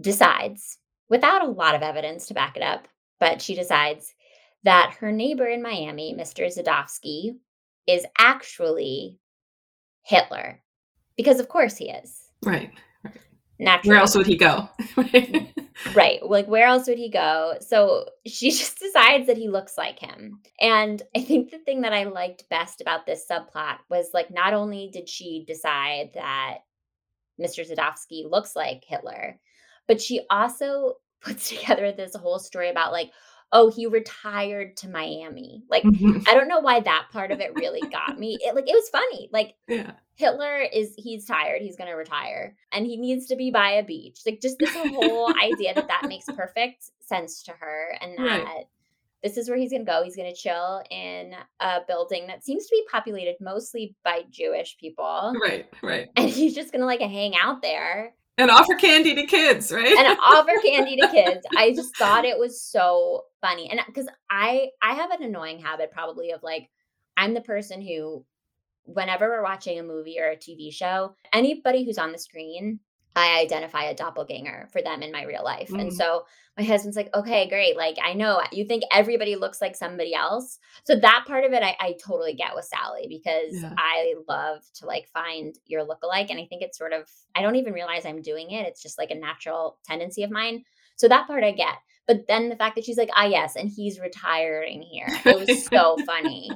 decides, 0.00 0.78
without 1.08 1.44
a 1.44 1.50
lot 1.50 1.76
of 1.76 1.82
evidence 1.82 2.26
to 2.26 2.34
back 2.34 2.56
it 2.56 2.62
up, 2.64 2.88
but 3.20 3.40
she 3.40 3.54
decides 3.54 4.14
that 4.64 4.96
her 4.98 5.12
neighbor 5.12 5.46
in 5.46 5.62
Miami, 5.62 6.12
Mr. 6.12 6.44
Zadovsky, 6.52 7.36
is 7.86 8.04
actually 8.18 9.20
Hitler. 10.02 10.60
Because 11.16 11.38
of 11.38 11.48
course 11.48 11.76
he 11.76 11.90
is. 11.90 12.32
Right. 12.44 12.72
right. 13.04 13.14
Naturally. 13.60 13.94
Where 13.94 14.00
else 14.00 14.16
would 14.16 14.26
he 14.26 14.36
go? 14.36 14.68
right. 15.94 16.24
Like, 16.24 16.46
where 16.46 16.66
else 16.66 16.86
would 16.88 16.98
he 16.98 17.10
go? 17.10 17.54
So 17.60 18.06
she 18.26 18.50
just 18.52 18.78
decides 18.78 19.26
that 19.26 19.36
he 19.36 19.48
looks 19.48 19.76
like 19.76 19.98
him. 19.98 20.40
And 20.60 21.02
I 21.14 21.22
think 21.22 21.50
the 21.50 21.58
thing 21.58 21.82
that 21.82 21.92
I 21.92 22.04
liked 22.04 22.48
best 22.48 22.80
about 22.80 23.06
this 23.06 23.26
subplot 23.30 23.78
was 23.90 24.10
like, 24.12 24.30
not 24.30 24.54
only 24.54 24.90
did 24.92 25.08
she 25.08 25.44
decide 25.46 26.10
that 26.14 26.58
Mr. 27.40 27.68
Zadofsky 27.68 28.28
looks 28.30 28.56
like 28.56 28.84
Hitler, 28.86 29.38
but 29.86 30.00
she 30.00 30.22
also 30.30 30.94
puts 31.22 31.48
together 31.48 31.92
this 31.92 32.14
whole 32.14 32.38
story 32.38 32.70
about 32.70 32.92
like, 32.92 33.10
oh, 33.52 33.70
he 33.70 33.86
retired 33.86 34.76
to 34.78 34.88
Miami. 34.88 35.62
Like, 35.70 35.84
mm-hmm. 35.84 36.20
I 36.28 36.34
don't 36.34 36.48
know 36.48 36.60
why 36.60 36.80
that 36.80 37.06
part 37.12 37.30
of 37.30 37.40
it 37.40 37.54
really 37.54 37.80
got 37.88 38.18
me. 38.18 38.36
It 38.40 38.54
like 38.54 38.68
it 38.68 38.74
was 38.74 38.88
funny. 38.90 39.28
Like, 39.32 39.54
yeah. 39.68 39.92
Hitler 40.16 40.60
is 40.72 40.94
he's 40.96 41.26
tired, 41.26 41.62
he's 41.62 41.76
going 41.76 41.90
to 41.90 41.96
retire 41.96 42.56
and 42.72 42.86
he 42.86 42.96
needs 42.96 43.26
to 43.26 43.36
be 43.36 43.50
by 43.50 43.72
a 43.72 43.84
beach. 43.84 44.20
Like 44.24 44.40
just 44.40 44.58
this 44.58 44.74
whole 44.74 45.32
idea 45.42 45.74
that 45.74 45.88
that 45.88 46.08
makes 46.08 46.24
perfect 46.24 46.90
sense 47.00 47.42
to 47.44 47.52
her 47.52 47.98
and 48.00 48.16
that 48.18 48.44
right. 48.44 48.64
this 49.22 49.36
is 49.36 49.48
where 49.48 49.58
he's 49.58 49.70
going 49.70 49.84
to 49.84 49.90
go. 49.90 50.02
He's 50.02 50.16
going 50.16 50.32
to 50.32 50.40
chill 50.40 50.82
in 50.90 51.34
a 51.60 51.80
building 51.86 52.26
that 52.28 52.44
seems 52.44 52.64
to 52.64 52.70
be 52.74 52.86
populated 52.90 53.36
mostly 53.40 53.94
by 54.04 54.22
Jewish 54.30 54.78
people. 54.78 55.34
Right, 55.40 55.66
right. 55.82 56.08
And 56.16 56.30
he's 56.30 56.54
just 56.54 56.72
going 56.72 56.80
to 56.80 56.86
like 56.86 57.00
hang 57.00 57.34
out 57.36 57.60
there 57.60 58.14
and 58.38 58.50
offer 58.50 58.74
candy 58.74 59.14
to 59.14 59.26
kids, 59.26 59.72
right? 59.72 59.96
and 59.96 60.18
offer 60.22 60.52
candy 60.64 60.96
to 60.96 61.08
kids. 61.08 61.46
I 61.56 61.72
just 61.74 61.96
thought 61.96 62.24
it 62.24 62.38
was 62.38 62.62
so 62.62 63.24
funny. 63.40 63.70
And 63.70 63.80
uh, 63.80 63.84
cuz 63.94 64.06
I 64.30 64.70
I 64.82 64.94
have 64.94 65.10
an 65.10 65.22
annoying 65.22 65.58
habit 65.58 65.90
probably 65.90 66.30
of 66.30 66.42
like 66.42 66.68
I'm 67.16 67.34
the 67.34 67.40
person 67.40 67.80
who 67.80 68.24
whenever 68.84 69.28
we're 69.28 69.42
watching 69.42 69.78
a 69.78 69.82
movie 69.82 70.20
or 70.20 70.30
a 70.30 70.36
TV 70.36 70.72
show, 70.72 71.14
anybody 71.32 71.84
who's 71.84 71.98
on 71.98 72.12
the 72.12 72.18
screen, 72.18 72.80
I 73.16 73.40
identify 73.40 73.84
a 73.84 73.94
doppelganger 73.94 74.68
for 74.70 74.82
them 74.82 75.02
in 75.02 75.10
my 75.10 75.24
real 75.24 75.42
life. 75.42 75.70
Mm. 75.70 75.80
And 75.80 75.92
so 75.92 76.26
my 76.58 76.64
husband's 76.64 76.96
like, 76.96 77.08
okay, 77.14 77.48
great. 77.48 77.76
Like, 77.76 77.96
I 78.02 78.12
know 78.12 78.42
you 78.52 78.66
think 78.66 78.82
everybody 78.92 79.36
looks 79.36 79.60
like 79.60 79.74
somebody 79.74 80.14
else. 80.14 80.58
So 80.84 80.96
that 80.96 81.24
part 81.26 81.44
of 81.44 81.52
it, 81.52 81.62
I, 81.62 81.76
I 81.80 81.94
totally 82.04 82.34
get 82.34 82.54
with 82.54 82.66
Sally 82.66 83.06
because 83.08 83.54
yeah. 83.54 83.72
I 83.78 84.14
love 84.28 84.62
to 84.74 84.86
like 84.86 85.08
find 85.08 85.58
your 85.64 85.86
lookalike. 85.86 86.30
And 86.30 86.38
I 86.38 86.44
think 86.46 86.60
it's 86.62 86.76
sort 86.76 86.92
of, 86.92 87.08
I 87.34 87.40
don't 87.40 87.56
even 87.56 87.72
realize 87.72 88.04
I'm 88.04 88.20
doing 88.20 88.50
it. 88.50 88.66
It's 88.66 88.82
just 88.82 88.98
like 88.98 89.10
a 89.10 89.16
natural 89.16 89.78
tendency 89.86 90.22
of 90.22 90.30
mine. 90.30 90.64
So 90.96 91.08
that 91.08 91.26
part 91.26 91.42
I 91.42 91.52
get. 91.52 91.76
But 92.06 92.26
then 92.28 92.50
the 92.50 92.56
fact 92.56 92.76
that 92.76 92.84
she's 92.84 92.98
like, 92.98 93.10
ah, 93.16 93.24
yes, 93.24 93.56
and 93.56 93.68
he's 93.68 93.98
retiring 93.98 94.82
here. 94.82 95.08
It 95.24 95.48
was 95.48 95.66
so 95.66 95.96
funny. 96.06 96.50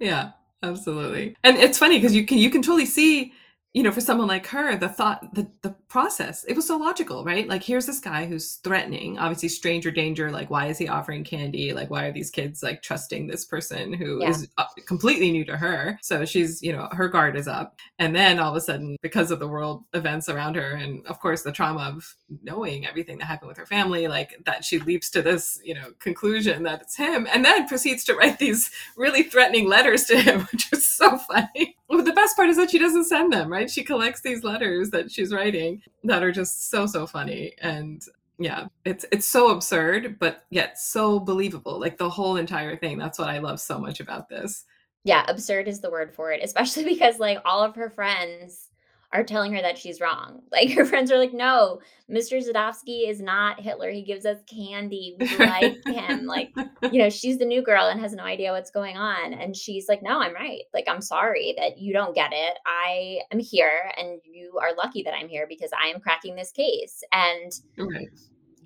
Yeah 0.00 0.32
absolutely 0.62 1.34
and 1.42 1.56
it's 1.56 1.78
funny 1.78 1.96
because 1.96 2.14
you 2.14 2.26
can 2.26 2.36
you 2.36 2.50
can 2.50 2.60
totally 2.60 2.84
see 2.84 3.32
you 3.72 3.84
know 3.84 3.92
for 3.92 4.00
someone 4.00 4.26
like 4.26 4.46
her 4.48 4.76
the 4.76 4.88
thought 4.88 5.32
the, 5.34 5.48
the 5.62 5.74
process 5.88 6.44
it 6.44 6.54
was 6.54 6.66
so 6.66 6.76
logical 6.76 7.24
right? 7.24 7.48
Like 7.48 7.62
here's 7.62 7.86
this 7.86 8.00
guy 8.00 8.26
who's 8.26 8.54
threatening 8.56 9.18
obviously 9.18 9.48
stranger 9.48 9.90
danger 9.90 10.30
like 10.30 10.50
why 10.50 10.66
is 10.66 10.78
he 10.78 10.88
offering 10.88 11.24
candy? 11.24 11.72
Like 11.72 11.90
why 11.90 12.04
are 12.04 12.12
these 12.12 12.30
kids 12.30 12.62
like 12.62 12.82
trusting 12.82 13.26
this 13.26 13.44
person 13.44 13.92
who 13.92 14.22
yeah. 14.22 14.30
is 14.30 14.48
uh, 14.58 14.64
completely 14.86 15.30
new 15.30 15.44
to 15.44 15.56
her? 15.56 15.98
So 16.02 16.24
she's 16.24 16.62
you 16.62 16.72
know 16.72 16.88
her 16.92 17.08
guard 17.08 17.36
is 17.36 17.48
up. 17.48 17.76
And 17.98 18.14
then 18.14 18.38
all 18.38 18.50
of 18.50 18.56
a 18.56 18.60
sudden 18.60 18.96
because 19.02 19.30
of 19.30 19.38
the 19.38 19.48
world 19.48 19.84
events 19.94 20.28
around 20.28 20.54
her 20.54 20.72
and 20.72 21.06
of 21.06 21.20
course 21.20 21.42
the 21.42 21.52
trauma 21.52 21.92
of 21.94 22.14
knowing 22.42 22.86
everything 22.86 23.18
that 23.18 23.26
happened 23.26 23.48
with 23.48 23.58
her 23.58 23.66
family 23.66 24.08
like 24.08 24.36
that 24.46 24.64
she 24.64 24.78
leaps 24.78 25.10
to 25.10 25.22
this 25.22 25.60
you 25.64 25.74
know 25.74 25.92
conclusion 25.98 26.62
that 26.62 26.80
it's 26.80 26.96
him 26.96 27.26
and 27.32 27.44
then 27.44 27.68
proceeds 27.68 28.04
to 28.04 28.14
write 28.14 28.38
these 28.38 28.70
really 28.96 29.22
threatening 29.24 29.68
letters 29.68 30.04
to 30.04 30.20
him 30.20 30.40
which 30.52 30.72
is 30.72 30.86
so 30.86 31.18
funny. 31.18 31.76
Well, 31.88 32.04
the 32.04 32.12
best 32.12 32.36
part 32.36 32.48
is 32.48 32.56
that 32.56 32.70
she 32.70 32.78
doesn't 32.78 33.04
send 33.04 33.32
them 33.32 33.50
right 33.50 33.59
she 33.68 33.82
collects 33.82 34.20
these 34.20 34.44
letters 34.44 34.90
that 34.90 35.10
she's 35.10 35.32
writing 35.32 35.82
that 36.04 36.22
are 36.22 36.32
just 36.32 36.70
so 36.70 36.86
so 36.86 37.06
funny. 37.06 37.52
And 37.60 38.02
yeah 38.38 38.68
it's 38.86 39.04
it's 39.12 39.28
so 39.28 39.50
absurd 39.50 40.18
but 40.18 40.46
yet 40.48 40.78
so 40.78 41.20
believable 41.20 41.78
like 41.78 41.98
the 41.98 42.08
whole 42.08 42.36
entire 42.36 42.74
thing. 42.76 42.96
That's 42.96 43.18
what 43.18 43.28
i 43.28 43.38
love 43.38 43.60
so 43.60 43.78
much 43.78 44.00
about 44.00 44.28
this. 44.30 44.64
Yeah 45.04 45.24
absurd 45.28 45.68
is 45.68 45.80
the 45.80 45.90
word 45.90 46.14
for 46.14 46.32
it 46.32 46.40
especially 46.42 46.84
because 46.94 47.18
like 47.18 47.38
all 47.44 47.62
of 47.62 47.74
her 47.74 47.90
friends 47.90 48.69
are 49.12 49.24
telling 49.24 49.52
her 49.52 49.60
that 49.60 49.78
she's 49.78 50.00
wrong. 50.00 50.42
Like 50.52 50.72
her 50.72 50.84
friends 50.84 51.10
are 51.10 51.18
like, 51.18 51.32
no, 51.32 51.80
Mr. 52.10 52.42
Zavodsky 52.44 53.08
is 53.08 53.20
not 53.20 53.60
Hitler. 53.60 53.90
He 53.90 54.02
gives 54.02 54.26
us 54.26 54.38
candy. 54.52 55.16
We 55.18 55.38
like 55.38 55.78
him. 55.86 56.26
Like, 56.26 56.52
you 56.90 56.98
know, 56.98 57.08
she's 57.08 57.38
the 57.38 57.44
new 57.44 57.62
girl 57.62 57.86
and 57.86 58.00
has 58.00 58.12
no 58.12 58.24
idea 58.24 58.52
what's 58.52 58.70
going 58.70 58.96
on. 58.96 59.32
And 59.32 59.56
she's 59.56 59.88
like, 59.88 60.02
no, 60.02 60.20
I'm 60.20 60.34
right. 60.34 60.62
Like, 60.74 60.84
I'm 60.88 61.00
sorry 61.00 61.54
that 61.56 61.78
you 61.78 61.92
don't 61.92 62.14
get 62.14 62.32
it. 62.32 62.58
I 62.66 63.20
am 63.30 63.38
here 63.38 63.92
and 63.96 64.20
you 64.24 64.58
are 64.60 64.74
lucky 64.76 65.02
that 65.04 65.14
I'm 65.14 65.28
here 65.28 65.46
because 65.48 65.70
I 65.72 65.88
am 65.88 66.00
cracking 66.00 66.34
this 66.34 66.52
case. 66.52 67.02
And 67.12 67.52
right. 67.78 68.08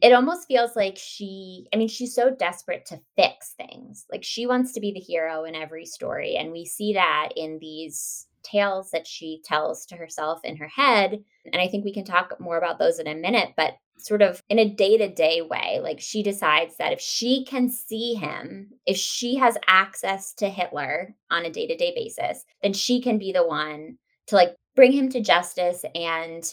it 0.00 0.12
almost 0.12 0.48
feels 0.48 0.74
like 0.74 0.96
she, 0.96 1.68
I 1.72 1.76
mean, 1.76 1.88
she's 1.88 2.14
so 2.14 2.34
desperate 2.34 2.86
to 2.86 3.00
fix 3.14 3.52
things. 3.52 4.06
Like, 4.10 4.24
she 4.24 4.46
wants 4.46 4.72
to 4.72 4.80
be 4.80 4.90
the 4.90 5.00
hero 5.00 5.44
in 5.44 5.54
every 5.54 5.84
story. 5.84 6.36
And 6.36 6.50
we 6.50 6.64
see 6.64 6.94
that 6.94 7.28
in 7.36 7.58
these 7.60 8.26
tales 8.44 8.90
that 8.90 9.06
she 9.06 9.40
tells 9.44 9.86
to 9.86 9.96
herself 9.96 10.40
in 10.44 10.56
her 10.56 10.68
head. 10.68 11.22
And 11.52 11.60
I 11.60 11.68
think 11.68 11.84
we 11.84 11.92
can 11.92 12.04
talk 12.04 12.38
more 12.40 12.58
about 12.58 12.78
those 12.78 12.98
in 12.98 13.06
a 13.06 13.14
minute, 13.14 13.54
but 13.56 13.74
sort 13.98 14.22
of 14.22 14.42
in 14.48 14.58
a 14.58 14.68
day 14.68 14.98
to 14.98 15.08
day 15.08 15.40
way, 15.40 15.80
like 15.82 16.00
she 16.00 16.22
decides 16.22 16.76
that 16.76 16.92
if 16.92 17.00
she 17.00 17.44
can 17.44 17.70
see 17.70 18.14
him, 18.14 18.70
if 18.86 18.96
she 18.96 19.36
has 19.36 19.56
access 19.66 20.34
to 20.34 20.48
Hitler 20.48 21.14
on 21.30 21.44
a 21.44 21.50
day 21.50 21.66
to 21.66 21.76
day 21.76 21.92
basis, 21.94 22.44
then 22.62 22.72
she 22.72 23.00
can 23.00 23.18
be 23.18 23.32
the 23.32 23.46
one 23.46 23.98
to 24.26 24.36
like 24.36 24.56
bring 24.74 24.92
him 24.92 25.08
to 25.10 25.20
justice 25.20 25.84
and 25.94 26.52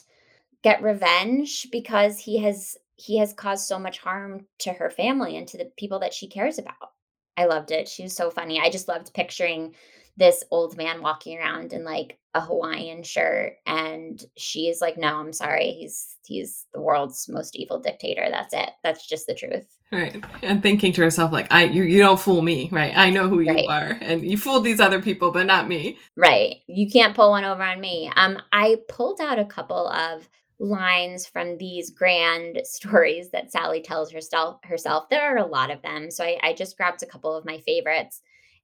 get 0.63 0.81
revenge 0.81 1.67
because 1.71 2.19
he 2.19 2.37
has 2.39 2.77
he 2.95 3.17
has 3.17 3.33
caused 3.33 3.67
so 3.67 3.79
much 3.79 3.97
harm 3.97 4.45
to 4.59 4.71
her 4.73 4.91
family 4.91 5.35
and 5.35 5.47
to 5.47 5.57
the 5.57 5.71
people 5.77 5.99
that 5.99 6.13
she 6.13 6.27
cares 6.27 6.59
about. 6.59 6.91
I 7.35 7.45
loved 7.45 7.71
it. 7.71 7.87
She 7.87 8.03
was 8.03 8.15
so 8.15 8.29
funny. 8.29 8.59
I 8.59 8.69
just 8.69 8.87
loved 8.87 9.13
picturing 9.13 9.73
this 10.21 10.43
old 10.51 10.77
man 10.77 11.01
walking 11.01 11.39
around 11.39 11.73
in 11.73 11.83
like 11.83 12.19
a 12.35 12.41
Hawaiian 12.41 13.01
shirt 13.01 13.53
and 13.65 14.23
she's 14.37 14.79
like 14.79 14.95
no 14.95 15.15
I'm 15.15 15.33
sorry 15.33 15.71
he's 15.71 16.15
he's 16.25 16.67
the 16.73 16.79
world's 16.79 17.27
most 17.27 17.55
evil 17.55 17.79
dictator 17.79 18.27
that's 18.29 18.53
it 18.53 18.69
that's 18.83 19.07
just 19.07 19.25
the 19.25 19.33
truth. 19.33 19.65
Right 19.91 20.23
and 20.43 20.61
thinking 20.61 20.93
to 20.93 21.01
herself 21.01 21.31
like 21.31 21.51
I 21.51 21.63
you, 21.63 21.83
you 21.83 21.97
don't 21.97 22.19
fool 22.19 22.43
me 22.43 22.69
right? 22.71 22.95
I 22.95 23.09
know 23.09 23.27
who 23.27 23.39
you 23.39 23.51
right. 23.51 23.67
are 23.67 23.97
and 23.99 24.23
you 24.23 24.37
fooled 24.37 24.63
these 24.63 24.79
other 24.79 25.01
people 25.01 25.31
but 25.31 25.47
not 25.47 25.67
me. 25.67 25.97
Right 26.15 26.57
you 26.67 26.89
can't 26.89 27.15
pull 27.15 27.31
one 27.31 27.43
over 27.43 27.63
on 27.63 27.81
me. 27.81 28.11
Um 28.15 28.39
I 28.53 28.77
pulled 28.87 29.19
out 29.21 29.39
a 29.39 29.45
couple 29.45 29.87
of 29.87 30.29
lines 30.59 31.25
from 31.25 31.57
these 31.57 31.89
grand 31.89 32.61
stories 32.63 33.31
that 33.31 33.51
Sally 33.51 33.81
tells 33.81 34.11
herself 34.11 34.59
herself 34.65 35.09
there 35.09 35.35
are 35.35 35.39
a 35.39 35.47
lot 35.47 35.71
of 35.71 35.81
them 35.81 36.11
so 36.11 36.23
I, 36.23 36.37
I 36.43 36.53
just 36.53 36.77
grabbed 36.77 37.01
a 37.01 37.07
couple 37.07 37.35
of 37.35 37.43
my 37.43 37.57
favorites 37.57 38.21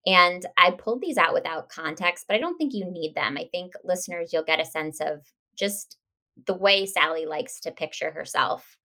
and 0.07 0.45
I 0.57 0.71
pulled 0.71 1.01
these 1.01 1.17
out 1.17 1.33
without 1.33 1.67
context, 1.67 2.25
but 2.27 2.35
I 2.35 2.39
don't 2.39 2.57
think 2.57 2.73
you 2.73 2.89
need 2.89 3.13
them. 3.13 3.37
I 3.37 3.49
think 3.51 3.73
listeners, 3.83 4.31
you'll 4.31 4.43
get 4.43 4.61
a 4.61 4.65
sense 4.65 5.01
of 5.01 5.21
just 5.57 5.97
the 6.45 6.53
way 6.53 6.85
Sally 6.85 7.25
likes 7.25 7.59
to 7.61 7.71
picture 7.71 8.09
herself. 8.09 8.77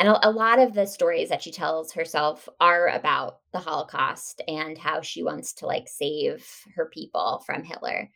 And 0.00 0.08
a, 0.08 0.28
a, 0.28 0.30
lot 0.30 0.58
of 0.58 0.74
the 0.74 0.86
stories 0.86 1.28
that 1.28 1.42
she 1.42 1.52
tells 1.52 1.92
herself 1.92 2.48
are 2.58 2.88
about 2.88 3.38
the 3.52 3.60
Holocaust 3.60 4.42
and 4.48 4.76
how 4.76 5.00
she 5.00 5.22
wants 5.22 5.52
to 5.54 5.66
like 5.66 5.86
save 5.86 6.44
her 6.74 6.86
people 6.86 7.44
from 7.46 7.62
Hitler. 7.62 8.10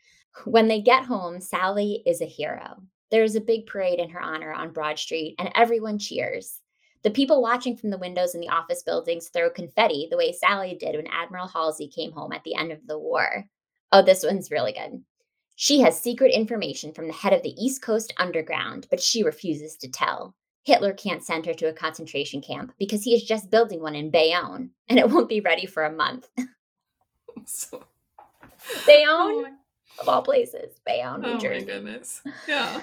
When 0.44 0.66
they 0.66 0.80
get 0.80 1.04
home, 1.04 1.40
Sally 1.40 2.02
is 2.04 2.20
a 2.20 2.26
hero. 2.26 2.82
There's 3.12 3.36
a 3.36 3.40
big 3.40 3.66
parade 3.66 4.00
in 4.00 4.10
her 4.10 4.20
honor 4.20 4.52
on 4.52 4.72
Broad 4.72 4.98
Street, 4.98 5.36
and 5.38 5.50
everyone 5.54 6.00
cheers. 6.00 6.60
The 7.02 7.10
people 7.10 7.40
watching 7.40 7.76
from 7.76 7.90
the 7.90 7.98
windows 7.98 8.34
in 8.34 8.40
the 8.40 8.48
office 8.48 8.82
buildings 8.82 9.28
throw 9.28 9.50
confetti 9.50 10.08
the 10.10 10.16
way 10.16 10.32
Sally 10.32 10.74
did 10.74 10.96
when 10.96 11.06
Admiral 11.06 11.46
Halsey 11.46 11.88
came 11.88 12.12
home 12.12 12.32
at 12.32 12.42
the 12.44 12.54
end 12.54 12.72
of 12.72 12.86
the 12.86 12.98
war. 12.98 13.44
Oh, 13.92 14.02
this 14.02 14.24
one's 14.24 14.50
really 14.50 14.72
good. 14.72 15.02
She 15.54 15.80
has 15.80 16.00
secret 16.00 16.32
information 16.32 16.92
from 16.92 17.06
the 17.06 17.12
head 17.12 17.32
of 17.32 17.42
the 17.42 17.54
East 17.62 17.82
Coast 17.82 18.12
Underground, 18.16 18.86
but 18.90 19.00
she 19.00 19.22
refuses 19.22 19.76
to 19.78 19.88
tell. 19.88 20.34
Hitler 20.64 20.92
can't 20.92 21.24
send 21.24 21.46
her 21.46 21.54
to 21.54 21.68
a 21.68 21.72
concentration 21.72 22.42
camp 22.42 22.72
because 22.78 23.02
he 23.02 23.14
is 23.14 23.24
just 23.24 23.50
building 23.50 23.80
one 23.80 23.94
in 23.94 24.10
Bayonne, 24.10 24.70
and 24.88 24.98
it 24.98 25.10
won't 25.10 25.28
be 25.28 25.40
ready 25.40 25.66
for 25.66 25.84
a 25.84 25.92
month. 25.92 26.28
so, 27.44 27.84
Bayonne, 28.86 29.06
oh 29.08 29.46
of 30.00 30.08
all 30.08 30.22
places, 30.22 30.78
Bayonne, 30.84 31.22
New 31.22 31.28
oh 31.28 31.38
Jersey. 31.38 31.64
Oh 31.64 31.66
my 31.66 31.72
goodness. 31.74 32.22
Yeah. 32.46 32.80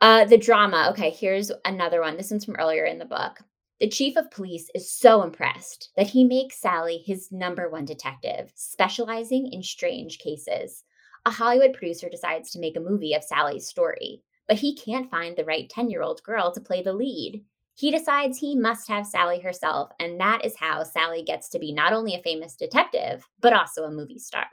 Uh, 0.00 0.24
the 0.26 0.36
drama. 0.36 0.88
Okay, 0.90 1.10
here's 1.10 1.50
another 1.64 2.02
one. 2.02 2.16
This 2.16 2.30
one's 2.30 2.44
from 2.44 2.56
earlier 2.56 2.84
in 2.84 2.98
the 2.98 3.04
book. 3.04 3.38
The 3.80 3.88
chief 3.88 4.16
of 4.16 4.30
police 4.30 4.70
is 4.74 4.90
so 4.90 5.22
impressed 5.22 5.90
that 5.96 6.08
he 6.08 6.24
makes 6.24 6.60
Sally 6.60 6.98
his 6.98 7.32
number 7.32 7.68
one 7.68 7.84
detective, 7.84 8.52
specializing 8.54 9.52
in 9.52 9.62
strange 9.62 10.18
cases. 10.18 10.84
A 11.24 11.30
Hollywood 11.30 11.72
producer 11.72 12.08
decides 12.08 12.50
to 12.50 12.58
make 12.58 12.76
a 12.76 12.80
movie 12.80 13.14
of 13.14 13.24
Sally's 13.24 13.66
story, 13.66 14.22
but 14.48 14.58
he 14.58 14.76
can't 14.76 15.10
find 15.10 15.36
the 15.36 15.44
right 15.44 15.68
10 15.68 15.90
year 15.90 16.02
old 16.02 16.22
girl 16.22 16.52
to 16.52 16.60
play 16.60 16.82
the 16.82 16.92
lead. 16.92 17.42
He 17.74 17.90
decides 17.90 18.38
he 18.38 18.54
must 18.54 18.88
have 18.88 19.06
Sally 19.06 19.40
herself, 19.40 19.90
and 19.98 20.18
that 20.20 20.44
is 20.44 20.56
how 20.58 20.82
Sally 20.82 21.22
gets 21.22 21.48
to 21.50 21.58
be 21.58 21.72
not 21.72 21.92
only 21.92 22.14
a 22.14 22.22
famous 22.22 22.56
detective, 22.56 23.26
but 23.40 23.52
also 23.52 23.84
a 23.84 23.90
movie 23.90 24.18
star. 24.18 24.46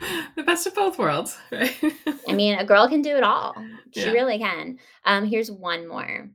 the 0.36 0.42
best 0.42 0.66
of 0.66 0.74
both 0.74 0.98
worlds, 0.98 1.36
right? 1.52 1.74
I 2.28 2.32
mean, 2.32 2.58
a 2.58 2.64
girl 2.64 2.88
can 2.88 3.02
do 3.02 3.16
it 3.16 3.22
all. 3.22 3.54
She 3.92 4.00
Yeah. 4.02 4.10
really 4.12 4.38
can. 4.38 4.78
Um, 5.04 5.24
here's 5.26 5.50
one 5.50 5.86
more. 5.88 6.30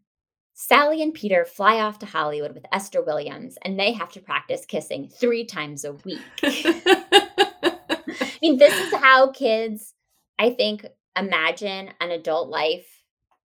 Sally 0.55 1.01
and 1.01 1.13
Peter 1.13 1.45
fly 1.45 1.79
off 1.79 1.99
to 1.99 2.05
Hollywood 2.05 2.53
with 2.53 2.65
Esther 2.71 3.01
Williams, 3.01 3.57
and 3.63 3.79
they 3.79 3.91
have 3.93 4.11
to 4.13 4.19
practice 4.21 4.65
kissing 4.65 5.07
three 5.09 5.45
times 5.45 5.83
a 5.83 5.93
week. 5.93 6.21
I 6.43 8.37
mean, 8.41 8.57
this 8.57 8.73
is 8.73 8.93
how 8.99 9.31
kids, 9.31 9.93
I 10.37 10.51
think, 10.51 10.85
imagine 11.17 11.89
an 11.99 12.11
adult 12.11 12.49
life 12.49 12.87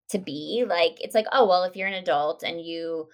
to 0.09 0.17
be. 0.17 0.65
Like, 0.67 0.97
it's 1.01 1.15
like, 1.15 1.27
oh, 1.31 1.47
well, 1.47 1.63
if 1.63 1.75
you're 1.75 1.87
an 1.87 1.93
adult 1.93 2.43
and 2.43 2.61
you 2.61 3.07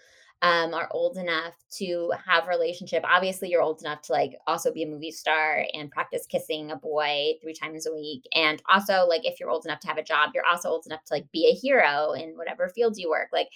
um, 0.43 0.73
are 0.73 0.89
old 0.91 1.17
enough 1.17 1.53
to 1.77 2.11
have 2.27 2.45
a 2.45 2.49
relationship, 2.49 3.03
obviously 3.07 3.49
you're 3.49 3.61
old 3.61 3.79
enough 3.81 4.01
to 4.03 4.11
like 4.11 4.37
also 4.45 4.73
be 4.73 4.83
a 4.83 4.87
movie 4.87 5.09
star 5.09 5.65
and 5.73 5.89
practice 5.89 6.25
kissing 6.27 6.69
a 6.71 6.75
boy 6.75 7.33
three 7.41 7.53
times 7.53 7.87
a 7.87 7.93
week. 7.93 8.27
And 8.35 8.61
also, 8.69 9.05
like, 9.07 9.25
if 9.25 9.39
you're 9.39 9.49
old 9.49 9.65
enough 9.65 9.79
to 9.79 9.87
have 9.87 9.97
a 9.97 10.03
job, 10.03 10.31
you're 10.35 10.45
also 10.45 10.69
old 10.69 10.85
enough 10.85 11.03
to 11.05 11.13
like 11.13 11.31
be 11.31 11.47
a 11.47 11.55
hero 11.55 12.11
in 12.11 12.35
whatever 12.37 12.67
fields 12.67 12.99
you 12.99 13.09
work. 13.09 13.29
Like, 13.31 13.47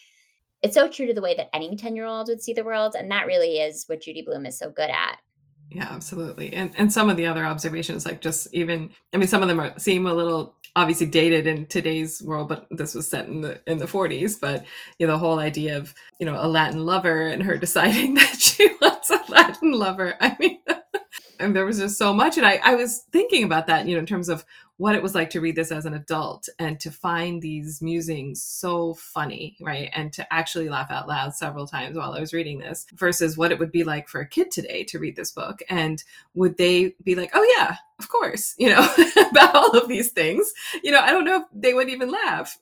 it's 0.64 0.74
so 0.74 0.88
true 0.88 1.06
to 1.08 1.14
the 1.14 1.22
way 1.22 1.36
that 1.36 1.54
any 1.54 1.76
10 1.76 1.96
year 1.96 2.06
old 2.06 2.30
would 2.30 2.42
see 2.42 2.54
the 2.54 2.64
world. 2.64 2.96
And 2.98 3.12
that 3.12 3.28
really 3.28 3.60
is 3.60 3.84
what 3.88 4.02
Judy 4.02 4.22
Blume 4.22 4.46
is 4.46 4.58
so 4.58 4.70
good 4.72 4.90
at. 4.90 5.20
Yeah, 5.70 5.88
absolutely. 5.92 6.54
And 6.54 6.72
and 6.78 6.92
some 6.92 7.10
of 7.10 7.18
the 7.18 7.26
other 7.26 7.46
observations, 7.46 8.06
like 8.06 8.22
just 8.22 8.48
even, 8.54 8.90
I 9.14 9.18
mean, 9.18 9.28
some 9.28 9.42
of 9.42 9.50
them 9.50 9.60
are, 9.60 9.78
seem 9.78 10.06
a 10.08 10.14
little 10.14 10.56
obviously 10.78 11.08
dated 11.08 11.46
in 11.46 11.66
today's 11.66 12.22
world, 12.24 12.48
but 12.48 12.68
this 12.72 12.94
was 12.96 13.08
set 13.08 13.28
in 13.28 13.42
the 13.42 13.60
in 13.68 13.78
the 13.78 13.86
40s. 13.88 14.38
But 14.40 14.66
you 14.98 15.08
know, 15.08 15.14
the 15.14 15.20
whole 15.20 15.40
idea 15.40 15.78
of 15.78 15.94
you 16.20 16.26
know 16.26 16.38
a 16.40 16.48
Latin 16.48 16.86
lover 16.86 17.28
and 17.28 17.44
her 17.44 17.58
deciding 17.58 18.14
that 18.16 18.40
she 18.40 18.70
wants 18.82 19.10
a 19.10 19.20
Latin 19.30 19.72
lover. 19.74 20.16
I 20.22 20.38
mean, 20.40 20.60
and 21.40 21.54
there 21.56 21.66
was 21.66 21.80
just 21.80 21.98
so 21.98 22.14
much, 22.14 22.38
and 22.38 22.48
I 22.48 22.60
I 22.64 22.76
was 22.76 23.04
thinking 23.12 23.44
about 23.44 23.68
that, 23.68 23.88
you 23.88 23.96
know, 23.96 24.00
in 24.00 24.06
terms 24.06 24.30
of 24.30 24.46
what 24.78 24.96
it 24.96 25.02
was 25.02 25.16
like 25.16 25.32
to 25.32 25.42
read 25.42 25.56
this 25.56 25.72
as 25.72 25.86
an 25.86 25.96
adult 25.96 26.48
and 26.60 26.80
to 26.80 26.92
find 26.92 27.42
these 27.42 27.82
musings 27.82 28.44
so 28.44 28.94
funny, 28.94 29.58
right? 29.60 29.90
And 29.94 30.14
to 30.14 30.34
actually 30.34 30.70
laugh 30.70 30.92
out 30.92 31.08
loud 31.08 31.34
several 31.34 31.68
times 31.68 31.98
while 31.98 32.14
I 32.14 32.20
was 32.20 32.34
reading 32.34 32.60
this 32.60 32.86
versus 32.94 33.38
what 33.38 33.52
it 33.52 33.58
would 33.58 33.72
be 33.72 33.84
like 33.84 34.08
for 34.08 34.22
a 34.22 34.28
kid 34.28 34.52
today 34.52 34.84
to 34.86 35.00
read 35.00 35.16
this 35.16 35.32
book. 35.32 35.62
And 35.70 36.04
would 36.36 36.58
they 36.58 36.96
be 37.04 37.16
like, 37.16 37.32
oh, 37.34 37.56
yeah, 37.58 37.78
of 38.00 38.08
course, 38.10 38.54
you 38.58 38.70
know, 38.70 38.88
about 39.32 39.56
all 39.56 39.78
of 39.78 39.88
these 39.88 40.12
things? 40.12 40.52
You 40.84 40.92
know, 40.92 41.02
I 41.02 41.12
don't 41.12 41.26
know 41.26 41.42
if 41.42 41.44
they 41.54 41.74
would 41.74 41.90
even 41.90 42.12
laugh 42.12 42.58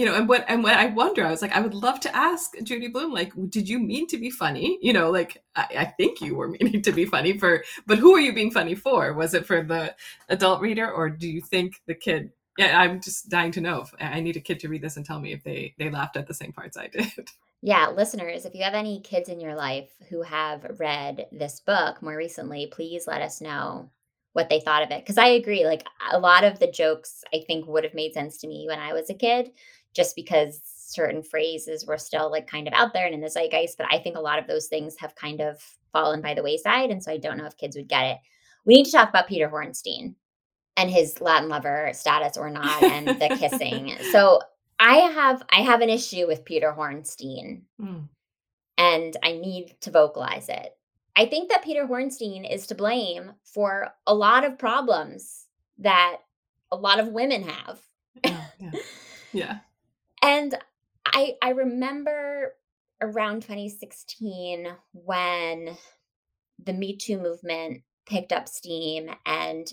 you 0.00 0.06
know, 0.06 0.14
and 0.14 0.26
what 0.26 0.46
and 0.48 0.62
what 0.62 0.78
I 0.78 0.86
wonder, 0.86 1.26
I 1.26 1.30
was 1.30 1.42
like, 1.42 1.54
I 1.54 1.60
would 1.60 1.74
love 1.74 2.00
to 2.00 2.16
ask 2.16 2.54
Judy 2.62 2.88
Blume, 2.88 3.12
like, 3.12 3.34
did 3.50 3.68
you 3.68 3.78
mean 3.78 4.06
to 4.06 4.16
be 4.16 4.30
funny? 4.30 4.78
You 4.80 4.94
know, 4.94 5.10
like 5.10 5.42
I, 5.54 5.66
I, 5.76 5.84
think 5.84 6.22
you 6.22 6.36
were 6.36 6.48
meaning 6.60 6.80
to 6.80 6.92
be 6.92 7.04
funny 7.04 7.36
for, 7.36 7.62
but 7.86 7.98
who 7.98 8.16
are 8.16 8.20
you 8.20 8.32
being 8.32 8.50
funny 8.50 8.74
for? 8.74 9.12
Was 9.12 9.34
it 9.34 9.44
for 9.44 9.62
the 9.62 9.94
adult 10.30 10.62
reader, 10.62 10.90
or 10.90 11.10
do 11.10 11.28
you 11.28 11.42
think 11.42 11.82
the 11.86 11.94
kid? 11.94 12.32
Yeah, 12.56 12.80
I'm 12.80 13.02
just 13.02 13.28
dying 13.28 13.52
to 13.52 13.60
know. 13.60 13.82
If, 13.82 13.92
I 14.00 14.20
need 14.20 14.38
a 14.38 14.40
kid 14.40 14.58
to 14.60 14.70
read 14.70 14.80
this 14.80 14.96
and 14.96 15.04
tell 15.04 15.20
me 15.20 15.34
if 15.34 15.44
they 15.44 15.74
they 15.76 15.90
laughed 15.90 16.16
at 16.16 16.26
the 16.26 16.32
same 16.32 16.54
parts 16.54 16.78
I 16.78 16.86
did. 16.94 17.28
Yeah, 17.60 17.88
listeners, 17.88 18.46
if 18.46 18.54
you 18.54 18.62
have 18.62 18.72
any 18.72 19.02
kids 19.02 19.28
in 19.28 19.38
your 19.38 19.54
life 19.54 19.90
who 20.08 20.22
have 20.22 20.78
read 20.80 21.26
this 21.30 21.60
book 21.60 22.00
more 22.00 22.16
recently, 22.16 22.68
please 22.72 23.06
let 23.06 23.20
us 23.20 23.42
know 23.42 23.90
what 24.32 24.48
they 24.48 24.60
thought 24.60 24.82
of 24.82 24.90
it. 24.92 25.02
Because 25.02 25.18
I 25.18 25.26
agree, 25.26 25.66
like 25.66 25.84
a 26.10 26.18
lot 26.18 26.44
of 26.44 26.58
the 26.58 26.70
jokes 26.70 27.22
I 27.34 27.44
think 27.46 27.66
would 27.66 27.84
have 27.84 27.92
made 27.92 28.14
sense 28.14 28.38
to 28.38 28.48
me 28.48 28.64
when 28.66 28.78
I 28.78 28.94
was 28.94 29.10
a 29.10 29.14
kid 29.14 29.50
just 29.94 30.16
because 30.16 30.60
certain 30.64 31.22
phrases 31.22 31.86
were 31.86 31.98
still 31.98 32.30
like 32.30 32.46
kind 32.46 32.66
of 32.66 32.74
out 32.74 32.92
there 32.92 33.06
and 33.06 33.14
in 33.14 33.20
the 33.20 33.30
zeitgeist. 33.30 33.78
But 33.78 33.86
I 33.90 33.98
think 33.98 34.16
a 34.16 34.20
lot 34.20 34.38
of 34.38 34.46
those 34.46 34.66
things 34.66 34.96
have 34.98 35.14
kind 35.14 35.40
of 35.40 35.62
fallen 35.92 36.20
by 36.20 36.34
the 36.34 36.42
wayside. 36.42 36.90
And 36.90 37.02
so 37.02 37.12
I 37.12 37.16
don't 37.16 37.38
know 37.38 37.46
if 37.46 37.56
kids 37.56 37.76
would 37.76 37.88
get 37.88 38.04
it. 38.04 38.18
We 38.64 38.74
need 38.74 38.84
to 38.86 38.92
talk 38.92 39.08
about 39.08 39.28
Peter 39.28 39.48
Hornstein 39.48 40.14
and 40.76 40.90
his 40.90 41.20
Latin 41.20 41.48
lover 41.48 41.90
status 41.92 42.36
or 42.36 42.50
not 42.50 42.82
and 42.82 43.08
the 43.08 43.36
kissing. 43.38 43.96
So 44.10 44.40
I 44.78 44.96
have 44.96 45.42
I 45.50 45.62
have 45.62 45.80
an 45.80 45.90
issue 45.90 46.26
with 46.26 46.44
Peter 46.44 46.74
Hornstein. 46.76 47.62
Mm. 47.80 48.08
And 48.78 49.16
I 49.22 49.32
need 49.32 49.76
to 49.82 49.90
vocalize 49.90 50.48
it. 50.48 50.74
I 51.14 51.26
think 51.26 51.50
that 51.50 51.64
Peter 51.64 51.86
Hornstein 51.86 52.50
is 52.50 52.66
to 52.68 52.74
blame 52.74 53.32
for 53.44 53.88
a 54.06 54.14
lot 54.14 54.44
of 54.44 54.58
problems 54.58 55.46
that 55.78 56.16
a 56.72 56.76
lot 56.76 56.98
of 56.98 57.08
women 57.08 57.42
have. 57.42 57.80
yeah. 58.24 58.44
yeah. 58.58 58.70
yeah. 59.32 59.58
And 60.22 60.56
I 61.06 61.34
I 61.42 61.50
remember 61.50 62.54
around 63.00 63.42
2016 63.42 64.68
when 64.92 65.76
the 66.62 66.72
Me 66.72 66.96
Too 66.96 67.18
movement 67.18 67.82
picked 68.06 68.32
up 68.32 68.48
steam 68.48 69.10
and 69.24 69.72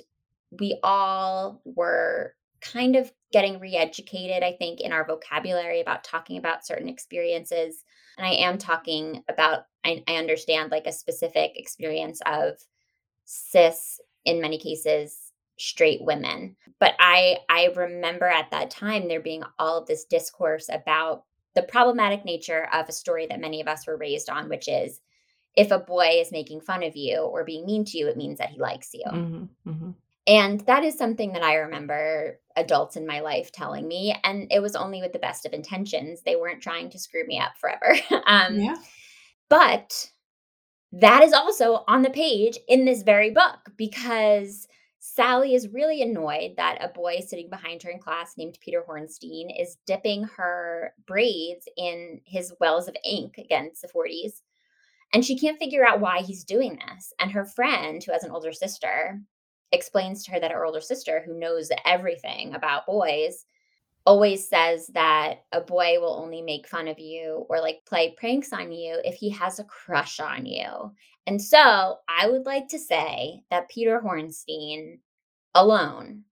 we 0.60 0.80
all 0.84 1.62
were 1.66 2.34
kind 2.62 2.96
of 2.96 3.12
getting 3.32 3.60
re-educated 3.60 4.42
i 4.44 4.52
think 4.54 4.80
in 4.80 4.92
our 4.92 5.06
vocabulary 5.06 5.82
about 5.82 6.04
talking 6.04 6.38
about 6.38 6.66
certain 6.66 6.88
experiences. 6.90 7.84
And 8.18 8.26
i 8.26 8.32
am 8.32 8.58
talking 8.58 9.24
about 9.30 9.66
I, 9.84 10.04
I, 10.08 10.16
understand 10.16 10.72
like 10.72 10.88
a 10.88 10.92
specific 10.92 11.52
experience 11.56 12.20
of 12.26 12.58
cis 13.26 14.00
in 14.26 14.42
many 14.42 14.58
cases 14.58 15.27
straight 15.58 16.02
women 16.02 16.56
but 16.80 16.94
i 17.00 17.38
i 17.50 17.66
remember 17.76 18.26
at 18.26 18.52
that 18.52 18.70
time 18.70 19.08
there 19.08 19.22
being 19.22 19.44
all 19.58 19.80
of 19.80 19.88
this 19.88 20.06
discourse 20.06 20.70
about 20.72 21.24
the 21.56 21.64
problematic 21.64 22.24
nature 22.24 22.70
of 22.74 22.88
a 22.88 22.92
story 22.92 23.26
that 23.26 23.40
many 23.40 23.60
of 23.60 23.68
us 23.68 23.88
were 23.88 23.98
raised 23.98 24.30
on 24.30 24.50
which 24.50 24.68
is 24.68 25.02
if 25.56 25.72
a 25.72 25.80
boy 25.80 26.20
is 26.22 26.32
making 26.32 26.62
fun 26.62 26.84
of 26.84 26.96
you 26.96 27.18
or 27.18 27.44
being 27.44 27.66
mean 27.66 27.84
to 27.84 27.98
you 27.98 28.08
it 28.08 28.18
means 28.18 28.38
that 28.38 28.50
he 28.50 28.60
likes 28.60 28.94
you 28.94 29.06
mm-hmm, 29.08 29.70
mm-hmm. 29.70 29.90
and 30.28 30.60
that 30.62 30.84
is 30.84 30.96
something 30.98 31.34
that 31.34 31.44
i 31.44 31.56
remember 31.56 32.40
adults 32.56 32.96
in 32.96 33.08
my 33.08 33.20
life 33.20 33.52
telling 33.52 33.88
me 33.88 34.16
and 34.24 34.48
it 34.52 34.62
was 34.62 34.76
only 34.76 35.02
with 35.02 35.14
the 35.14 35.20
best 35.20 35.46
of 35.46 35.54
intentions 35.54 36.22
they 36.22 36.36
weren't 36.36 36.62
trying 36.62 36.90
to 36.90 37.00
screw 37.00 37.26
me 37.26 37.40
up 37.40 37.58
forever 37.58 37.96
um, 38.28 38.60
yeah. 38.60 38.76
but 39.50 40.12
that 40.92 41.24
is 41.24 41.34
also 41.34 41.84
on 41.88 42.02
the 42.02 42.10
page 42.10 42.58
in 42.68 42.86
this 42.86 43.04
very 43.04 43.32
book 43.32 43.72
because 43.76 44.68
Sally 45.10 45.56
is 45.56 45.70
really 45.70 46.02
annoyed 46.02 46.56
that 46.58 46.84
a 46.84 46.90
boy 46.90 47.22
sitting 47.26 47.50
behind 47.50 47.82
her 47.82 47.90
in 47.90 47.98
class 47.98 48.36
named 48.36 48.58
Peter 48.60 48.84
Hornstein 48.88 49.48
is 49.58 49.78
dipping 49.86 50.26
her 50.36 50.94
braids 51.06 51.66
in 51.78 52.20
his 52.26 52.54
wells 52.60 52.90
of 52.90 52.98
ink 53.06 53.38
against 53.38 53.82
the 53.82 53.88
40s. 53.88 54.42
And 55.14 55.24
she 55.24 55.40
can't 55.40 55.58
figure 55.58 55.88
out 55.88 56.02
why 56.02 56.20
he's 56.20 56.44
doing 56.44 56.78
this. 56.88 57.14
And 57.20 57.32
her 57.32 57.46
friend, 57.46 58.04
who 58.04 58.12
has 58.12 58.26
an 58.26 58.32
older 58.32 58.52
sister, 58.52 59.22
explains 59.72 60.26
to 60.26 60.32
her 60.32 60.42
that 60.42 60.52
her 60.52 60.66
older 60.66 60.82
sister, 60.82 61.24
who 61.26 61.40
knows 61.40 61.70
everything 61.86 62.54
about 62.54 62.86
boys, 62.86 63.46
always 64.06 64.48
says 64.50 64.88
that 64.88 65.46
a 65.54 65.62
boy 65.62 66.00
will 66.02 66.22
only 66.22 66.42
make 66.42 66.68
fun 66.68 66.90
of 66.90 67.00
you 67.00 67.46
or 67.50 67.62
like 67.62 67.86
play 67.86 68.14
pranks 68.18 68.52
on 68.52 68.74
you 68.74 69.00
if 69.06 69.16
he 69.16 69.30
has 69.30 69.58
a 69.60 69.64
crush 69.64 70.20
on 70.20 70.46
you. 70.46 70.92
And 71.28 71.42
so 71.42 71.98
I 72.08 72.30
would 72.30 72.46
like 72.46 72.70
to 72.70 72.80
say 72.80 73.44
that 73.52 73.70
Peter 73.70 74.02
Hornstein 74.04 75.00
alone 75.54 76.24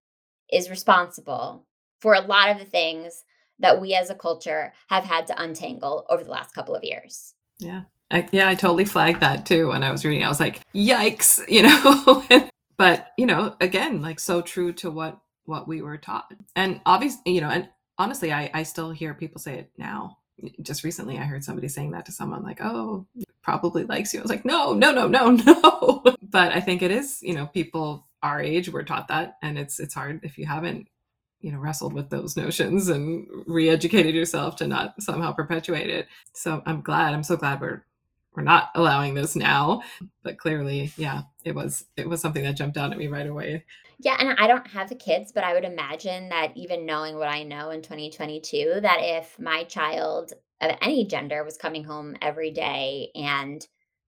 is 0.52 0.70
responsible 0.70 1.66
for 2.00 2.14
a 2.14 2.22
lot 2.22 2.50
of 2.50 2.60
the 2.60 2.66
things 2.66 3.26
that 3.60 3.82
we 3.82 3.94
as 3.94 4.10
a 4.10 4.16
culture 4.16 4.72
have 4.88 5.04
had 5.04 5.28
to 5.28 5.42
untangle 5.42 6.06
over 6.10 6.24
the 6.24 6.32
last 6.32 6.56
couple 6.56 6.76
of 6.76 6.84
years. 6.84 7.34
Yeah. 7.60 7.82
I, 8.10 8.28
yeah, 8.32 8.48
I 8.48 8.56
totally 8.56 8.86
flagged 8.86 9.20
that 9.20 9.46
too 9.46 9.70
when 9.70 9.84
I 9.84 9.92
was 9.92 10.06
reading. 10.06 10.24
I 10.24 10.30
was 10.30 10.40
like, 10.40 10.62
"Yikes!" 10.74 11.42
You 11.50 11.64
know. 11.64 12.50
but 12.78 13.08
you 13.18 13.26
know, 13.26 13.56
again, 13.60 14.02
like 14.02 14.20
so 14.20 14.42
true 14.42 14.72
to 14.74 14.92
what 14.92 15.20
what 15.46 15.68
we 15.68 15.82
were 15.82 15.98
taught, 15.98 16.32
and 16.56 16.82
obviously, 16.86 17.34
you 17.34 17.42
know, 17.42 17.50
and 17.50 17.68
honestly, 17.98 18.32
I 18.32 18.52
I 18.54 18.62
still 18.62 18.92
hear 18.92 19.16
people 19.16 19.42
say 19.42 19.58
it 19.58 19.72
now. 19.78 20.20
Just 20.62 20.84
recently, 20.84 21.18
I 21.18 21.24
heard 21.24 21.44
somebody 21.44 21.68
saying 21.68 21.92
that 21.92 22.06
to 22.06 22.12
someone, 22.12 22.44
like, 22.44 22.64
"Oh, 22.64 23.08
probably 23.46 23.86
likes 23.86 24.14
you." 24.14 24.20
I 24.20 24.24
was 24.24 24.32
like, 24.32 24.46
"No, 24.46 24.74
no, 24.74 24.92
no, 24.92 25.08
no, 25.08 25.30
no." 25.32 26.04
but 26.22 26.52
I 26.52 26.60
think 26.60 26.82
it 26.82 26.92
is, 26.92 27.20
you 27.22 27.34
know, 27.34 27.46
people 27.46 28.08
our 28.26 28.42
age 28.42 28.70
we're 28.70 28.84
taught 28.84 29.08
that 29.08 29.38
and 29.44 29.58
it's 29.58 29.80
it's 29.80 29.94
hard 29.94 30.20
if 30.24 30.38
you 30.40 30.48
haven't 30.48 30.88
you 31.42 31.52
know 31.52 31.60
wrestled 31.60 31.94
with 31.94 32.10
those 32.10 32.36
notions 32.36 32.90
and 32.90 33.28
re-educated 33.46 34.16
yourself 34.16 34.56
to 34.56 34.68
not 34.68 35.00
somehow 35.00 35.32
perpetuate 35.32 35.92
it 35.92 36.08
so 36.34 36.62
i'm 36.66 36.82
glad 36.82 37.14
i'm 37.14 37.22
so 37.22 37.38
glad 37.38 37.62
we're 37.62 37.84
we're 38.36 38.44
not 38.44 38.70
allowing 38.76 39.14
this 39.14 39.36
now 39.36 39.82
but 40.24 40.38
clearly 40.38 40.92
yeah 40.98 41.22
it 41.44 41.56
was 41.56 41.86
it 41.98 42.08
was 42.08 42.22
something 42.22 42.44
that 42.44 42.56
jumped 42.56 42.78
out 42.78 42.92
at 42.92 42.98
me 42.98 43.08
right 43.08 43.28
away 43.28 43.64
yeah 44.00 44.16
and 44.20 44.38
i 44.40 44.48
don't 44.48 44.68
have 44.68 44.90
the 44.90 44.96
kids 44.96 45.32
but 45.32 45.44
i 45.44 45.54
would 45.54 45.66
imagine 45.66 46.30
that 46.30 46.52
even 46.56 46.86
knowing 46.86 47.16
what 47.18 47.30
i 47.30 47.44
know 47.44 47.70
in 47.70 47.82
2022 47.82 48.80
that 48.82 48.98
if 49.00 49.38
my 49.40 49.64
child 49.64 50.34
of 50.62 50.76
any 50.82 51.06
gender 51.06 51.44
was 51.44 51.58
coming 51.58 51.84
home 51.84 52.16
every 52.22 52.52
day 52.52 53.10
and 53.16 53.66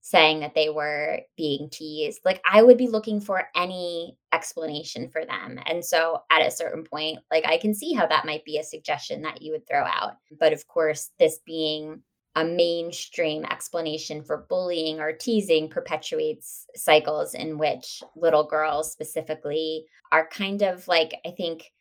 saying 0.08 0.40
that 0.40 0.56
they 0.56 0.70
were 0.70 1.20
being 1.36 1.70
teased, 1.70 2.22
like 2.24 2.42
I 2.50 2.64
would 2.64 2.78
be 2.78 2.88
looking 2.88 3.20
for 3.20 3.50
any 3.56 4.18
explanation 4.32 5.10
for 5.10 5.26
them. 5.26 5.60
And 5.66 5.84
so 5.84 6.22
at 6.32 6.48
a 6.48 6.52
certain 6.52 6.86
point, 6.86 7.20
like 7.30 7.46
I 7.46 7.58
can 7.58 7.74
see 7.74 7.92
how 7.92 8.08
that 8.08 8.26
might 8.26 8.46
be 8.46 8.58
a 8.58 8.64
suggestion 8.64 9.22
that 9.24 9.42
you 9.42 9.52
would 9.52 9.68
throw 9.68 9.84
out. 9.84 10.14
But 10.40 10.54
of 10.54 10.66
course, 10.66 11.12
this 11.20 11.40
being 11.46 12.04
a 12.38 12.46
mainstream 12.46 13.44
explanation 13.46 14.24
for 14.24 14.46
bullying 14.48 15.00
or 15.00 15.12
teasing 15.12 15.68
perpetuates 15.68 16.68
cycles 16.76 17.34
in 17.34 17.58
which 17.58 18.04
little 18.16 18.46
girls 18.46 18.92
specifically 18.92 19.84
are 20.12 20.30
kind 20.30 20.62
of 20.62 20.88
like, 20.88 21.16
I 21.26 21.32
think, 21.32 21.72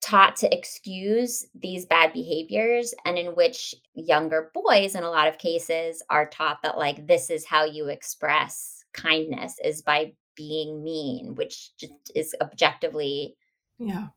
taught 0.00 0.36
to 0.36 0.56
excuse 0.56 1.46
these 1.60 1.86
bad 1.86 2.12
behaviors 2.12 2.94
and 3.04 3.18
in 3.18 3.34
which 3.34 3.74
younger 3.94 4.52
boys 4.54 4.94
in 4.94 5.02
a 5.02 5.10
lot 5.10 5.26
of 5.26 5.38
cases 5.38 6.00
are 6.10 6.28
taught 6.28 6.62
that 6.62 6.78
like 6.78 7.08
this 7.08 7.28
is 7.28 7.44
how 7.44 7.64
you 7.64 7.88
express 7.88 8.84
kindness 8.92 9.56
is 9.64 9.82
by 9.82 10.12
being 10.36 10.84
mean 10.84 11.34
which 11.34 11.70
is 12.14 12.36
objectively 12.42 13.34
yeah. 13.78 14.08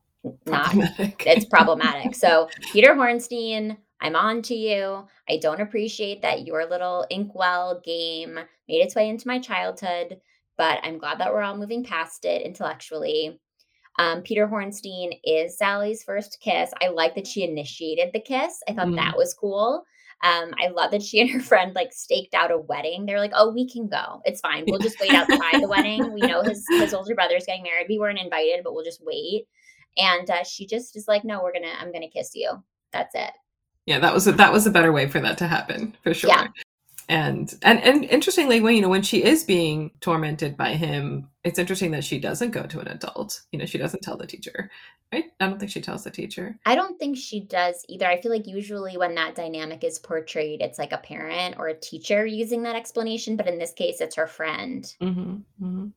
not 0.45 0.75
it's 1.25 1.45
problematic. 1.45 2.13
So 2.13 2.49
peter 2.73 2.93
hornstein 2.93 3.77
i'm 4.01 4.15
on 4.15 4.41
to 4.41 4.55
you 4.55 5.05
i 5.29 5.37
don't 5.37 5.61
appreciate 5.61 6.21
that 6.21 6.45
your 6.45 6.65
little 6.65 7.05
inkwell 7.09 7.81
game 7.83 8.39
made 8.67 8.81
its 8.81 8.95
way 8.95 9.09
into 9.09 9.27
my 9.27 9.39
childhood 9.39 10.19
but 10.57 10.79
i'm 10.83 10.97
glad 10.97 11.19
that 11.19 11.33
we're 11.33 11.41
all 11.41 11.57
moving 11.57 11.83
past 11.83 12.25
it 12.25 12.41
intellectually 12.43 13.39
um, 13.99 14.21
Peter 14.21 14.47
Hornstein 14.47 15.19
is 15.23 15.57
Sally's 15.57 16.03
first 16.03 16.37
kiss. 16.39 16.71
I 16.81 16.89
like 16.89 17.15
that 17.15 17.25
she 17.25 17.43
initiated 17.43 18.11
the 18.13 18.19
kiss. 18.19 18.61
I 18.69 18.73
thought 18.73 18.87
mm. 18.87 18.95
that 18.95 19.17
was 19.17 19.33
cool. 19.33 19.83
Um, 20.23 20.53
I 20.59 20.67
love 20.69 20.91
that 20.91 21.03
she 21.03 21.19
and 21.19 21.29
her 21.31 21.39
friend 21.41 21.73
like 21.75 21.93
staked 21.93 22.33
out 22.33 22.51
a 22.51 22.57
wedding. 22.57 23.05
They're 23.05 23.19
like, 23.19 23.33
"Oh, 23.35 23.51
we 23.51 23.69
can 23.69 23.87
go. 23.87 24.21
It's 24.25 24.41
fine. 24.41 24.65
We'll 24.67 24.79
just 24.79 24.99
wait 24.99 25.13
outside 25.13 25.61
the 25.61 25.67
wedding. 25.67 26.13
We 26.13 26.21
know 26.21 26.41
his 26.41 26.65
his 26.69 26.93
older 26.93 27.15
brother's 27.15 27.45
getting 27.45 27.63
married. 27.63 27.87
We 27.89 27.99
weren't 27.99 28.19
invited, 28.19 28.63
but 28.63 28.73
we'll 28.73 28.85
just 28.85 29.03
wait." 29.03 29.45
And 29.97 30.29
uh, 30.29 30.43
she 30.43 30.65
just 30.65 30.95
is 30.95 31.07
like, 31.07 31.23
"No, 31.23 31.41
we're 31.41 31.53
gonna. 31.53 31.73
I'm 31.79 31.91
gonna 31.91 32.09
kiss 32.09 32.31
you. 32.33 32.51
That's 32.91 33.13
it." 33.15 33.31
Yeah, 33.87 33.99
that 33.99 34.13
was 34.13 34.27
a, 34.27 34.33
that 34.33 34.51
was 34.51 34.67
a 34.67 34.71
better 34.71 34.91
way 34.91 35.07
for 35.07 35.21
that 35.21 35.37
to 35.39 35.47
happen 35.47 35.95
for 36.03 36.13
sure. 36.13 36.29
Yeah. 36.29 36.47
And 37.09 37.57
and 37.63 37.81
and 37.81 38.03
interestingly 38.03 38.59
when 38.59 38.75
you 38.75 38.81
know 38.81 38.89
when 38.89 39.01
she 39.01 39.23
is 39.23 39.45
being 39.45 39.91
tormented 40.01 40.57
by 40.57 40.73
him 40.73 41.29
it's 41.45 41.57
interesting 41.57 41.91
that 41.91 42.03
she 42.03 42.19
doesn't 42.19 42.51
go 42.51 42.63
to 42.63 42.81
an 42.81 42.89
adult. 42.89 43.43
You 43.53 43.59
know 43.59 43.65
she 43.65 43.77
doesn't 43.77 44.03
tell 44.03 44.17
the 44.17 44.27
teacher 44.27 44.69
right? 45.13 45.23
I 45.39 45.47
don't 45.47 45.57
think 45.57 45.71
she 45.71 45.79
tells 45.79 46.03
the 46.03 46.11
teacher. 46.11 46.59
I 46.65 46.75
don't 46.75 46.99
think 46.99 47.15
she 47.15 47.39
does 47.39 47.85
either. 47.87 48.05
I 48.05 48.19
feel 48.19 48.29
like 48.29 48.45
usually 48.45 48.97
when 48.97 49.15
that 49.15 49.35
dynamic 49.35 49.85
is 49.85 49.99
portrayed 49.99 50.61
it's 50.61 50.77
like 50.77 50.91
a 50.91 50.97
parent 50.97 51.55
or 51.57 51.69
a 51.69 51.79
teacher 51.79 52.25
using 52.25 52.63
that 52.63 52.75
explanation 52.75 53.37
but 53.37 53.47
in 53.47 53.57
this 53.57 53.71
case 53.71 54.01
it's 54.01 54.17
her 54.17 54.27
friend. 54.27 54.93
Mm-hmm, 55.01 55.35
mm-hmm. 55.65 55.87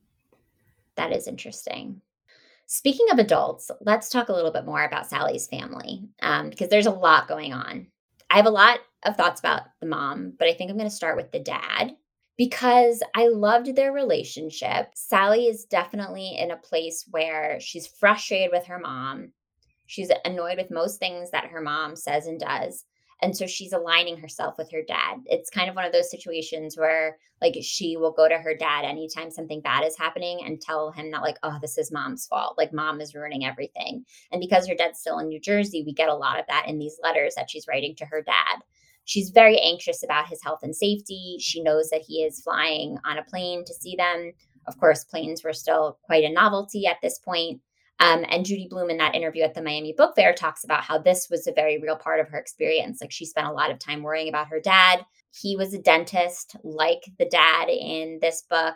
That 0.95 1.13
is 1.13 1.27
interesting 1.27 2.03
speaking 2.73 3.07
of 3.11 3.19
adults 3.19 3.71
let's 3.81 4.09
talk 4.09 4.29
a 4.29 4.33
little 4.33 4.53
bit 4.53 4.65
more 4.65 4.85
about 4.85 5.07
sally's 5.07 5.47
family 5.47 6.09
um, 6.23 6.51
because 6.51 6.69
there's 6.69 6.87
a 6.87 6.91
lot 6.91 7.29
going 7.29 7.53
on 7.53 7.87
I 8.31 8.37
have 8.37 8.47
a 8.47 8.51
lot 8.51 8.79
of 9.05 9.17
thoughts 9.17 9.41
about 9.41 9.63
the 9.81 9.87
mom, 9.87 10.35
but 10.39 10.47
I 10.47 10.55
think 10.55 10.71
I'm 10.71 10.77
going 10.77 10.89
to 10.89 10.95
start 10.95 11.17
with 11.17 11.33
the 11.33 11.41
dad 11.41 11.97
because 12.39 13.03
I 13.15 13.27
loved 13.27 13.75
their 13.75 13.93
relationship. 13.93 14.93
Sally 14.95 15.47
is 15.47 15.65
definitely 15.65 16.37
in 16.39 16.53
a 16.53 16.57
place 16.57 17.05
where 17.11 17.59
she's 17.61 17.89
frustrated 17.89 18.51
with 18.53 18.67
her 18.67 18.79
mom. 18.79 19.33
She's 19.87 20.13
annoyed 20.25 20.59
with 20.59 20.71
most 20.71 21.01
things 21.01 21.33
that 21.33 21.47
her 21.47 21.61
mom 21.61 21.97
says 21.97 22.27
and 22.27 22.39
does. 22.39 22.85
And 23.23 23.37
so 23.37 23.47
she's 23.47 23.73
aligning 23.73 24.17
herself 24.17 24.57
with 24.57 24.71
her 24.73 24.83
dad. 24.87 25.19
It's 25.27 25.51
kind 25.51 25.69
of 25.69 25.77
one 25.77 25.85
of 25.85 25.93
those 25.93 26.11
situations 26.11 26.77
where 26.77 27.19
like 27.41 27.57
she 27.63 27.97
will 27.97 28.13
go 28.13 28.29
to 28.29 28.39
her 28.39 28.55
dad 28.55 28.85
anytime 28.85 29.31
something 29.31 29.61
bad 29.61 29.85
is 29.85 29.97
happening 29.97 30.41
and 30.45 30.61
tell 30.61 30.91
him 30.91 31.11
that 31.11 31.23
like, 31.23 31.39
oh, 31.43 31.59
this 31.61 31.79
is 31.79 31.93
mom's 31.93 32.27
fault. 32.27 32.57
Like 32.59 32.73
mom 32.73 33.01
is 33.01 33.15
ruining 33.15 33.45
everything. 33.45 34.05
And 34.33 34.41
because 34.41 34.67
her 34.69 34.75
dad's 34.75 35.01
still 35.01 35.19
in 35.19 35.29
New 35.29 35.41
Jersey, 35.41 35.83
we 35.85 35.93
get 35.93 36.09
a 36.09 36.15
lot 36.15 36.39
of 36.39 36.47
that 36.49 36.67
in 36.67 36.79
these 36.79 36.99
letters 37.03 37.35
that 37.37 37.51
she's 37.51 37.67
writing 37.69 37.95
to 37.97 38.07
her 38.07 38.23
dad. 38.23 38.63
She's 39.05 39.31
very 39.31 39.59
anxious 39.59 40.03
about 40.03 40.29
his 40.29 40.43
health 40.43 40.61
and 40.63 40.75
safety. 40.75 41.37
She 41.41 41.63
knows 41.63 41.89
that 41.91 42.03
he 42.07 42.23
is 42.23 42.41
flying 42.41 42.99
on 43.05 43.19
a 43.19 43.25
plane 43.25 43.65
to 43.65 43.75
see 43.75 43.97
them. 43.97 44.33
Of 44.67 44.79
course, 44.79 45.05
planes 45.05 45.43
were 45.43 45.53
still 45.53 45.99
quite 46.05 46.25
a 46.25 46.33
novelty 46.33 46.87
at 46.87 46.99
this 47.03 47.19
point. 47.19 47.61
Um, 48.01 48.25
and 48.31 48.47
Judy 48.47 48.67
Blume 48.69 48.89
in 48.89 48.97
that 48.97 49.15
interview 49.15 49.43
at 49.43 49.55
the 49.55 49.63
Miami 49.63 49.93
Book 49.93 50.15
Fair, 50.17 50.33
talks 50.33 50.65
about 50.65 50.83
how 50.83 50.97
this 50.99 51.29
was 51.31 51.47
a 51.47 51.53
very 51.53 51.79
real 51.79 51.97
part 51.97 52.19
of 52.19 52.29
her 52.29 52.39
experience. 52.39 53.01
Like 53.01 53.13
she 53.13 53.27
spent 53.27 53.47
a 53.47 53.53
lot 53.53 53.71
of 53.71 53.79
time 53.79 54.03
worrying 54.03 54.31
about 54.31 54.49
her 54.49 54.59
dad. 54.59 55.05
He 55.33 55.55
was 55.55 55.75
a 55.75 55.79
dentist, 55.79 56.57
like 56.65 57.05
the 57.19 57.27
dad 57.27 57.69
in 57.69 58.19
this 58.21 58.43
book. 58.49 58.75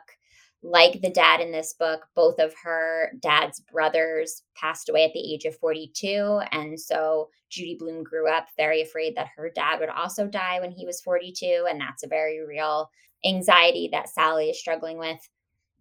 Like 0.63 1.03
the 1.03 1.11
dad 1.11 1.41
in 1.41 1.53
this 1.53 1.75
book, 1.75 2.07
both 2.15 2.39
of 2.39 2.55
her 2.63 3.13
dad's 3.21 3.61
brothers 3.61 4.43
passed 4.57 4.89
away 4.89 5.05
at 5.05 5.13
the 5.13 5.35
age 5.35 5.45
of 5.45 5.57
42. 5.57 6.41
And 6.53 6.81
so 6.81 7.29
Judy 7.51 7.77
Blume 7.79 8.03
grew 8.03 8.31
up 8.31 8.47
very 8.57 8.81
afraid 8.81 9.15
that 9.17 9.29
her 9.37 9.51
dad 9.55 9.81
would 9.81 9.91
also 9.91 10.27
die 10.27 10.61
when 10.61 10.71
he 10.71 10.87
was 10.87 11.03
42. 11.03 11.67
And 11.69 11.79
that's 11.79 12.03
a 12.03 12.09
very 12.09 12.41
real 12.47 12.91
anxiety 13.27 13.91
that 13.93 14.09
Sally 14.09 14.51
is 14.51 14.59
struggling 14.59 14.99
with. 14.99 15.21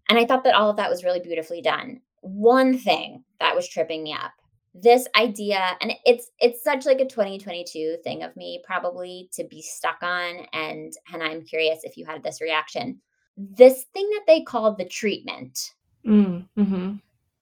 And 0.10 0.20
I 0.20 0.26
thought 0.26 0.44
that 0.44 0.56
all 0.56 0.70
of 0.70 0.76
that 0.78 0.90
was 0.90 1.06
really 1.06 1.22
beautifully 1.22 1.62
done 1.62 2.02
one 2.24 2.78
thing 2.78 3.24
that 3.40 3.56
was 3.56 3.68
tripping 3.68 4.04
me 4.04 4.14
up. 4.14 4.32
This 4.74 5.08
idea 5.16 5.78
and 5.82 5.94
it's 6.04 6.32
it's 6.40 6.64
such 6.64 6.86
like 6.88 7.00
a 7.00 7.06
2022 7.06 7.98
thing 8.04 8.24
of 8.24 8.36
me 8.36 8.64
probably 8.66 9.30
to 9.34 9.44
be 9.44 9.62
stuck 9.62 10.02
on 10.02 10.48
and 10.52 10.94
and 11.14 11.22
i'm 11.22 11.44
curious 11.44 11.84
if 11.84 11.96
you 11.96 12.06
had 12.06 12.24
this 12.24 12.42
reaction. 12.42 13.00
This 13.38 13.86
thing 13.94 14.10
that 14.12 14.24
they 14.26 14.42
call 14.42 14.76
the 14.76 14.86
treatment. 14.86 15.74
Mm, 16.08 16.48
hmm 16.56 16.94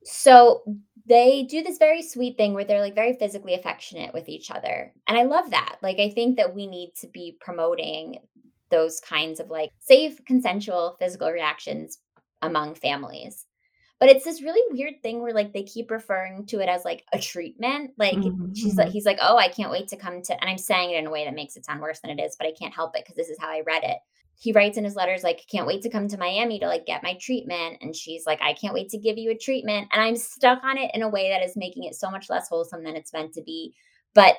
so 0.04 0.64
they 1.06 1.44
do 1.44 1.62
this 1.62 1.78
very 1.78 2.02
sweet 2.02 2.36
thing 2.36 2.56
where 2.56 2.66
they're 2.66 2.82
like 2.82 2.96
very 2.96 3.14
physically 3.14 3.54
affectionate 3.54 4.14
with 4.16 4.28
each 4.28 4.50
other 4.50 4.92
and 5.08 5.18
i 5.18 5.24
love 5.24 5.52
that. 5.52 5.78
Like 5.82 6.00
i 6.00 6.10
think 6.10 6.36
that 6.38 6.54
we 6.54 6.68
need 6.68 6.92
to 7.00 7.08
be 7.08 7.38
promoting 7.40 8.18
those 8.72 9.00
kinds 9.00 9.40
of 9.40 9.50
like 9.50 9.70
safe 9.80 10.20
consensual 10.26 10.98
physical 11.00 11.30
reactions 11.30 12.00
among 12.42 12.74
families 12.76 13.46
but 14.02 14.10
it's 14.10 14.26
this 14.26 14.42
really 14.42 14.62
weird 14.72 14.96
thing 15.04 15.22
where 15.22 15.32
like 15.32 15.54
they 15.54 15.62
keep 15.62 15.92
referring 15.92 16.44
to 16.48 16.60
it 16.60 16.68
as 16.68 16.84
like 16.84 17.06
a 17.14 17.20
treatment 17.20 17.92
like 17.98 18.18
mm-hmm. 18.18 18.52
she's 18.54 18.76
like 18.76 18.88
mm-hmm. 18.88 18.94
he's 18.94 19.06
like 19.06 19.20
oh 19.22 19.38
i 19.38 19.48
can't 19.48 19.72
wait 19.72 19.88
to 19.88 19.96
come 19.96 20.22
to 20.22 20.34
and 20.42 20.50
i'm 20.50 20.58
saying 20.58 20.90
it 20.90 20.98
in 20.98 21.08
a 21.08 21.12
way 21.12 21.24
that 21.24 21.36
makes 21.36 21.56
it 21.56 21.64
sound 21.64 21.80
worse 21.80 22.00
than 22.00 22.20
it 22.20 22.22
is 22.22 22.36
but 22.36 22.48
i 22.48 22.52
can't 22.52 22.74
help 22.74 22.96
it 22.96 23.04
because 23.06 23.16
this 23.16 23.30
is 23.30 23.38
how 23.40 23.48
i 23.48 23.62
read 23.66 23.84
it. 23.84 23.98
He 24.40 24.54
writes 24.54 24.80
in 24.80 24.84
his 24.84 24.96
letters 24.96 25.22
like 25.22 25.46
can't 25.52 25.68
wait 25.68 25.84
to 25.84 25.90
come 25.90 26.08
to 26.08 26.18
miami 26.18 26.58
to 26.60 26.68
like 26.68 26.88
get 26.88 27.04
my 27.04 27.16
treatment 27.22 27.78
and 27.82 27.96
she's 27.96 28.26
like 28.26 28.42
i 28.42 28.54
can't 28.54 28.74
wait 28.74 28.90
to 28.90 28.98
give 28.98 29.20
you 29.20 29.30
a 29.30 29.38
treatment 29.38 29.88
and 29.92 30.02
i'm 30.02 30.16
stuck 30.16 30.64
on 30.64 30.80
it 30.80 30.90
in 30.96 31.04
a 31.04 31.10
way 31.10 31.30
that 31.30 31.44
is 31.44 31.56
making 31.56 31.84
it 31.84 31.94
so 31.94 32.10
much 32.10 32.28
less 32.28 32.50
wholesome 32.50 32.84
than 32.84 32.96
it's 32.96 33.14
meant 33.14 33.34
to 33.34 33.44
be 33.44 33.72
but 34.16 34.36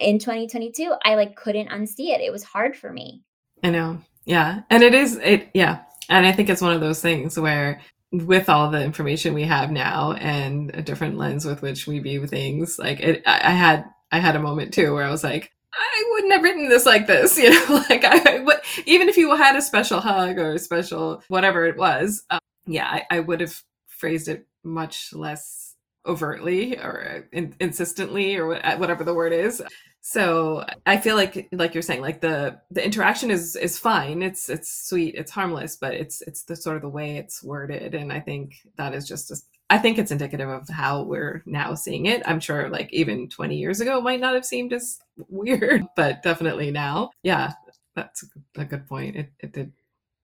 in 0.00 0.18
2022 0.18 0.92
i 1.04 1.14
like 1.14 1.36
couldn't 1.36 1.68
unsee 1.68 2.12
it. 2.12 2.20
It 2.20 2.32
was 2.32 2.42
hard 2.42 2.76
for 2.76 2.92
me. 2.92 3.22
I 3.62 3.70
know. 3.70 4.00
Yeah. 4.24 4.62
And 4.70 4.82
it 4.82 4.92
is 4.92 5.16
it 5.22 5.50
yeah. 5.54 5.82
And 6.08 6.26
i 6.26 6.32
think 6.32 6.48
it's 6.48 6.62
one 6.62 6.72
of 6.72 6.80
those 6.80 7.00
things 7.00 7.38
where 7.38 7.80
with 8.22 8.48
all 8.48 8.70
the 8.70 8.82
information 8.82 9.34
we 9.34 9.44
have 9.44 9.70
now 9.70 10.12
and 10.12 10.70
a 10.74 10.82
different 10.82 11.18
lens 11.18 11.44
with 11.44 11.62
which 11.62 11.86
we 11.86 11.98
view 11.98 12.26
things 12.26 12.78
like 12.78 13.00
it 13.00 13.22
i 13.26 13.50
had 13.50 13.84
i 14.12 14.18
had 14.18 14.36
a 14.36 14.40
moment 14.40 14.72
too 14.72 14.94
where 14.94 15.04
i 15.04 15.10
was 15.10 15.24
like 15.24 15.52
i 15.72 16.04
wouldn't 16.12 16.32
have 16.32 16.42
written 16.42 16.68
this 16.68 16.86
like 16.86 17.06
this 17.06 17.38
you 17.38 17.50
know 17.50 17.84
like 17.88 18.04
i 18.04 18.40
would 18.40 18.58
even 18.86 19.08
if 19.08 19.16
you 19.16 19.34
had 19.34 19.56
a 19.56 19.62
special 19.62 20.00
hug 20.00 20.38
or 20.38 20.54
a 20.54 20.58
special 20.58 21.22
whatever 21.28 21.66
it 21.66 21.76
was 21.76 22.22
um, 22.30 22.40
yeah 22.66 22.86
I, 22.86 23.02
I, 23.10 23.20
would 23.20 23.40
have 23.40 23.62
phrased 23.86 24.28
it 24.28 24.46
much 24.62 25.12
less 25.12 25.63
overtly 26.06 26.76
or 26.78 27.08
uh, 27.08 27.20
in, 27.32 27.54
insistently 27.60 28.36
or 28.36 28.48
whatever 28.48 29.04
the 29.04 29.14
word 29.14 29.32
is. 29.32 29.62
So 30.00 30.66
i 30.84 30.98
feel 30.98 31.16
like 31.16 31.48
like 31.52 31.72
you're 31.72 31.82
saying 31.82 32.02
like 32.02 32.20
the 32.20 32.60
the 32.70 32.84
interaction 32.84 33.30
is 33.30 33.56
is 33.56 33.78
fine. 33.78 34.22
It's 34.22 34.48
it's 34.48 34.88
sweet. 34.88 35.14
It's 35.14 35.30
harmless 35.30 35.76
but 35.76 35.94
it's 35.94 36.20
it's 36.22 36.42
the 36.42 36.56
sort 36.56 36.76
of 36.76 36.82
the 36.82 36.88
way 36.88 37.16
it's 37.16 37.42
worded. 37.42 37.94
And 37.94 38.12
i 38.12 38.20
think 38.20 38.54
that 38.76 38.94
is 38.94 39.08
just 39.08 39.30
a, 39.30 39.36
I 39.70 39.78
think 39.78 39.96
it's 39.98 40.10
indicative 40.12 40.48
of 40.48 40.68
how 40.68 41.02
we're 41.04 41.42
now 41.46 41.74
seeing 41.74 42.06
it. 42.06 42.22
I'm 42.26 42.40
sure 42.40 42.68
like 42.68 42.92
even 42.92 43.28
20 43.30 43.56
years 43.56 43.80
ago 43.80 44.00
might 44.00 44.20
not 44.20 44.34
have 44.34 44.44
seemed 44.44 44.72
as 44.72 44.98
weird 45.28 45.82
but 45.96 46.22
definitely 46.22 46.70
now. 46.70 47.10
Yeah 47.22 47.52
that's 47.94 48.24
a 48.56 48.64
good 48.64 48.88
point. 48.88 49.16
It, 49.16 49.30
it 49.40 49.52
did 49.52 49.72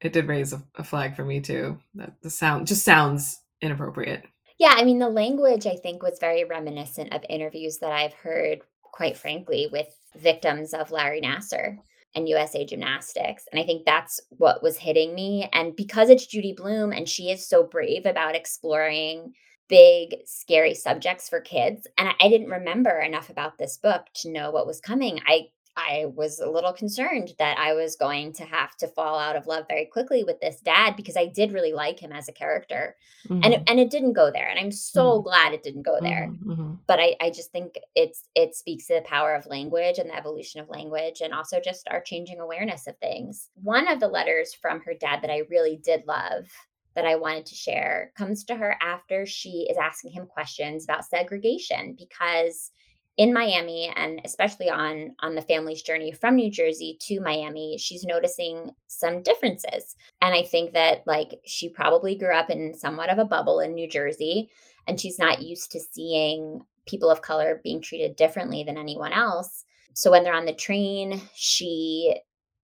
it 0.01 0.13
did 0.13 0.29
raise 0.29 0.53
a, 0.53 0.63
a 0.77 0.85
flag 0.85 1.15
for 1.15 1.25
me 1.25 1.41
too. 1.41 1.79
That 1.95 2.15
the 2.23 2.31
sound 2.31 2.67
just 2.67 2.85
sounds 2.85 3.41
inappropriate 3.61 4.25
yeah, 4.61 4.75
I 4.77 4.85
mean, 4.85 5.01
the 5.01 5.09
language 5.09 5.67
I 5.67 5.75
think 5.75 6.05
was 6.05 6.19
very 6.21 6.45
reminiscent 6.45 7.13
of 7.13 7.25
interviews 7.29 7.79
that 7.79 7.91
I've 7.91 8.15
heard 8.15 8.61
quite 9.01 9.17
frankly, 9.17 9.69
with 9.73 9.89
victims 10.17 10.75
of 10.75 10.91
Larry 10.91 11.21
Nassar 11.21 11.79
and 12.15 12.29
USA 12.29 12.65
Gymnastics. 12.65 13.45
And 13.51 13.61
I 13.61 13.65
think 13.65 13.87
that's 13.87 14.21
what 14.31 14.63
was 14.63 14.77
hitting 14.77 15.15
me. 15.15 15.49
And 15.53 15.77
because 15.77 16.11
it's 16.11 16.27
Judy 16.27 16.53
Blume 16.53 16.93
and 16.93 17.09
she 17.09 17.31
is 17.31 17.49
so 17.49 17.63
brave 17.63 18.05
about 18.05 18.35
exploring 18.35 19.33
big, 19.69 20.17
scary 20.27 20.75
subjects 20.75 21.29
for 21.29 21.41
kids, 21.41 21.87
and 21.97 22.09
I, 22.09 22.13
I 22.21 22.29
didn't 22.29 22.51
remember 22.51 22.99
enough 22.99 23.31
about 23.31 23.57
this 23.57 23.77
book 23.77 24.03
to 24.17 24.31
know 24.31 24.51
what 24.51 24.67
was 24.67 24.81
coming. 24.81 25.21
I 25.27 25.47
I 25.77 26.07
was 26.15 26.41
a 26.41 26.51
little 26.51 26.73
concerned 26.73 27.35
that 27.39 27.59
I 27.59 27.75
was 27.75 27.97
going 27.97 28.33
to 28.35 28.45
have 28.45 28.77
to 28.79 28.89
fall 28.89 29.19
out 29.19 29.37
of 29.37 29.47
love 29.47 29.65
very 29.69 29.87
quickly 29.87 30.25
with 30.25 30.41
this 30.41 30.61
dad 30.61 30.97
because 30.97 31.17
I 31.17 31.27
did 31.27 31.53
really 31.53 31.73
like 31.73 32.01
him 32.01 32.13
as 32.13 32.29
a 32.29 32.33
character. 32.33 32.97
Mm-hmm. 33.29 33.45
And 33.45 33.55
it, 33.55 33.63
and 33.67 33.81
it 33.81 33.91
didn't 33.91 34.15
go 34.15 34.31
there. 34.31 34.49
And 34.49 34.59
I'm 34.59 34.73
so 34.73 35.13
mm-hmm. 35.13 35.25
glad 35.25 35.53
it 35.53 35.63
didn't 35.63 35.83
go 35.83 35.99
there. 36.01 36.29
Mm-hmm. 36.31 36.51
mm-hmm. 36.51 36.75
But 36.87 37.01
I, 37.01 37.17
I 37.21 37.31
just 37.31 37.53
think 37.53 37.79
it's 37.95 38.29
it 38.35 38.55
speaks 38.55 38.87
to 38.87 38.95
the 38.95 39.03
power 39.03 39.35
of 39.35 39.47
language 39.47 39.99
and 39.99 40.11
the 40.11 40.17
evolution 40.17 40.61
of 40.61 40.69
language 40.69 41.21
and 41.21 41.33
also 41.33 41.61
just 41.61 41.89
our 41.89 42.01
changing 42.01 42.41
awareness 42.41 42.87
of 42.87 42.97
things. 42.99 43.49
One 43.55 43.89
of 43.89 44.01
the 44.01 44.09
letters 44.09 44.55
from 44.55 44.81
her 44.83 44.95
dad 44.95 45.23
that 45.23 45.31
I 45.31 45.43
really 45.51 45.77
did 45.83 46.05
love 46.07 46.47
that 46.95 47.07
I 47.07 47.17
wanted 47.17 47.47
to 47.47 47.55
share 47.55 48.13
comes 48.17 48.45
to 48.45 48.57
her 48.57 48.77
after 48.83 49.25
she 49.25 49.67
is 49.71 49.77
asking 49.77 50.13
him 50.13 50.27
questions 50.27 50.85
about 50.85 51.05
segregation 51.05 51.97
because 51.97 52.73
in 53.17 53.35
Miami 53.35 53.93
and 53.95 54.21
especially 54.25 54.71
on 54.71 55.15
on 55.21 55.35
the 55.35 55.43
family's 55.43 55.83
journey 55.83 56.13
from 56.13 56.37
New 56.37 56.51
Jersey 56.51 56.97
to 57.03 57.21
Miami, 57.21 57.77
she's 57.79 58.05
noticing 58.05 58.71
some 58.87 59.23
differences. 59.23 59.97
And 60.23 60.35
I 60.35 60.43
think 60.43 60.73
that 60.73 61.07
like 61.07 61.39
she 61.45 61.69
probably 61.69 62.17
grew 62.17 62.35
up 62.35 62.51
in 62.51 62.75
somewhat 62.75 63.11
of 63.11 63.19
a 63.19 63.25
bubble 63.25 63.61
in 63.61 63.75
New 63.75 63.89
Jersey 63.89 64.51
and 64.87 64.99
she's 64.99 65.19
not 65.19 65.43
used 65.43 65.71
to 65.73 65.81
seeing 65.81 66.61
people 66.87 67.11
of 67.11 67.23
color 67.23 67.61
being 67.63 67.81
treated 67.81 68.17
differently 68.17 68.65
than 68.65 68.79
anyone 68.79 69.13
else. 69.13 69.65
So 69.95 70.11
when 70.11 70.25
they're 70.25 70.35
on 70.35 70.47
the 70.47 70.55
train, 70.55 71.21
she 71.35 72.17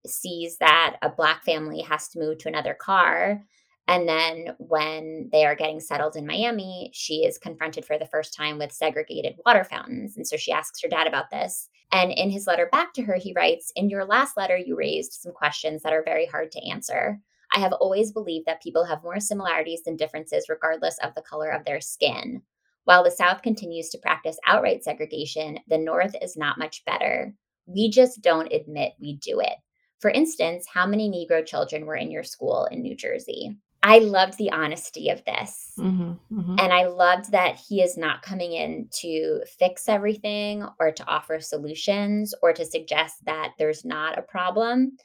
sees 0.07 0.59
that 0.59 0.97
a 1.03 1.09
black 1.09 1.45
family 1.45 1.81
has 1.83 2.09
to 2.09 2.19
move 2.19 2.39
to 2.39 2.49
another 2.49 2.75
car 2.75 3.43
and 3.89 4.09
then 4.09 4.57
when 4.59 5.29
they 5.31 5.45
are 5.45 5.55
getting 5.55 5.79
settled 5.79 6.17
in 6.17 6.27
Miami, 6.27 6.91
she 6.93 7.25
is 7.25 7.39
confronted 7.39 7.85
for 7.85 7.99
the 7.99 8.07
first 8.07 8.35
time 8.35 8.59
with 8.59 8.73
segregated 8.73 9.37
water 9.45 9.63
fountains. 9.63 10.17
And 10.17 10.27
so 10.27 10.37
she 10.37 10.51
asks 10.51 10.83
her 10.83 10.89
dad 10.89 11.07
about 11.07 11.31
this. 11.31 11.69
And 11.93 12.11
in 12.11 12.31
his 12.31 12.49
letter 12.49 12.69
back 12.71 12.93
to 12.95 13.03
her, 13.03 13.15
he 13.15 13.33
writes 13.33 13.71
In 13.77 13.89
your 13.89 14.05
last 14.05 14.37
letter, 14.37 14.57
you 14.57 14.77
raised 14.77 15.13
some 15.13 15.33
questions 15.33 15.83
that 15.83 15.93
are 15.93 16.03
very 16.05 16.27
hard 16.27 16.51
to 16.53 16.69
answer. 16.69 17.21
I 17.53 17.61
have 17.61 17.73
always 17.75 18.11
believed 18.11 18.47
that 18.47 18.61
people 18.61 18.85
have 18.85 19.05
more 19.05 19.21
similarities 19.21 19.85
than 19.85 19.97
differences, 19.97 20.49
regardless 20.49 20.99
of 20.99 21.15
the 21.15 21.23
color 21.23 21.51
of 21.51 21.65
their 21.65 21.81
skin. 21.81 22.43
While 22.85 23.05
the 23.05 23.11
South 23.13 23.43
continues 23.43 23.89
to 23.91 23.99
practice 23.99 24.37
outright 24.47 24.83
segregation, 24.83 25.61
the 25.69 25.79
North 25.79 26.17
is 26.21 26.37
not 26.37 26.59
much 26.59 26.85
better. 26.85 27.35
We 27.67 27.89
just 27.89 28.21
don't 28.21 28.53
admit 28.53 28.95
we 29.01 29.17
do 29.17 29.39
it. 29.39 29.55
For 30.01 30.11
instance, 30.11 30.67
how 30.73 30.87
many 30.87 31.09
Negro 31.09 31.47
children 31.47 31.87
were 31.87 31.97
in 31.97 32.11
your 32.11 32.25
school 32.25 32.69
in 32.71 32.83
New 32.83 32.97
Jersey? 32.97 33.57
I 33.89 33.99
loved 33.99 34.37
the 34.37 34.51
honesty 34.51 35.11
of 35.11 35.25
this. 35.25 35.71
Mm-hmm, 35.79 36.41
mm-hmm. 36.41 36.57
And 36.59 36.73
I 36.73 36.87
loved 36.87 37.31
that 37.31 37.55
he 37.55 37.81
is 37.81 37.97
not 37.97 38.21
coming 38.21 38.53
in 38.53 38.89
to 39.03 39.43
fix 39.61 39.89
everything 39.89 40.67
or 40.81 40.91
to 40.91 41.07
offer 41.07 41.39
solutions 41.39 42.35
or 42.43 42.53
to 42.53 42.65
suggest 42.65 43.25
that 43.27 43.53
there's 43.59 43.85
not 43.85 44.19
a 44.19 44.23
problem 44.23 44.97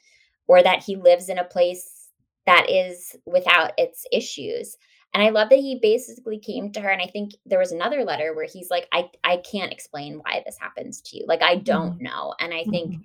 or 0.48 0.64
that 0.64 0.82
he 0.82 0.96
lives 0.96 1.28
in 1.28 1.38
a 1.38 1.44
place 1.44 2.08
that 2.46 2.68
is 2.68 3.14
without 3.24 3.70
its 3.78 4.04
issues. 4.10 4.76
And 5.14 5.22
I 5.22 5.28
love 5.28 5.50
that 5.50 5.60
he 5.60 5.78
basically 5.80 6.40
came 6.40 6.72
to 6.72 6.80
her. 6.80 6.88
And 6.88 7.00
I 7.00 7.06
think 7.06 7.34
there 7.46 7.60
was 7.60 7.70
another 7.70 8.02
letter 8.02 8.34
where 8.34 8.48
he's 8.52 8.68
like, 8.68 8.88
I, 8.92 9.10
I 9.22 9.36
can't 9.36 9.70
explain 9.70 10.14
why 10.14 10.42
this 10.44 10.58
happens 10.58 11.00
to 11.02 11.18
you. 11.18 11.24
Like, 11.28 11.42
I 11.42 11.54
don't 11.54 11.94
mm-hmm. 11.94 12.04
know. 12.04 12.34
And 12.40 12.52
I 12.52 12.64
think 12.64 12.94
mm-hmm. 12.94 13.02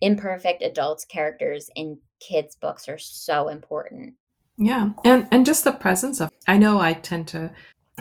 imperfect 0.00 0.62
adults 0.62 1.04
characters 1.04 1.70
in 1.74 1.98
kids' 2.20 2.54
books 2.54 2.88
are 2.88 2.98
so 2.98 3.48
important. 3.48 4.14
Yeah. 4.56 4.90
And 5.04 5.26
and 5.30 5.46
just 5.46 5.64
the 5.64 5.72
presence 5.72 6.20
of 6.20 6.30
I 6.46 6.58
know 6.58 6.80
I 6.80 6.94
tend 6.94 7.28
to 7.28 7.50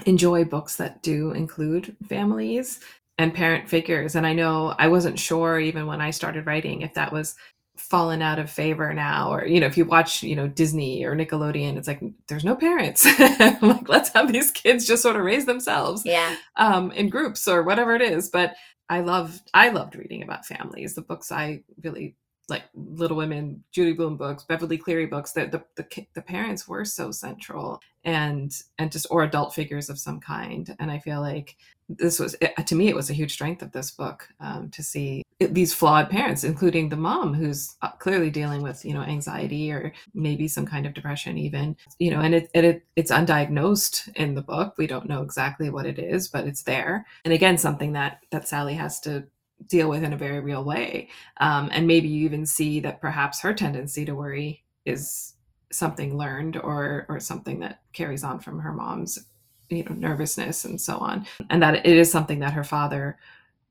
enjoy 0.05 0.43
books 0.45 0.75
that 0.77 1.01
do 1.01 1.31
include 1.31 1.95
families 2.07 2.79
and 3.17 3.33
parent 3.33 3.69
figures 3.69 4.15
and 4.15 4.25
I 4.25 4.33
know 4.33 4.73
I 4.77 4.87
wasn't 4.87 5.19
sure 5.19 5.59
even 5.59 5.85
when 5.85 6.01
I 6.01 6.11
started 6.11 6.45
writing 6.45 6.81
if 6.81 6.93
that 6.93 7.11
was 7.11 7.35
fallen 7.77 8.21
out 8.21 8.39
of 8.39 8.49
favor 8.49 8.93
now 8.93 9.33
or 9.33 9.45
you 9.45 9.59
know 9.59 9.65
if 9.65 9.77
you 9.77 9.85
watch 9.85 10.21
you 10.23 10.35
know 10.35 10.47
disney 10.47 11.03
or 11.03 11.15
nickelodeon 11.15 11.77
it's 11.77 11.87
like 11.87 12.01
there's 12.27 12.45
no 12.45 12.55
parents. 12.55 13.05
Like 13.61 13.89
let's 13.89 14.09
have 14.09 14.31
these 14.31 14.51
kids 14.51 14.85
just 14.87 15.03
sort 15.03 15.15
of 15.15 15.23
raise 15.23 15.45
themselves 15.45 16.03
yeah. 16.05 16.35
um 16.57 16.91
in 16.91 17.09
groups 17.09 17.47
or 17.47 17.63
whatever 17.63 17.95
it 17.95 18.01
is. 18.01 18.29
But 18.29 18.55
i 18.89 18.99
loved 19.01 19.49
i 19.53 19.69
loved 19.69 19.95
reading 19.95 20.23
about 20.23 20.45
families. 20.45 20.95
The 20.95 21.01
books 21.01 21.31
i 21.31 21.63
really 21.83 22.15
like 22.51 22.63
Little 22.75 23.17
Women, 23.17 23.63
Judy 23.71 23.93
Blume 23.93 24.17
books, 24.17 24.43
Beverly 24.43 24.77
Cleary 24.77 25.07
books, 25.07 25.31
that 25.31 25.51
the, 25.51 25.63
the 25.75 26.05
the 26.13 26.21
parents 26.21 26.67
were 26.67 26.85
so 26.85 27.11
central 27.11 27.79
and 28.03 28.55
and 28.77 28.91
just 28.91 29.07
or 29.09 29.23
adult 29.23 29.55
figures 29.55 29.89
of 29.89 29.97
some 29.97 30.19
kind. 30.19 30.75
And 30.79 30.91
I 30.91 30.99
feel 30.99 31.21
like 31.21 31.55
this 31.89 32.19
was 32.19 32.35
to 32.65 32.75
me 32.75 32.87
it 32.87 32.95
was 32.95 33.09
a 33.09 33.13
huge 33.13 33.33
strength 33.33 33.61
of 33.61 33.71
this 33.71 33.91
book 33.91 34.27
um, 34.39 34.69
to 34.69 34.83
see 34.83 35.23
these 35.39 35.73
flawed 35.73 36.09
parents, 36.09 36.43
including 36.43 36.89
the 36.89 36.95
mom 36.95 37.33
who's 37.33 37.75
uh, 37.81 37.89
clearly 37.91 38.29
dealing 38.29 38.61
with 38.61 38.85
you 38.85 38.93
know 38.93 39.01
anxiety 39.01 39.71
or 39.71 39.91
maybe 40.13 40.47
some 40.47 40.65
kind 40.65 40.85
of 40.85 40.93
depression 40.93 41.37
even 41.37 41.75
you 41.99 42.11
know 42.11 42.19
and 42.19 42.35
it, 42.35 42.49
it 42.53 42.85
it's 42.95 43.11
undiagnosed 43.11 44.13
in 44.15 44.35
the 44.35 44.41
book 44.41 44.75
we 44.77 44.87
don't 44.87 45.09
know 45.09 45.21
exactly 45.21 45.69
what 45.69 45.85
it 45.85 45.97
is 45.97 46.27
but 46.27 46.45
it's 46.45 46.63
there 46.63 47.05
and 47.25 47.33
again 47.33 47.57
something 47.57 47.93
that 47.93 48.19
that 48.31 48.47
sally 48.47 48.73
has 48.73 48.99
to 48.99 49.23
deal 49.67 49.89
with 49.89 50.03
in 50.03 50.13
a 50.13 50.17
very 50.17 50.39
real 50.39 50.63
way. 50.63 51.09
Um, 51.37 51.69
and 51.71 51.87
maybe 51.87 52.07
you 52.07 52.25
even 52.25 52.45
see 52.45 52.79
that 52.81 53.01
perhaps 53.01 53.41
her 53.41 53.53
tendency 53.53 54.05
to 54.05 54.15
worry 54.15 54.63
is 54.85 55.35
something 55.71 56.17
learned 56.17 56.57
or 56.57 57.05
or 57.07 57.19
something 57.19 57.59
that 57.59 57.81
carries 57.93 58.23
on 58.23 58.39
from 58.39 58.59
her 58.59 58.73
mom's 58.73 59.27
you 59.69 59.83
know 59.83 59.95
nervousness 59.95 60.65
and 60.65 60.79
so 60.79 60.97
on 60.97 61.25
and 61.49 61.63
that 61.63 61.85
it 61.85 61.97
is 61.97 62.11
something 62.11 62.39
that 62.39 62.53
her 62.53 62.63
father 62.63 63.17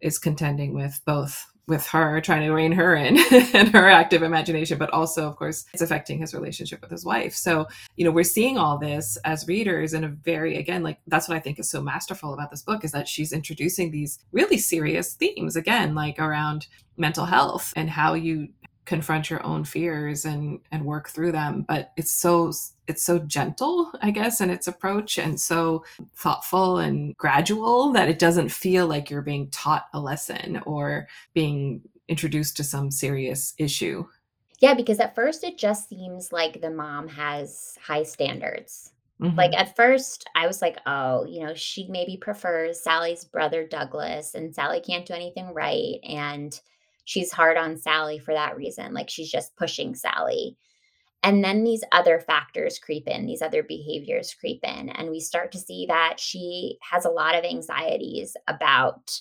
is 0.01 0.19
contending 0.19 0.75
with 0.75 1.01
both 1.05 1.47
with 1.71 1.87
her, 1.87 2.21
trying 2.21 2.43
to 2.43 2.53
rein 2.53 2.73
her 2.73 2.95
in 2.97 3.17
and 3.55 3.69
her 3.69 3.89
active 3.89 4.23
imagination, 4.23 4.77
but 4.77 4.91
also, 4.91 5.27
of 5.27 5.37
course, 5.37 5.65
it's 5.73 5.81
affecting 5.81 6.19
his 6.19 6.35
relationship 6.35 6.83
with 6.83 6.91
his 6.91 7.05
wife. 7.05 7.35
So, 7.35 7.67
you 7.97 8.05
know, 8.05 8.11
we're 8.11 8.25
seeing 8.25 8.59
all 8.59 8.77
this 8.77 9.17
as 9.25 9.49
readers 9.49 9.95
in 9.95 10.05
a 10.05 10.09
very, 10.09 10.59
again, 10.59 10.83
like 10.83 10.99
that's 11.07 11.29
what 11.29 11.37
I 11.37 11.41
think 11.41 11.59
is 11.59 11.71
so 11.71 11.81
masterful 11.81 12.35
about 12.35 12.51
this 12.51 12.63
book 12.63 12.85
is 12.85 12.93
that 12.93 13.09
she's 13.09 13.33
introducing 13.33 13.91
these 13.91 14.19
really 14.33 14.59
serious 14.59 15.15
themes, 15.15 15.57
again, 15.57 15.95
like 15.95 16.19
around 16.19 16.67
mental 16.97 17.25
health 17.25 17.73
and 17.77 17.89
how 17.89 18.15
you 18.15 18.49
confront 18.91 19.31
your 19.31 19.41
own 19.47 19.63
fears 19.63 20.25
and 20.25 20.59
and 20.73 20.85
work 20.85 21.09
through 21.11 21.31
them 21.31 21.65
but 21.69 21.93
it's 21.97 22.11
so 22.11 22.53
it's 22.89 23.05
so 23.05 23.21
gentle 23.21 23.93
i 24.03 24.11
guess 24.11 24.41
in 24.41 24.51
its 24.51 24.67
approach 24.67 25.17
and 25.17 25.39
so 25.39 25.85
thoughtful 26.17 26.79
and 26.79 27.17
gradual 27.17 27.93
that 27.93 28.09
it 28.09 28.19
doesn't 28.19 28.49
feel 28.49 28.89
like 28.89 29.09
you're 29.09 29.23
being 29.23 29.49
taught 29.51 29.87
a 29.95 30.01
lesson 30.01 30.61
or 30.67 31.07
being 31.35 31.81
introduced 32.09 32.57
to 32.57 32.65
some 32.65 32.91
serious 32.91 33.55
issue 33.59 34.05
yeah 34.59 34.75
because 34.75 34.99
at 34.99 35.15
first 35.15 35.45
it 35.45 35.57
just 35.57 35.89
seems 35.89 36.33
like 36.33 36.61
the 36.61 36.69
mom 36.69 37.07
has 37.07 37.79
high 37.81 38.03
standards 38.03 38.91
Mm-hmm. 39.23 39.37
Like 39.37 39.53
at 39.53 39.77
first, 39.77 40.27
I 40.35 40.47
was 40.47 40.63
like, 40.63 40.79
oh, 40.87 41.27
you 41.27 41.45
know, 41.45 41.53
she 41.53 41.87
maybe 41.91 42.17
prefers 42.17 42.83
Sally's 42.83 43.23
brother 43.23 43.67
Douglas, 43.67 44.35
and 44.35 44.55
Sally 44.55 44.81
can't 44.81 45.05
do 45.05 45.13
anything 45.13 45.53
right. 45.53 45.97
And 46.03 46.59
she's 47.11 47.33
hard 47.33 47.57
on 47.57 47.77
Sally 47.77 48.21
for 48.21 48.33
that 48.33 48.57
reason. 48.57 48.95
Like 48.95 49.11
she's 49.11 49.33
just 49.33 49.57
pushing 49.57 49.97
Sally. 49.97 50.57
And 51.25 51.43
then 51.43 51.65
these 51.65 51.83
other 51.91 52.21
factors 52.21 52.79
creep 52.79 53.09
in, 53.09 53.27
these 53.27 53.43
other 53.43 53.65
behaviors 53.65 54.33
creep 54.33 54.61
in. 54.63 54.91
And 54.91 55.11
we 55.11 55.19
start 55.19 55.51
to 55.53 55.59
see 55.59 55.87
that 55.87 56.21
she 56.21 56.79
has 56.89 57.05
a 57.05 57.11
lot 57.11 57.35
of 57.35 57.45
anxieties 57.45 58.37
about 58.47 59.21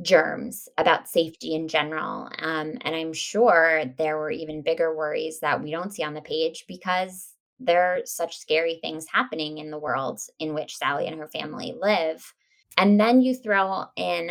germs, 0.00 0.70
about 0.78 1.06
safety 1.06 1.54
in 1.54 1.68
general. 1.68 2.30
Um, 2.38 2.78
and 2.80 2.96
I'm 2.96 3.12
sure 3.12 3.84
there 3.98 4.16
were 4.16 4.30
even 4.30 4.62
bigger 4.62 4.96
worries 4.96 5.40
that 5.40 5.62
we 5.62 5.70
don't 5.70 5.92
see 5.92 6.02
on 6.02 6.14
the 6.14 6.22
page 6.22 6.64
because 6.66 7.34
there 7.60 7.92
are 7.92 8.06
such 8.06 8.38
scary 8.38 8.78
things 8.80 9.04
happening 9.12 9.58
in 9.58 9.70
the 9.70 9.78
world 9.78 10.18
in 10.38 10.54
which 10.54 10.78
Sally 10.78 11.06
and 11.06 11.18
her 11.18 11.28
family 11.28 11.76
live. 11.78 12.32
And 12.78 12.98
then 12.98 13.20
you 13.20 13.34
throw 13.34 13.84
in 13.96 14.30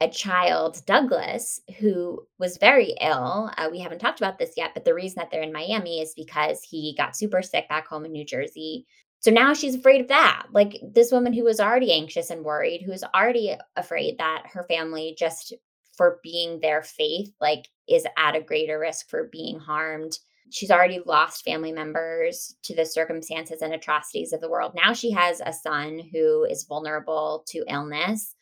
a 0.00 0.08
child, 0.08 0.84
Douglas, 0.86 1.60
who 1.78 2.24
was 2.38 2.56
very 2.58 2.94
ill. 3.00 3.50
Uh, 3.56 3.68
we 3.70 3.80
haven't 3.80 3.98
talked 3.98 4.20
about 4.20 4.38
this 4.38 4.52
yet, 4.56 4.70
but 4.72 4.84
the 4.84 4.94
reason 4.94 5.16
that 5.16 5.30
they're 5.30 5.42
in 5.42 5.52
Miami 5.52 6.00
is 6.00 6.14
because 6.14 6.62
he 6.62 6.94
got 6.96 7.16
super 7.16 7.42
sick 7.42 7.68
back 7.68 7.88
home 7.88 8.04
in 8.04 8.12
New 8.12 8.24
Jersey. 8.24 8.86
So 9.20 9.32
now 9.32 9.52
she's 9.54 9.74
afraid 9.74 10.00
of 10.00 10.08
that. 10.08 10.46
Like 10.52 10.80
this 10.82 11.10
woman 11.10 11.32
who 11.32 11.42
was 11.42 11.58
already 11.58 11.92
anxious 11.92 12.30
and 12.30 12.44
worried, 12.44 12.82
who 12.82 12.92
is 12.92 13.04
already 13.14 13.56
afraid 13.74 14.18
that 14.18 14.44
her 14.52 14.64
family, 14.68 15.16
just 15.18 15.52
for 15.96 16.20
being 16.22 16.60
their 16.60 16.82
faith, 16.82 17.32
like 17.40 17.68
is 17.88 18.06
at 18.16 18.36
a 18.36 18.40
greater 18.40 18.78
risk 18.78 19.10
for 19.10 19.28
being 19.32 19.58
harmed. 19.58 20.16
She's 20.50 20.70
already 20.70 21.00
lost 21.04 21.44
family 21.44 21.72
members 21.72 22.54
to 22.62 22.74
the 22.74 22.86
circumstances 22.86 23.60
and 23.62 23.74
atrocities 23.74 24.32
of 24.32 24.40
the 24.40 24.48
world. 24.48 24.72
Now 24.76 24.92
she 24.92 25.10
has 25.10 25.42
a 25.44 25.52
son 25.52 26.00
who 26.12 26.44
is 26.44 26.64
vulnerable 26.64 27.44
to 27.48 27.64
illness 27.68 28.36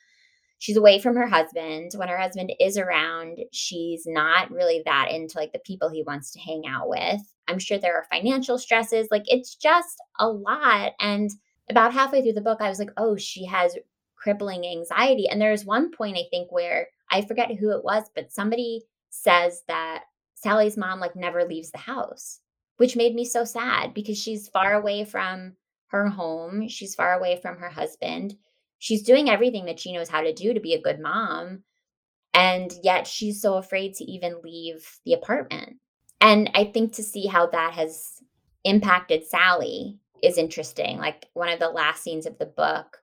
she's 0.58 0.76
away 0.76 0.98
from 0.98 1.16
her 1.16 1.26
husband. 1.26 1.92
When 1.94 2.08
her 2.08 2.18
husband 2.18 2.52
is 2.60 2.78
around, 2.78 3.38
she's 3.52 4.04
not 4.06 4.50
really 4.50 4.82
that 4.84 5.10
into 5.10 5.38
like 5.38 5.52
the 5.52 5.58
people 5.60 5.88
he 5.88 6.02
wants 6.02 6.32
to 6.32 6.40
hang 6.40 6.64
out 6.68 6.88
with. 6.88 7.20
I'm 7.48 7.58
sure 7.58 7.78
there 7.78 7.96
are 7.96 8.06
financial 8.10 8.58
stresses. 8.58 9.08
Like 9.10 9.24
it's 9.26 9.54
just 9.54 9.96
a 10.18 10.28
lot. 10.28 10.92
And 11.00 11.30
about 11.68 11.92
halfway 11.92 12.22
through 12.22 12.34
the 12.34 12.40
book, 12.40 12.60
I 12.60 12.68
was 12.68 12.78
like, 12.78 12.90
oh, 12.96 13.16
she 13.16 13.44
has 13.46 13.76
crippling 14.16 14.66
anxiety. 14.66 15.28
And 15.28 15.40
there's 15.40 15.64
one 15.64 15.90
point 15.92 16.16
I 16.16 16.24
think 16.30 16.50
where 16.50 16.88
I 17.10 17.22
forget 17.22 17.54
who 17.54 17.70
it 17.70 17.84
was, 17.84 18.04
but 18.14 18.32
somebody 18.32 18.82
says 19.10 19.62
that 19.68 20.04
Sally's 20.34 20.76
mom 20.76 21.00
like 21.00 21.16
never 21.16 21.44
leaves 21.44 21.70
the 21.70 21.78
house, 21.78 22.40
which 22.76 22.96
made 22.96 23.14
me 23.14 23.24
so 23.24 23.44
sad 23.44 23.94
because 23.94 24.18
she's 24.18 24.48
far 24.48 24.74
away 24.74 25.04
from 25.04 25.54
her 25.88 26.08
home, 26.08 26.68
she's 26.68 26.94
far 26.94 27.14
away 27.14 27.38
from 27.40 27.58
her 27.58 27.70
husband. 27.70 28.34
She's 28.78 29.02
doing 29.02 29.28
everything 29.30 29.66
that 29.66 29.80
she 29.80 29.92
knows 29.92 30.08
how 30.08 30.20
to 30.20 30.32
do 30.32 30.52
to 30.52 30.60
be 30.60 30.74
a 30.74 30.80
good 30.80 31.00
mom, 31.00 31.62
and 32.34 32.72
yet 32.82 33.06
she's 33.06 33.40
so 33.40 33.56
afraid 33.56 33.94
to 33.94 34.04
even 34.04 34.42
leave 34.42 34.98
the 35.04 35.14
apartment. 35.14 35.76
And 36.20 36.50
I 36.54 36.64
think 36.64 36.92
to 36.94 37.02
see 37.02 37.26
how 37.26 37.46
that 37.48 37.74
has 37.74 38.22
impacted 38.64 39.24
Sally 39.24 39.98
is 40.22 40.38
interesting. 40.38 40.98
Like 40.98 41.26
one 41.34 41.48
of 41.48 41.58
the 41.58 41.68
last 41.68 42.02
scenes 42.02 42.26
of 42.26 42.38
the 42.38 42.46
book 42.46 42.98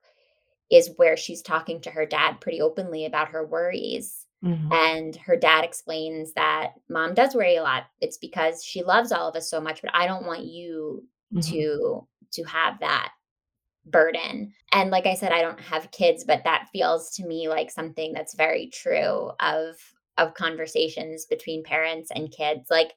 is 0.70 0.90
where 0.96 1.16
she's 1.16 1.42
talking 1.42 1.80
to 1.80 1.90
her 1.90 2.06
dad 2.06 2.40
pretty 2.40 2.60
openly 2.60 3.06
about 3.06 3.28
her 3.28 3.46
worries. 3.46 4.26
Mm-hmm. 4.44 4.72
And 4.72 5.16
her 5.16 5.36
dad 5.36 5.64
explains 5.64 6.32
that 6.34 6.72
mom 6.90 7.14
does 7.14 7.34
worry 7.34 7.56
a 7.56 7.62
lot. 7.62 7.84
It's 8.00 8.18
because 8.18 8.62
she 8.62 8.82
loves 8.82 9.10
all 9.10 9.28
of 9.28 9.36
us 9.36 9.48
so 9.48 9.60
much, 9.60 9.80
but 9.80 9.90
I 9.94 10.06
don't 10.06 10.26
want 10.26 10.44
you 10.44 11.04
mm-hmm. 11.32 11.40
to 11.52 12.06
to 12.32 12.42
have 12.44 12.80
that 12.80 13.12
burden. 13.86 14.52
And 14.72 14.90
like 14.90 15.06
I 15.06 15.14
said, 15.14 15.32
I 15.32 15.42
don't 15.42 15.60
have 15.60 15.90
kids, 15.90 16.24
but 16.24 16.44
that 16.44 16.68
feels 16.72 17.10
to 17.16 17.26
me 17.26 17.48
like 17.48 17.70
something 17.70 18.12
that's 18.12 18.34
very 18.34 18.70
true 18.72 19.30
of 19.40 19.76
of 20.16 20.34
conversations 20.34 21.26
between 21.26 21.64
parents 21.64 22.10
and 22.14 22.30
kids. 22.30 22.70
Like 22.70 22.92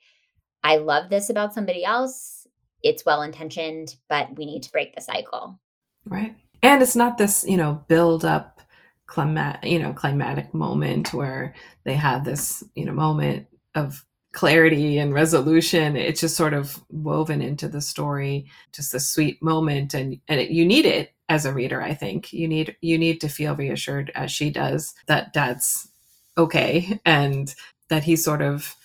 I 0.64 0.78
love 0.78 1.10
this 1.10 1.30
about 1.30 1.54
somebody 1.54 1.84
else. 1.84 2.48
It's 2.84 3.06
well 3.06 3.22
intentioned, 3.22 3.96
but 4.08 4.36
we 4.38 4.46
need 4.46 4.64
to 4.64 4.72
break 4.72 4.96
the 4.96 5.02
cycle. 5.02 5.60
Right. 6.06 6.36
And 6.62 6.82
it's 6.82 6.96
not 6.96 7.18
this, 7.18 7.46
you 7.48 7.58
know, 7.58 7.84
build 7.88 8.24
up 8.24 8.62
climat, 9.08 9.64
you 9.64 9.80
know, 9.80 9.94
climatic 9.94 10.54
moment 10.54 11.14
where 11.14 11.56
they 11.86 11.94
have 11.94 12.24
this, 12.24 12.64
you 12.76 12.86
know, 12.86 12.94
moment 12.94 13.48
of 13.74 14.06
clarity 14.38 15.00
and 15.00 15.16
resolution. 15.16 15.98
It's 15.98 16.22
just 16.22 16.36
sort 16.36 16.54
of 16.54 16.80
woven 16.92 17.42
into 17.42 17.68
the 17.68 17.82
story, 17.82 18.46
just 18.72 18.94
a 18.94 19.00
sweet 19.00 19.42
moment, 19.42 19.96
and 19.96 20.20
and 20.28 20.40
it, 20.40 20.52
you 20.52 20.64
need 20.64 20.86
it 20.86 21.16
as 21.28 21.48
a 21.48 21.52
reader. 21.52 21.82
I 21.82 21.96
think 21.96 22.32
you 22.32 22.48
need 22.48 22.76
you 22.82 23.00
need 23.00 23.20
to 23.22 23.30
feel 23.30 23.56
reassured 23.56 24.12
as 24.14 24.32
she 24.32 24.52
does 24.52 24.94
that 25.08 25.34
Dad's 25.34 25.90
okay 26.38 27.00
and 27.04 27.54
that 27.90 28.04
he's 28.04 28.24
sort 28.24 28.44
of 28.44 28.76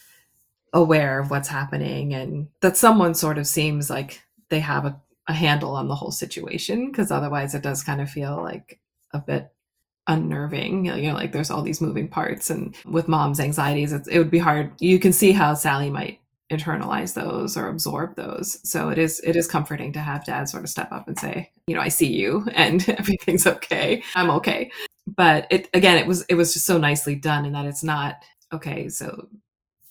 aware 0.72 1.18
of 1.18 1.30
what's 1.30 1.48
happening 1.48 2.14
and 2.14 2.48
that 2.62 2.78
someone 2.78 3.14
sort 3.14 3.36
of 3.36 3.46
seems 3.46 3.90
like 3.90 4.22
they 4.48 4.60
have 4.60 4.86
a, 4.86 4.98
a 5.28 5.34
handle 5.34 5.76
on 5.76 5.86
the 5.86 5.94
whole 5.94 6.12
situation 6.12 6.90
because 6.90 7.10
otherwise 7.10 7.54
it 7.54 7.62
does 7.62 7.84
kind 7.84 8.00
of 8.00 8.08
feel 8.08 8.42
like 8.42 8.80
a 9.12 9.18
bit 9.18 9.52
unnerving. 10.06 10.86
You 10.86 11.08
know 11.08 11.14
like 11.14 11.32
there's 11.32 11.50
all 11.50 11.62
these 11.62 11.80
moving 11.80 12.08
parts 12.08 12.50
and 12.50 12.76
with 12.84 13.08
mom's 13.08 13.40
anxieties 13.40 13.92
it 13.92 14.18
would 14.18 14.30
be 14.30 14.38
hard. 14.38 14.72
You 14.80 14.98
can 14.98 15.12
see 15.12 15.32
how 15.32 15.54
sally 15.54 15.90
might 15.90 16.20
internalize 16.50 17.14
those 17.14 17.56
or 17.56 17.68
absorb 17.68 18.14
those. 18.16 18.58
So 18.68 18.90
it 18.90 18.98
is 18.98 19.20
it 19.20 19.36
is 19.36 19.48
comforting 19.48 19.92
to 19.94 20.00
have 20.00 20.24
dad 20.24 20.48
sort 20.48 20.64
of 20.64 20.70
step 20.70 20.92
up 20.92 21.08
and 21.08 21.18
say 21.18 21.50
you 21.66 21.74
know 21.74 21.80
i 21.80 21.88
see 21.88 22.12
you 22.12 22.46
and 22.54 22.86
everything's 22.88 23.46
okay. 23.46 24.02
I'm 24.14 24.30
okay. 24.30 24.70
But 25.06 25.46
it 25.50 25.68
again 25.74 25.98
it 25.98 26.06
was 26.06 26.22
it 26.22 26.34
was 26.34 26.52
just 26.52 26.66
so 26.66 26.78
nicely 26.78 27.14
done 27.14 27.44
in 27.44 27.52
that 27.52 27.66
it's 27.66 27.82
not 27.82 28.22
okay 28.52 28.88
so 28.88 29.28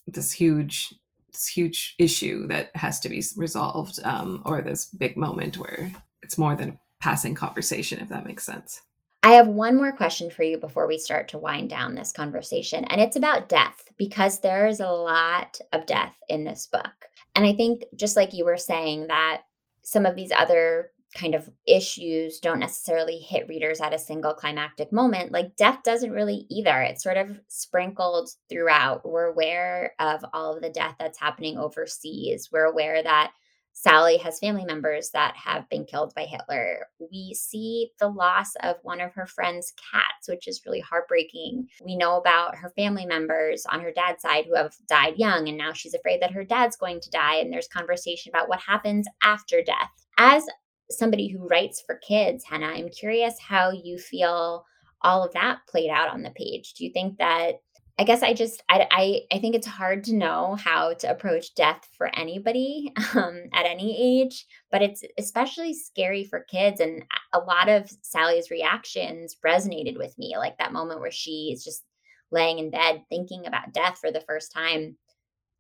this 0.07 0.31
huge 0.31 0.93
this 1.31 1.47
huge 1.47 1.95
issue 1.97 2.47
that 2.47 2.75
has 2.75 2.99
to 2.99 3.09
be 3.09 3.23
resolved 3.35 3.99
um, 4.03 4.41
or 4.45 4.61
this 4.61 4.85
big 4.85 5.17
moment 5.17 5.57
where 5.57 5.91
it's 6.21 6.37
more 6.37 6.55
than 6.55 6.77
passing 6.99 7.33
conversation 7.33 7.99
if 7.99 8.09
that 8.09 8.25
makes 8.25 8.45
sense 8.45 8.81
I 9.23 9.33
have 9.33 9.47
one 9.47 9.75
more 9.75 9.91
question 9.91 10.31
for 10.31 10.43
you 10.43 10.57
before 10.57 10.87
we 10.87 10.97
start 10.97 11.27
to 11.29 11.37
wind 11.37 11.69
down 11.69 11.93
this 11.93 12.11
conversation, 12.11 12.85
and 12.85 12.99
it's 12.99 13.15
about 13.15 13.49
death 13.49 13.87
because 13.97 14.39
there 14.39 14.67
is 14.67 14.79
a 14.79 14.89
lot 14.89 15.59
of 15.73 15.85
death 15.85 16.15
in 16.27 16.43
this 16.43 16.67
book. 16.67 17.07
And 17.35 17.45
I 17.45 17.53
think, 17.53 17.83
just 17.95 18.15
like 18.15 18.33
you 18.33 18.45
were 18.45 18.57
saying, 18.57 19.07
that 19.07 19.43
some 19.83 20.05
of 20.05 20.15
these 20.15 20.31
other 20.31 20.91
kind 21.13 21.35
of 21.35 21.49
issues 21.67 22.39
don't 22.39 22.59
necessarily 22.59 23.17
hit 23.17 23.47
readers 23.47 23.81
at 23.81 23.93
a 23.93 23.99
single 23.99 24.33
climactic 24.33 24.91
moment. 24.91 25.31
Like 25.31 25.55
death 25.55 25.79
doesn't 25.83 26.11
really 26.11 26.45
either. 26.49 26.81
It's 26.81 27.03
sort 27.03 27.17
of 27.17 27.39
sprinkled 27.47 28.29
throughout. 28.49 29.07
We're 29.07 29.25
aware 29.25 29.93
of 29.99 30.23
all 30.33 30.55
of 30.55 30.61
the 30.61 30.69
death 30.69 30.95
that's 30.99 31.19
happening 31.19 31.57
overseas. 31.57 32.49
We're 32.51 32.65
aware 32.65 33.03
that 33.03 33.33
Sally 33.73 34.17
has 34.17 34.39
family 34.39 34.65
members 34.65 35.09
that 35.11 35.35
have 35.35 35.67
been 35.69 35.85
killed 35.85 36.13
by 36.15 36.25
Hitler. 36.25 36.87
We 37.11 37.33
see 37.33 37.91
the 37.99 38.09
loss 38.09 38.53
of 38.61 38.75
one 38.83 39.01
of 39.01 39.13
her 39.13 39.25
friend's 39.25 39.73
cats, 39.91 40.27
which 40.27 40.47
is 40.47 40.61
really 40.65 40.81
heartbreaking. 40.81 41.67
We 41.83 41.95
know 41.95 42.17
about 42.17 42.55
her 42.55 42.69
family 42.75 43.05
members 43.05 43.65
on 43.65 43.79
her 43.81 43.91
dad's 43.91 44.21
side 44.21 44.45
who 44.45 44.55
have 44.55 44.75
died 44.87 45.17
young, 45.17 45.47
and 45.47 45.57
now 45.57 45.73
she's 45.73 45.93
afraid 45.93 46.21
that 46.21 46.31
her 46.31 46.43
dad's 46.43 46.75
going 46.75 46.99
to 47.01 47.09
die. 47.09 47.35
And 47.35 47.51
there's 47.51 47.67
conversation 47.67 48.29
about 48.29 48.49
what 48.49 48.59
happens 48.59 49.07
after 49.23 49.63
death. 49.63 49.89
As 50.17 50.45
somebody 50.89 51.27
who 51.27 51.47
writes 51.47 51.81
for 51.85 51.99
kids, 52.07 52.43
Hena, 52.43 52.67
I'm 52.67 52.89
curious 52.89 53.39
how 53.39 53.71
you 53.71 53.97
feel 53.97 54.65
all 55.01 55.23
of 55.23 55.33
that 55.33 55.59
played 55.67 55.89
out 55.89 56.09
on 56.09 56.21
the 56.21 56.31
page. 56.31 56.73
Do 56.73 56.83
you 56.83 56.91
think 56.91 57.17
that 57.17 57.55
I 57.99 58.03
guess 58.03 58.23
I 58.23 58.33
just 58.33 58.63
I, 58.69 58.87
I 58.91 59.21
I 59.35 59.39
think 59.39 59.55
it's 59.55 59.67
hard 59.67 60.03
to 60.05 60.15
know 60.15 60.55
how 60.55 60.93
to 60.93 61.11
approach 61.11 61.53
death 61.55 61.87
for 61.97 62.07
anybody 62.15 62.91
um, 63.15 63.43
at 63.53 63.65
any 63.65 64.21
age, 64.21 64.45
but 64.71 64.81
it's 64.81 65.03
especially 65.17 65.73
scary 65.73 66.23
for 66.23 66.45
kids. 66.49 66.79
And 66.79 67.03
a 67.33 67.39
lot 67.39 67.69
of 67.69 67.91
Sally's 68.01 68.49
reactions 68.49 69.37
resonated 69.45 69.97
with 69.97 70.17
me, 70.17 70.35
like 70.37 70.57
that 70.57 70.73
moment 70.73 70.99
where 70.99 71.11
she 71.11 71.51
is 71.53 71.63
just 71.63 71.83
laying 72.31 72.59
in 72.59 72.71
bed 72.71 73.03
thinking 73.09 73.45
about 73.45 73.73
death 73.73 73.97
for 73.99 74.11
the 74.11 74.21
first 74.21 74.51
time. 74.51 74.97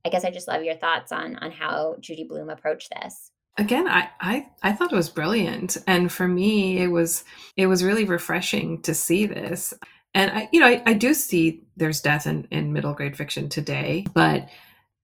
I 0.03 0.09
guess 0.09 0.25
I 0.25 0.31
just 0.31 0.47
love 0.47 0.63
your 0.63 0.75
thoughts 0.75 1.11
on 1.11 1.35
on 1.37 1.51
how 1.51 1.97
Judy 1.99 2.23
Blume 2.23 2.49
approached 2.49 2.91
this 3.01 3.31
again 3.57 3.87
I, 3.87 4.09
I 4.19 4.47
i 4.63 4.71
thought 4.71 4.93
it 4.93 4.95
was 4.95 5.09
brilliant 5.09 5.77
and 5.85 6.11
for 6.11 6.27
me 6.27 6.79
it 6.79 6.87
was 6.87 7.23
it 7.57 7.67
was 7.67 7.83
really 7.83 8.05
refreshing 8.05 8.81
to 8.83 8.93
see 8.93 9.25
this 9.25 9.73
and 10.13 10.31
I, 10.31 10.49
you 10.51 10.59
know, 10.59 10.67
I, 10.67 10.81
I 10.85 10.93
do 10.93 11.13
see 11.13 11.63
there's 11.77 12.01
death 12.01 12.27
in, 12.27 12.47
in 12.51 12.73
middle 12.73 12.93
grade 12.93 13.15
fiction 13.15 13.49
today, 13.49 14.05
but 14.13 14.49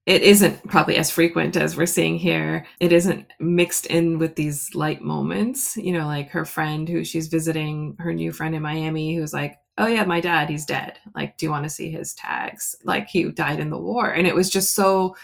it 0.06 0.22
isn't 0.22 0.66
probably 0.68 0.96
as 0.96 1.12
frequent 1.12 1.58
as 1.58 1.76
we're 1.76 1.86
seeing 1.86 2.18
here. 2.18 2.66
It 2.80 2.94
isn't 2.94 3.28
mixed 3.40 3.88
in 3.88 4.20
with 4.20 4.36
these 4.36 4.74
light 4.74 5.02
moments, 5.02 5.76
you 5.76 5.92
know, 5.92 6.06
like 6.06 6.30
her 6.30 6.46
friend 6.46 6.88
who 6.88 7.04
she's 7.04 7.28
visiting, 7.28 7.96
her 8.00 8.14
new 8.14 8.32
friend 8.32 8.56
in 8.56 8.62
Miami, 8.62 9.16
who's 9.16 9.34
like, 9.34 9.60
oh 9.78 9.88
yeah, 9.88 10.06
my 10.06 10.22
dad, 10.22 10.50
he's 10.50 10.66
dead. 10.66 10.98
Like, 11.14 11.38
do 11.38 11.46
you 11.46 11.52
want 11.52 11.66
to 11.66 11.70
see 11.70 11.92
his 11.92 12.14
tags? 12.14 12.76
Like, 12.84 13.10
he 13.10 13.30
died 13.32 13.60
in 13.60 13.70
the 13.70 13.78
war. 13.78 14.10
And 14.10 14.26
it 14.26 14.34
was 14.34 14.50
just 14.50 14.76
so, 14.76 15.16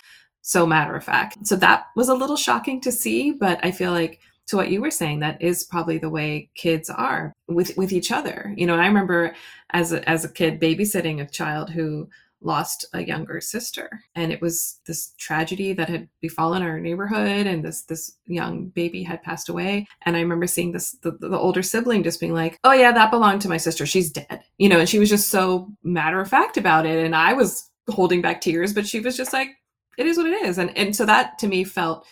so 0.42 0.66
matter 0.66 0.96
of 0.96 1.04
fact. 1.04 1.48
So 1.48 1.56
that 1.56 1.86
was 1.96 2.10
a 2.10 2.14
little 2.14 2.36
shocking 2.36 2.82
to 2.82 2.92
see, 2.92 3.32
but 3.32 3.60
I 3.64 3.72
feel 3.72 3.92
like 3.92 4.20
to 4.48 4.58
what 4.58 4.70
you 4.70 4.82
were 4.82 4.92
saying 4.92 5.20
that 5.20 5.42
is 5.42 5.64
probably 5.64 5.98
the 5.98 6.10
way 6.10 6.50
kids 6.56 6.90
are 6.90 7.34
with 7.48 7.76
with 7.78 7.92
each 7.92 8.12
other. 8.12 8.54
You 8.58 8.68
know 8.68 8.76
i 8.76 8.88
remember 8.88 9.36
as 9.72 9.92
a, 9.92 10.08
as 10.08 10.26
a 10.26 10.30
kid 10.30 10.60
babysitting 10.60 11.22
a 11.22 11.30
child 11.30 11.70
who 11.70 12.10
lost 12.42 12.86
a 12.94 13.02
younger 13.02 13.40
sister 13.40 14.02
and 14.16 14.32
it 14.34 14.42
was 14.42 14.82
this 14.86 15.14
tragedy 15.18 15.72
that 15.72 15.88
had 15.88 16.10
befallen 16.20 16.62
our 16.62 16.78
neighborhood 16.78 17.48
and 17.48 17.64
this 17.64 17.84
this 17.84 18.18
young 18.26 18.68
baby 18.68 19.02
had 19.02 19.24
passed 19.24 19.50
away. 19.50 19.88
And 20.06 20.16
i 20.18 20.20
remember 20.20 20.48
seeing 20.48 20.72
this 20.72 20.92
the, 21.04 21.12
the 21.12 21.40
older 21.40 21.64
sibling 21.64 22.04
just 22.04 22.20
being 22.20 22.34
like 22.34 22.58
oh 22.64 22.74
yeah 22.74 22.92
that 22.92 23.12
belonged 23.12 23.42
to 23.42 23.50
my 23.50 23.58
sister. 23.58 23.86
She's 23.86 24.12
dead 24.12 24.44
you 24.58 24.70
know 24.70 24.80
and 24.80 24.90
she 24.90 25.00
was 25.00 25.10
just 25.10 25.30
so 25.30 25.70
matter 25.84 26.20
of 26.20 26.30
fact 26.30 26.58
about 26.58 26.86
it. 26.86 27.04
And 27.04 27.16
i 27.16 27.34
was 27.34 27.70
holding 27.90 28.22
back 28.22 28.42
tears 28.42 28.74
but 28.74 28.88
she 28.88 29.00
was 29.00 29.18
just 29.18 29.34
like 29.34 29.50
it 29.98 30.06
is 30.06 30.18
what 30.18 30.28
it 30.28 30.44
is. 30.44 30.58
And 30.58 30.76
and 30.78 30.96
so 30.96 31.06
that 31.06 31.40
to 31.40 31.48
me 31.48 31.64
felt 31.64 32.06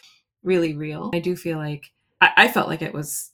really 0.43 0.75
real. 0.75 1.11
I 1.13 1.19
do 1.19 1.35
feel 1.35 1.57
like 1.57 1.91
I, 2.21 2.31
I 2.37 2.47
felt 2.47 2.69
like 2.69 2.81
it 2.81 2.93
was 2.93 3.31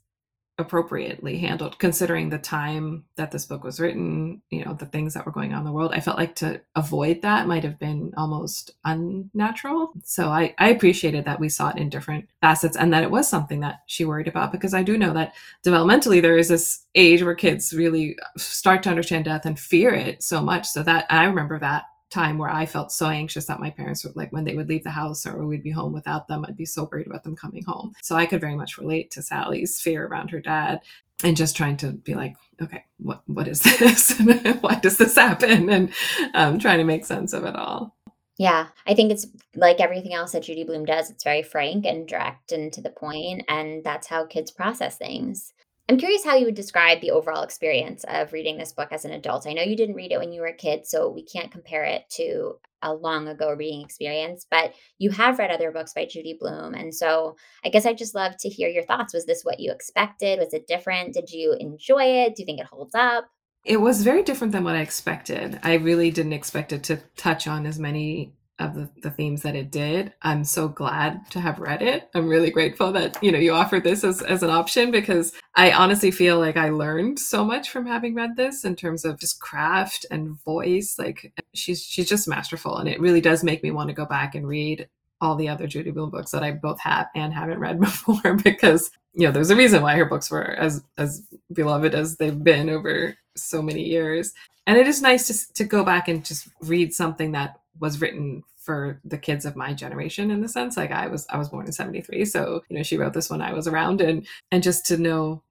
appropriately 0.59 1.37
handled 1.37 1.77
considering 1.77 2.29
the 2.29 2.37
time 2.39 3.05
that 3.15 3.31
this 3.31 3.45
book 3.45 3.63
was 3.63 3.79
written 3.79 4.41
you 4.49 4.65
know 4.65 4.73
the 4.73 4.87
things 4.87 5.13
that 5.13 5.23
were 5.23 5.31
going 5.31 5.53
on 5.53 5.59
in 5.59 5.65
the 5.65 5.71
world. 5.71 5.91
I 5.93 5.99
felt 5.99 6.17
like 6.17 6.33
to 6.35 6.59
avoid 6.75 7.21
that 7.21 7.45
might 7.45 7.63
have 7.63 7.77
been 7.77 8.11
almost 8.17 8.71
unnatural. 8.83 9.93
So 10.03 10.29
i 10.29 10.55
i 10.57 10.69
appreciated 10.69 11.25
that 11.25 11.39
we 11.39 11.49
saw 11.49 11.69
it 11.69 11.77
in 11.77 11.89
different 11.89 12.27
facets 12.41 12.75
and 12.75 12.91
that 12.91 13.03
it 13.03 13.11
was 13.11 13.29
something 13.29 13.59
that 13.59 13.81
she 13.85 14.03
worried 14.05 14.27
about 14.27 14.51
because 14.51 14.73
i 14.73 14.81
do 14.81 14.97
know 14.97 15.13
that 15.13 15.35
developmentally 15.65 16.21
there 16.21 16.37
is 16.37 16.47
this 16.47 16.85
age 16.95 17.21
where 17.21 17.35
kids 17.35 17.73
really 17.73 18.17
start 18.37 18.81
to 18.83 18.89
understand 18.89 19.25
death 19.25 19.45
and 19.45 19.59
fear 19.59 19.93
it 19.93 20.23
so 20.23 20.41
much. 20.41 20.67
So 20.67 20.81
that 20.83 21.05
i 21.11 21.25
remember 21.25 21.59
that 21.59 21.83
time 22.09 22.37
where 22.37 22.49
I 22.49 22.65
felt 22.65 22.91
so 22.91 23.07
anxious 23.07 23.45
that 23.45 23.59
my 23.59 23.69
parents 23.69 24.03
would 24.03 24.15
like 24.15 24.31
when 24.31 24.43
they 24.43 24.55
would 24.55 24.69
leave 24.69 24.83
the 24.83 24.89
house 24.89 25.25
or 25.25 25.45
we'd 25.45 25.63
be 25.63 25.71
home 25.71 25.93
without 25.93 26.27
them, 26.27 26.45
I'd 26.47 26.57
be 26.57 26.65
so 26.65 26.87
worried 26.91 27.07
about 27.07 27.23
them 27.23 27.35
coming 27.35 27.63
home. 27.63 27.93
So 28.01 28.15
I 28.15 28.25
could 28.25 28.41
very 28.41 28.55
much 28.55 28.77
relate 28.77 29.11
to 29.11 29.21
Sally's 29.21 29.81
fear 29.81 30.05
around 30.05 30.29
her 30.31 30.39
dad 30.39 30.81
and 31.23 31.35
just 31.35 31.57
trying 31.57 31.77
to 31.77 31.91
be 31.91 32.13
like, 32.13 32.35
okay, 32.61 32.85
what 32.97 33.23
what 33.27 33.47
is 33.47 33.61
this? 33.79 34.17
Why 34.61 34.75
does 34.75 34.97
this 34.97 35.15
happen? 35.15 35.69
And 35.69 35.93
um, 36.33 36.59
trying 36.59 36.79
to 36.79 36.83
make 36.83 37.05
sense 37.05 37.33
of 37.33 37.43
it 37.43 37.55
all. 37.55 37.95
Yeah, 38.37 38.67
I 38.85 38.93
think 38.93 39.11
it's 39.11 39.25
like 39.55 39.79
everything 39.79 40.13
else 40.13 40.33
that 40.33 40.43
Judy 40.43 40.63
Blume 40.63 40.85
does. 40.85 41.09
It's 41.09 41.23
very 41.23 41.41
frank 41.41 41.85
and 41.85 42.07
direct 42.07 42.51
and 42.51 42.71
to 42.73 42.81
the 42.81 42.91
point, 42.91 43.43
and 43.49 43.83
that's 43.83 44.07
how 44.07 44.25
kids 44.25 44.51
process 44.51 44.97
things. 44.97 45.53
I'm 45.89 45.97
curious 45.97 46.25
how 46.25 46.35
you 46.35 46.45
would 46.45 46.55
describe 46.55 46.99
the 46.99 47.11
overall 47.11 47.43
experience 47.43 48.03
of 48.09 48.33
reading 48.33 48.57
this 48.57 48.73
book 48.73 48.89
as 48.91 49.05
an 49.05 49.11
adult. 49.11 49.47
I 49.47 49.53
know 49.53 49.61
you 49.61 49.77
didn't 49.77 49.95
read 49.95 50.11
it 50.11 50.19
when 50.19 50.33
you 50.33 50.41
were 50.41 50.47
a 50.47 50.53
kid, 50.53 50.85
so 50.85 51.09
we 51.09 51.23
can't 51.23 51.51
compare 51.51 51.85
it 51.85 52.03
to 52.15 52.55
a 52.81 52.93
long 52.93 53.29
ago 53.29 53.53
reading 53.53 53.83
experience, 53.83 54.45
but 54.51 54.73
you 54.97 55.11
have 55.11 55.39
read 55.39 55.49
other 55.49 55.71
books 55.71 55.93
by 55.93 56.05
Judy 56.05 56.37
Blume. 56.39 56.73
And 56.73 56.93
so 56.93 57.37
I 57.63 57.69
guess 57.69 57.85
I'd 57.85 57.97
just 57.97 58.15
love 58.15 58.35
to 58.39 58.49
hear 58.49 58.67
your 58.67 58.83
thoughts. 58.83 59.13
Was 59.13 59.25
this 59.25 59.43
what 59.43 59.61
you 59.61 59.71
expected? 59.71 60.39
Was 60.39 60.53
it 60.53 60.67
different? 60.67 61.13
Did 61.13 61.31
you 61.31 61.55
enjoy 61.57 62.03
it? 62.03 62.35
Do 62.35 62.41
you 62.41 62.45
think 62.45 62.59
it 62.59 62.67
holds 62.67 62.93
up? 62.93 63.25
It 63.63 63.81
was 63.81 64.03
very 64.03 64.23
different 64.23 64.53
than 64.53 64.63
what 64.63 64.75
I 64.75 64.81
expected. 64.81 65.59
I 65.63 65.75
really 65.75 66.11
didn't 66.11 66.33
expect 66.33 66.71
it 66.71 66.83
to 66.83 66.97
touch 67.15 67.47
on 67.47 67.65
as 67.65 67.79
many 67.79 68.33
of 68.59 68.73
the, 68.73 68.89
the 69.03 69.11
themes 69.11 69.43
that 69.43 69.55
it 69.55 69.71
did. 69.71 70.13
I'm 70.23 70.43
so 70.43 70.67
glad 70.67 71.29
to 71.31 71.39
have 71.39 71.59
read 71.59 71.81
it. 71.81 72.09
I'm 72.15 72.27
really 72.27 72.49
grateful 72.49 72.91
that, 72.93 73.21
you 73.23 73.31
know, 73.31 73.37
you 73.37 73.53
offered 73.53 73.83
this 73.83 74.03
as, 74.03 74.21
as 74.23 74.41
an 74.41 74.49
option 74.49 74.89
because 74.89 75.31
I 75.55 75.71
honestly 75.71 76.09
feel 76.11 76.39
like 76.39 76.57
I 76.57 76.69
learned 76.69 77.19
so 77.19 77.45
much 77.45 77.69
from 77.69 77.85
having 77.85 78.15
read 78.15 78.35
this 78.35 78.65
in 78.65 78.75
terms 78.75 79.05
of 79.05 79.19
just 79.19 79.39
craft 79.39 80.05
and 80.09 80.41
voice. 80.43 80.97
Like 80.97 81.33
she's 81.53 81.83
she's 81.83 82.09
just 82.09 82.27
masterful 82.27 82.77
and 82.77 82.89
it 82.89 82.99
really 82.99 83.21
does 83.21 83.43
make 83.43 83.61
me 83.61 83.71
want 83.71 83.89
to 83.89 83.95
go 83.95 84.05
back 84.05 84.33
and 84.33 84.47
read 84.47 84.87
all 85.21 85.35
the 85.35 85.49
other 85.49 85.67
Judy 85.67 85.91
Blume 85.91 86.09
books 86.09 86.31
that 86.31 86.43
I 86.43 86.51
both 86.51 86.79
have 86.79 87.07
and 87.15 87.33
haven't 87.33 87.59
read 87.59 87.79
before 87.79 88.35
because 88.35 88.91
you 89.13 89.25
know 89.27 89.31
there's 89.31 89.49
a 89.49 89.55
reason 89.55 89.81
why 89.81 89.95
her 89.95 90.05
books 90.05 90.31
were 90.31 90.51
as 90.55 90.83
as 90.97 91.23
beloved 91.53 91.93
as 91.95 92.17
they've 92.17 92.43
been 92.43 92.69
over 92.69 93.15
so 93.35 93.61
many 93.61 93.83
years 93.83 94.33
and 94.65 94.77
it 94.77 94.87
is 94.87 95.01
nice 95.01 95.27
to 95.27 95.53
to 95.53 95.63
go 95.63 95.83
back 95.83 96.07
and 96.07 96.25
just 96.25 96.49
read 96.61 96.93
something 96.93 97.31
that 97.31 97.59
was 97.79 98.01
written 98.01 98.43
for 98.55 98.99
the 99.05 99.17
kids 99.17 99.45
of 99.45 99.55
my 99.55 99.73
generation 99.73 100.31
in 100.31 100.41
the 100.41 100.47
sense 100.47 100.77
like 100.77 100.91
i 100.91 101.07
was 101.07 101.25
i 101.29 101.37
was 101.37 101.49
born 101.49 101.65
in 101.65 101.71
73 101.71 102.25
so 102.25 102.61
you 102.69 102.77
know 102.77 102.83
she 102.83 102.97
wrote 102.97 103.13
this 103.13 103.29
when 103.29 103.41
i 103.41 103.53
was 103.53 103.67
around 103.67 104.01
and 104.01 104.25
and 104.51 104.63
just 104.63 104.85
to 104.85 104.97
know 104.97 105.41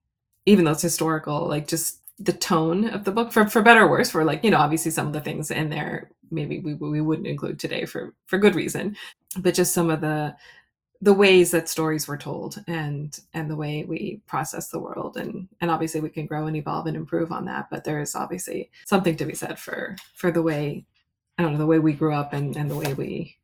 even 0.45 0.65
though 0.65 0.71
it's 0.71 0.81
historical 0.81 1.47
like 1.47 1.67
just 1.67 2.01
the 2.19 2.33
tone 2.33 2.89
of 2.89 3.03
the 3.03 3.11
book 3.11 3.31
for 3.31 3.45
for 3.47 3.61
better 3.61 3.83
or 3.83 3.89
worse 3.89 4.09
for 4.09 4.23
like 4.23 4.43
you 4.43 4.49
know 4.49 4.57
obviously 4.57 4.91
some 4.91 5.07
of 5.07 5.13
the 5.13 5.21
things 5.21 5.51
in 5.51 5.69
there 5.69 6.09
maybe 6.31 6.59
we, 6.59 6.73
we 6.73 7.01
wouldn't 7.01 7.27
include 7.27 7.59
today 7.59 7.85
for 7.85 8.13
for 8.25 8.37
good 8.37 8.55
reason 8.55 8.95
but 9.39 9.53
just 9.53 9.73
some 9.73 9.89
of 9.89 10.01
the 10.01 10.35
the 11.01 11.13
ways 11.13 11.51
that 11.51 11.69
stories 11.69 12.07
were 12.07 12.17
told 12.17 12.63
and 12.67 13.19
and 13.33 13.49
the 13.49 13.55
way 13.55 13.83
we 13.83 14.19
process 14.25 14.69
the 14.69 14.79
world 14.79 15.15
and 15.15 15.47
and 15.61 15.69
obviously 15.69 16.01
we 16.01 16.09
can 16.09 16.25
grow 16.25 16.47
and 16.47 16.55
evolve 16.55 16.87
and 16.87 16.97
improve 16.97 17.31
on 17.31 17.45
that 17.45 17.69
but 17.69 17.83
there 17.83 18.01
is 18.01 18.15
obviously 18.15 18.71
something 18.85 19.15
to 19.15 19.25
be 19.25 19.35
said 19.35 19.59
for 19.59 19.95
for 20.15 20.31
the 20.31 20.41
way 20.41 20.85
I 21.37 21.43
don't 21.43 21.53
know, 21.53 21.59
the 21.59 21.65
way 21.65 21.79
we 21.79 21.93
grew 21.93 22.13
up 22.13 22.33
and, 22.33 22.55
and 22.55 22.69
the 22.69 22.75
way 22.75 22.93
we 22.93 23.37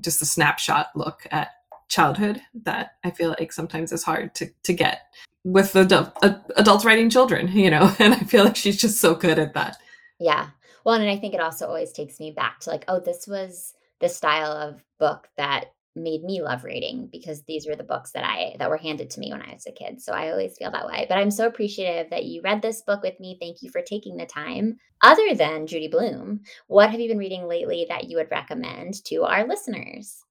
just 0.00 0.22
a 0.22 0.26
snapshot 0.26 0.90
look 0.94 1.26
at 1.30 1.50
childhood 1.88 2.40
that 2.62 2.92
I 3.04 3.10
feel 3.10 3.34
like 3.38 3.52
sometimes 3.52 3.92
is 3.92 4.02
hard 4.02 4.34
to, 4.36 4.50
to 4.62 4.72
get 4.72 5.02
with 5.44 5.72
the 5.72 5.80
adult, 5.80 6.16
adults 6.56 6.84
writing 6.84 7.10
children, 7.10 7.48
you 7.48 7.70
know, 7.70 7.94
and 7.98 8.14
I 8.14 8.18
feel 8.18 8.44
like 8.44 8.56
she's 8.56 8.80
just 8.80 9.00
so 9.00 9.14
good 9.14 9.38
at 9.38 9.54
that. 9.54 9.76
Yeah. 10.18 10.48
Well, 10.84 10.94
and 10.94 11.08
I 11.08 11.16
think 11.16 11.34
it 11.34 11.40
also 11.40 11.66
always 11.66 11.92
takes 11.92 12.20
me 12.20 12.30
back 12.30 12.60
to 12.60 12.70
like, 12.70 12.84
oh, 12.88 13.00
this 13.00 13.26
was 13.26 13.74
the 14.00 14.08
style 14.08 14.52
of 14.52 14.82
book 14.98 15.28
that 15.36 15.72
made 15.96 16.22
me 16.22 16.40
love 16.42 16.64
reading 16.64 17.08
because 17.10 17.42
these 17.42 17.66
were 17.66 17.76
the 17.76 17.84
books 17.84 18.12
that 18.12 18.24
I 18.24 18.56
that 18.58 18.70
were 18.70 18.76
handed 18.76 19.10
to 19.10 19.20
me 19.20 19.32
when 19.32 19.42
I 19.42 19.52
was 19.52 19.66
a 19.66 19.72
kid. 19.72 20.00
So 20.00 20.12
I 20.12 20.30
always 20.30 20.56
feel 20.56 20.70
that 20.70 20.86
way. 20.86 21.06
But 21.08 21.18
I'm 21.18 21.30
so 21.30 21.46
appreciative 21.46 22.10
that 22.10 22.24
you 22.24 22.42
read 22.42 22.62
this 22.62 22.82
book 22.82 23.02
with 23.02 23.18
me. 23.20 23.36
Thank 23.40 23.62
you 23.62 23.70
for 23.70 23.82
taking 23.82 24.16
the 24.16 24.26
time. 24.26 24.76
Other 25.02 25.34
than 25.34 25.66
Judy 25.66 25.88
Blume, 25.88 26.40
what 26.66 26.90
have 26.90 27.00
you 27.00 27.08
been 27.08 27.18
reading 27.18 27.46
lately 27.46 27.86
that 27.88 28.08
you 28.08 28.16
would 28.18 28.30
recommend 28.30 29.04
to 29.06 29.24
our 29.24 29.46
listeners? 29.46 30.22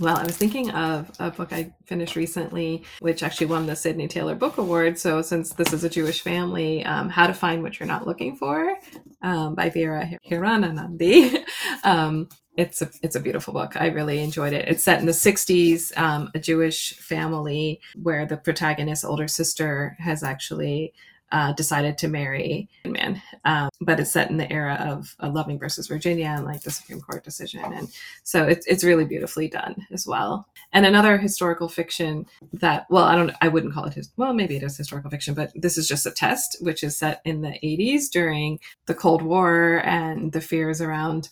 Well, 0.00 0.16
I 0.16 0.24
was 0.24 0.36
thinking 0.36 0.70
of 0.72 1.10
a 1.18 1.30
book 1.30 1.52
I 1.52 1.72
finished 1.86 2.16
recently, 2.16 2.82
which 3.00 3.22
actually 3.22 3.46
won 3.46 3.66
the 3.66 3.74
Sydney 3.74 4.08
Taylor 4.08 4.34
Book 4.34 4.58
Award. 4.58 4.98
So, 4.98 5.22
since 5.22 5.54
this 5.54 5.72
is 5.72 5.84
a 5.84 5.88
Jewish 5.88 6.20
family, 6.20 6.84
um, 6.84 7.08
How 7.08 7.26
to 7.26 7.32
Find 7.32 7.62
What 7.62 7.80
You're 7.80 7.86
Not 7.86 8.06
Looking 8.06 8.36
For 8.36 8.76
um, 9.22 9.54
by 9.54 9.70
Vera 9.70 10.10
Hiranandani. 10.28 11.44
um, 11.84 12.28
it's 12.56 12.82
a 12.82 12.90
it's 13.02 13.16
a 13.16 13.20
beautiful 13.20 13.52
book. 13.52 13.76
I 13.76 13.88
really 13.88 14.20
enjoyed 14.20 14.52
it. 14.52 14.68
It's 14.68 14.84
set 14.84 15.00
in 15.00 15.06
the 15.06 15.12
'60s, 15.12 15.96
um, 15.98 16.30
a 16.34 16.38
Jewish 16.38 16.94
family 16.96 17.80
where 18.02 18.26
the 18.26 18.36
protagonist's 18.36 19.04
older 19.04 19.28
sister 19.28 19.96
has 19.98 20.22
actually 20.22 20.92
uh, 21.32 21.52
decided 21.52 21.98
to 21.98 22.08
marry 22.08 22.68
a 22.84 22.88
man, 22.88 23.20
um, 23.44 23.68
but 23.80 23.98
it's 23.98 24.12
set 24.12 24.30
in 24.30 24.36
the 24.36 24.50
era 24.50 24.74
of 24.80 25.16
uh, 25.20 25.28
Loving 25.28 25.58
versus 25.58 25.88
Virginia 25.88 26.26
and 26.28 26.44
like 26.44 26.62
the 26.62 26.70
Supreme 26.70 27.00
Court 27.00 27.24
decision, 27.24 27.60
and 27.64 27.88
so 28.22 28.44
it's 28.44 28.64
it's 28.66 28.84
really 28.84 29.04
beautifully 29.04 29.48
done 29.48 29.86
as 29.90 30.06
well. 30.06 30.48
And 30.72 30.86
another 30.86 31.18
historical 31.18 31.68
fiction 31.68 32.26
that, 32.52 32.86
well, 32.90 33.04
I 33.04 33.16
don't, 33.16 33.32
I 33.40 33.48
wouldn't 33.48 33.72
call 33.72 33.84
it 33.84 33.94
his, 33.94 34.10
well, 34.16 34.34
maybe 34.34 34.56
it 34.56 34.62
is 34.62 34.76
historical 34.76 35.10
fiction, 35.10 35.34
but 35.34 35.52
this 35.54 35.76
is 35.76 35.88
just 35.88 36.06
a 36.06 36.10
test, 36.10 36.58
which 36.60 36.84
is 36.84 36.96
set 36.96 37.22
in 37.24 37.42
the 37.42 37.58
'80s 37.62 38.08
during 38.10 38.60
the 38.86 38.94
Cold 38.94 39.22
War 39.22 39.82
and 39.84 40.32
the 40.32 40.40
fears 40.40 40.80
around 40.80 41.28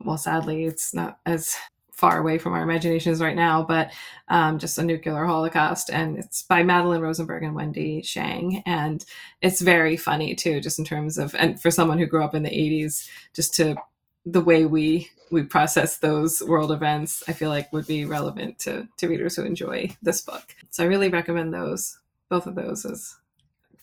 well, 0.00 0.18
sadly, 0.18 0.64
it's 0.64 0.94
not 0.94 1.18
as 1.26 1.56
far 1.92 2.18
away 2.18 2.38
from 2.38 2.54
our 2.54 2.62
imaginations 2.62 3.20
right 3.20 3.36
now, 3.36 3.62
but 3.62 3.92
um, 4.28 4.58
just 4.58 4.78
a 4.78 4.82
nuclear 4.82 5.24
holocaust. 5.26 5.90
And 5.90 6.16
it's 6.16 6.42
by 6.42 6.62
Madelyn 6.62 7.02
Rosenberg 7.02 7.42
and 7.42 7.54
Wendy 7.54 8.00
Shang. 8.02 8.62
And 8.64 9.04
it's 9.42 9.60
very 9.60 9.98
funny 9.98 10.34
too, 10.34 10.60
just 10.60 10.78
in 10.78 10.84
terms 10.86 11.18
of, 11.18 11.34
and 11.34 11.60
for 11.60 11.70
someone 11.70 11.98
who 11.98 12.06
grew 12.06 12.24
up 12.24 12.34
in 12.34 12.42
the 12.42 12.50
80s, 12.50 13.06
just 13.34 13.54
to 13.56 13.76
the 14.24 14.40
way 14.40 14.64
we 14.64 15.10
we 15.30 15.42
process 15.44 15.98
those 15.98 16.42
world 16.42 16.72
events, 16.72 17.22
I 17.28 17.32
feel 17.32 17.50
like 17.50 17.72
would 17.72 17.86
be 17.86 18.04
relevant 18.04 18.58
to, 18.60 18.88
to 18.96 19.08
readers 19.08 19.36
who 19.36 19.44
enjoy 19.44 19.96
this 20.02 20.22
book. 20.22 20.56
So 20.70 20.82
I 20.82 20.88
really 20.88 21.08
recommend 21.08 21.54
those, 21.54 21.98
both 22.28 22.46
of 22.46 22.56
those 22.56 22.84
as 22.84 23.16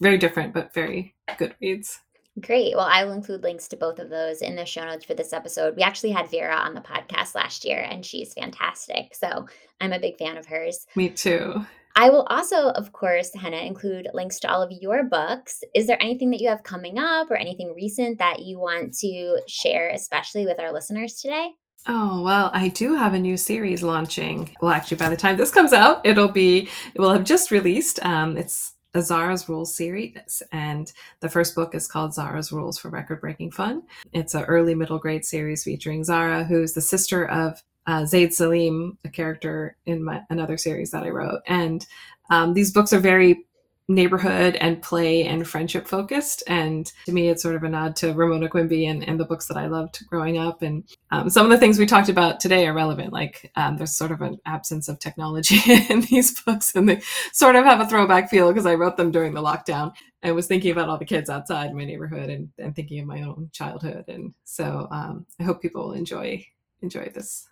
very 0.02 0.18
different, 0.18 0.54
but 0.54 0.74
very 0.74 1.16
good 1.38 1.56
reads. 1.62 2.02
Great. 2.40 2.76
Well, 2.76 2.88
I 2.90 3.04
will 3.04 3.14
include 3.14 3.42
links 3.42 3.68
to 3.70 3.78
both 3.78 3.98
of 3.98 4.10
those 4.10 4.44
in 4.44 4.56
the 4.56 4.66
show 4.66 4.86
notes 4.86 5.06
for 5.06 5.16
this 5.16 5.34
episode. 5.34 5.76
We 5.76 5.82
actually 5.82 6.12
had 6.12 6.30
Vera 6.30 6.56
on 6.56 6.76
the 6.76 6.82
podcast 6.82 7.34
last 7.34 7.66
year, 7.66 7.80
and 7.80 8.06
she's 8.06 8.34
fantastic. 8.34 9.16
So 9.16 9.48
I'm 9.82 9.94
a 9.94 10.00
big 10.00 10.18
fan 10.18 10.38
of 10.38 10.46
hers. 10.46 10.86
Me 10.96 11.10
too. 11.10 11.66
I 11.96 12.12
will 12.12 12.28
also, 12.30 12.70
of 12.70 12.92
course, 12.92 13.32
Hena, 13.34 13.58
include 13.58 14.10
links 14.14 14.40
to 14.42 14.52
all 14.52 14.62
of 14.62 14.72
your 14.72 15.04
books. 15.04 15.64
Is 15.74 15.88
there 15.88 16.00
anything 16.00 16.30
that 16.30 16.40
you 16.40 16.48
have 16.48 16.62
coming 16.62 17.00
up 17.00 17.32
or 17.32 17.38
anything 17.38 17.74
recent 17.76 18.20
that 18.20 18.44
you 18.44 18.60
want 18.60 18.94
to 19.00 19.40
share, 19.48 19.90
especially 19.90 20.46
with 20.46 20.60
our 20.60 20.72
listeners 20.72 21.16
today? 21.16 21.50
Oh, 21.88 22.22
well, 22.22 22.52
I 22.54 22.68
do 22.68 22.94
have 22.96 23.16
a 23.16 23.20
new 23.20 23.36
series 23.36 23.82
launching. 23.82 24.56
Well, 24.62 24.72
actually, 24.72 24.98
by 24.98 25.10
the 25.10 25.18
time 25.18 25.38
this 25.38 25.50
comes 25.50 25.74
out, 25.74 26.06
it'll 26.06 26.28
be, 26.28 26.70
it 26.94 27.02
will 27.02 27.14
have 27.14 27.24
just 27.24 27.50
released. 27.50 28.04
Um, 28.06 28.38
it's 28.38 28.74
a 28.98 29.02
Zara's 29.02 29.48
Rules 29.48 29.76
series, 29.76 30.44
and 30.52 30.92
the 31.20 31.30
first 31.30 31.56
book 31.56 31.76
is 31.76 31.88
called 31.88 32.14
Zara's 32.14 32.52
Rules 32.52 32.78
for 32.78 32.90
Record 32.90 33.22
Breaking 33.22 33.52
Fun. 33.52 33.84
It's 34.12 34.34
an 34.34 34.44
early 34.46 34.76
middle 34.76 34.98
grade 34.98 35.24
series 35.24 35.64
featuring 35.64 36.04
Zara, 36.04 36.44
who's 36.44 36.74
the 36.74 36.82
sister 36.82 37.28
of 37.30 37.62
uh, 37.86 38.06
Zayd 38.06 38.32
Saleem, 38.32 38.98
a 39.06 39.10
character 39.10 39.78
in 39.86 40.04
my, 40.04 40.22
another 40.30 40.58
series 40.58 40.92
that 40.92 41.04
I 41.04 41.10
wrote. 41.10 41.42
And 41.48 41.86
um, 42.30 42.54
these 42.54 42.72
books 42.72 42.92
are 42.92 43.00
very 43.00 43.46
neighborhood 43.88 44.56
and 44.58 44.82
play 44.82 45.24
and 45.24 45.48
friendship 45.48 45.88
focused. 45.88 46.44
And 46.48 46.92
to 47.06 47.14
me, 47.14 47.30
it's 47.30 47.42
sort 47.42 47.56
of 47.56 47.64
a 47.64 47.70
nod 47.70 47.96
to 47.98 48.14
Ramona 48.14 48.50
Quimby 48.50 48.86
and, 48.86 49.08
and 49.08 49.20
the 49.20 49.26
books 49.26 49.48
that 49.48 49.58
I 49.58 49.68
loved 49.68 50.06
growing 50.08 50.38
up. 50.38 50.62
And 50.62 50.84
um, 51.12 51.30
some 51.30 51.46
of 51.46 51.52
the 51.52 51.58
things 51.58 51.80
we 51.80 51.86
talked 51.86 52.10
about 52.10 52.40
today 52.40 52.68
are 52.68 52.74
relevant. 52.74 53.14
Like 53.14 53.52
um, 53.56 53.78
there's 53.78 53.96
sort 53.96 54.12
of 54.12 54.22
an 54.22 54.40
absence 54.46 54.90
of 54.90 55.00
technology 55.00 55.60
in 55.90 56.02
these 56.02 56.42
books, 56.42 56.76
and 56.76 56.90
they 56.90 57.02
sort 57.32 57.56
of 57.56 57.66
have 57.66 57.80
a 57.80 57.88
throwback 57.88 58.30
feel 58.30 58.50
because 58.50 58.66
I 58.66 58.76
wrote 58.76 58.98
them 58.98 59.12
during 59.12 59.34
the 59.34 59.42
lockdown 59.42 59.94
and 60.22 60.36
was 60.36 60.48
thinking 60.48 60.72
about 60.72 60.90
all 60.90 60.98
the 60.98 61.06
kids 61.06 61.30
outside 61.30 61.74
my 61.74 61.86
neighborhood 61.86 62.30
and, 62.30 62.50
and 62.58 62.76
thinking 62.76 63.00
of 63.00 63.08
my 63.08 63.22
own 63.22 63.50
childhood. 63.54 64.06
And 64.08 64.34
so 64.44 64.88
um, 64.92 65.26
I 65.40 65.44
hope 65.44 65.62
people 65.62 65.88
will 65.88 65.94
enjoy 65.94 66.46
enjoy 66.82 67.12
this 67.14 67.48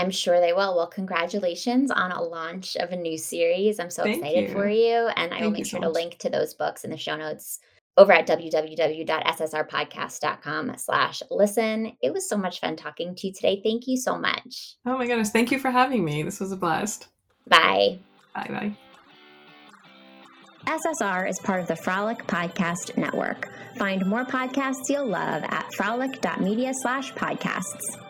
I'm 0.00 0.10
sure 0.10 0.40
they 0.40 0.54
will. 0.54 0.74
Well, 0.74 0.86
congratulations 0.86 1.90
on 1.90 2.10
a 2.10 2.22
launch 2.22 2.74
of 2.76 2.90
a 2.90 2.96
new 2.96 3.18
series. 3.18 3.78
I'm 3.78 3.90
so 3.90 4.04
Thank 4.04 4.16
excited 4.16 4.48
you. 4.48 4.54
for 4.54 4.66
you. 4.68 5.10
And 5.16 5.34
I 5.34 5.42
will 5.42 5.50
make 5.50 5.66
sure 5.66 5.78
so 5.78 5.86
to 5.86 5.90
link 5.90 6.16
to 6.18 6.30
those 6.30 6.54
books 6.54 6.84
in 6.84 6.90
the 6.90 6.96
show 6.96 7.16
notes 7.16 7.58
over 7.98 8.12
at 8.12 8.26
www.ssrpodcast.com 8.26 10.72
slash 10.78 11.22
listen. 11.30 11.92
It 12.00 12.14
was 12.14 12.26
so 12.28 12.38
much 12.38 12.60
fun 12.60 12.76
talking 12.76 13.14
to 13.14 13.26
you 13.26 13.32
today. 13.34 13.60
Thank 13.62 13.86
you 13.86 13.98
so 13.98 14.18
much. 14.18 14.76
Oh 14.86 14.96
my 14.96 15.06
goodness. 15.06 15.28
Thank 15.30 15.50
you 15.50 15.58
for 15.58 15.70
having 15.70 16.02
me. 16.02 16.22
This 16.22 16.40
was 16.40 16.50
a 16.50 16.56
blast. 16.56 17.08
Bye. 17.46 17.98
Bye 18.34 18.48
bye. 18.48 18.74
SSR 20.66 21.28
is 21.28 21.38
part 21.40 21.60
of 21.60 21.68
the 21.68 21.76
Frolic 21.76 22.26
Podcast 22.26 22.96
Network. 22.96 23.50
Find 23.76 24.06
more 24.06 24.24
podcasts 24.24 24.88
you'll 24.88 25.08
love 25.08 25.42
at 25.44 25.70
frolic.media 25.74 26.72
slash 26.82 27.12
podcasts. 27.12 28.09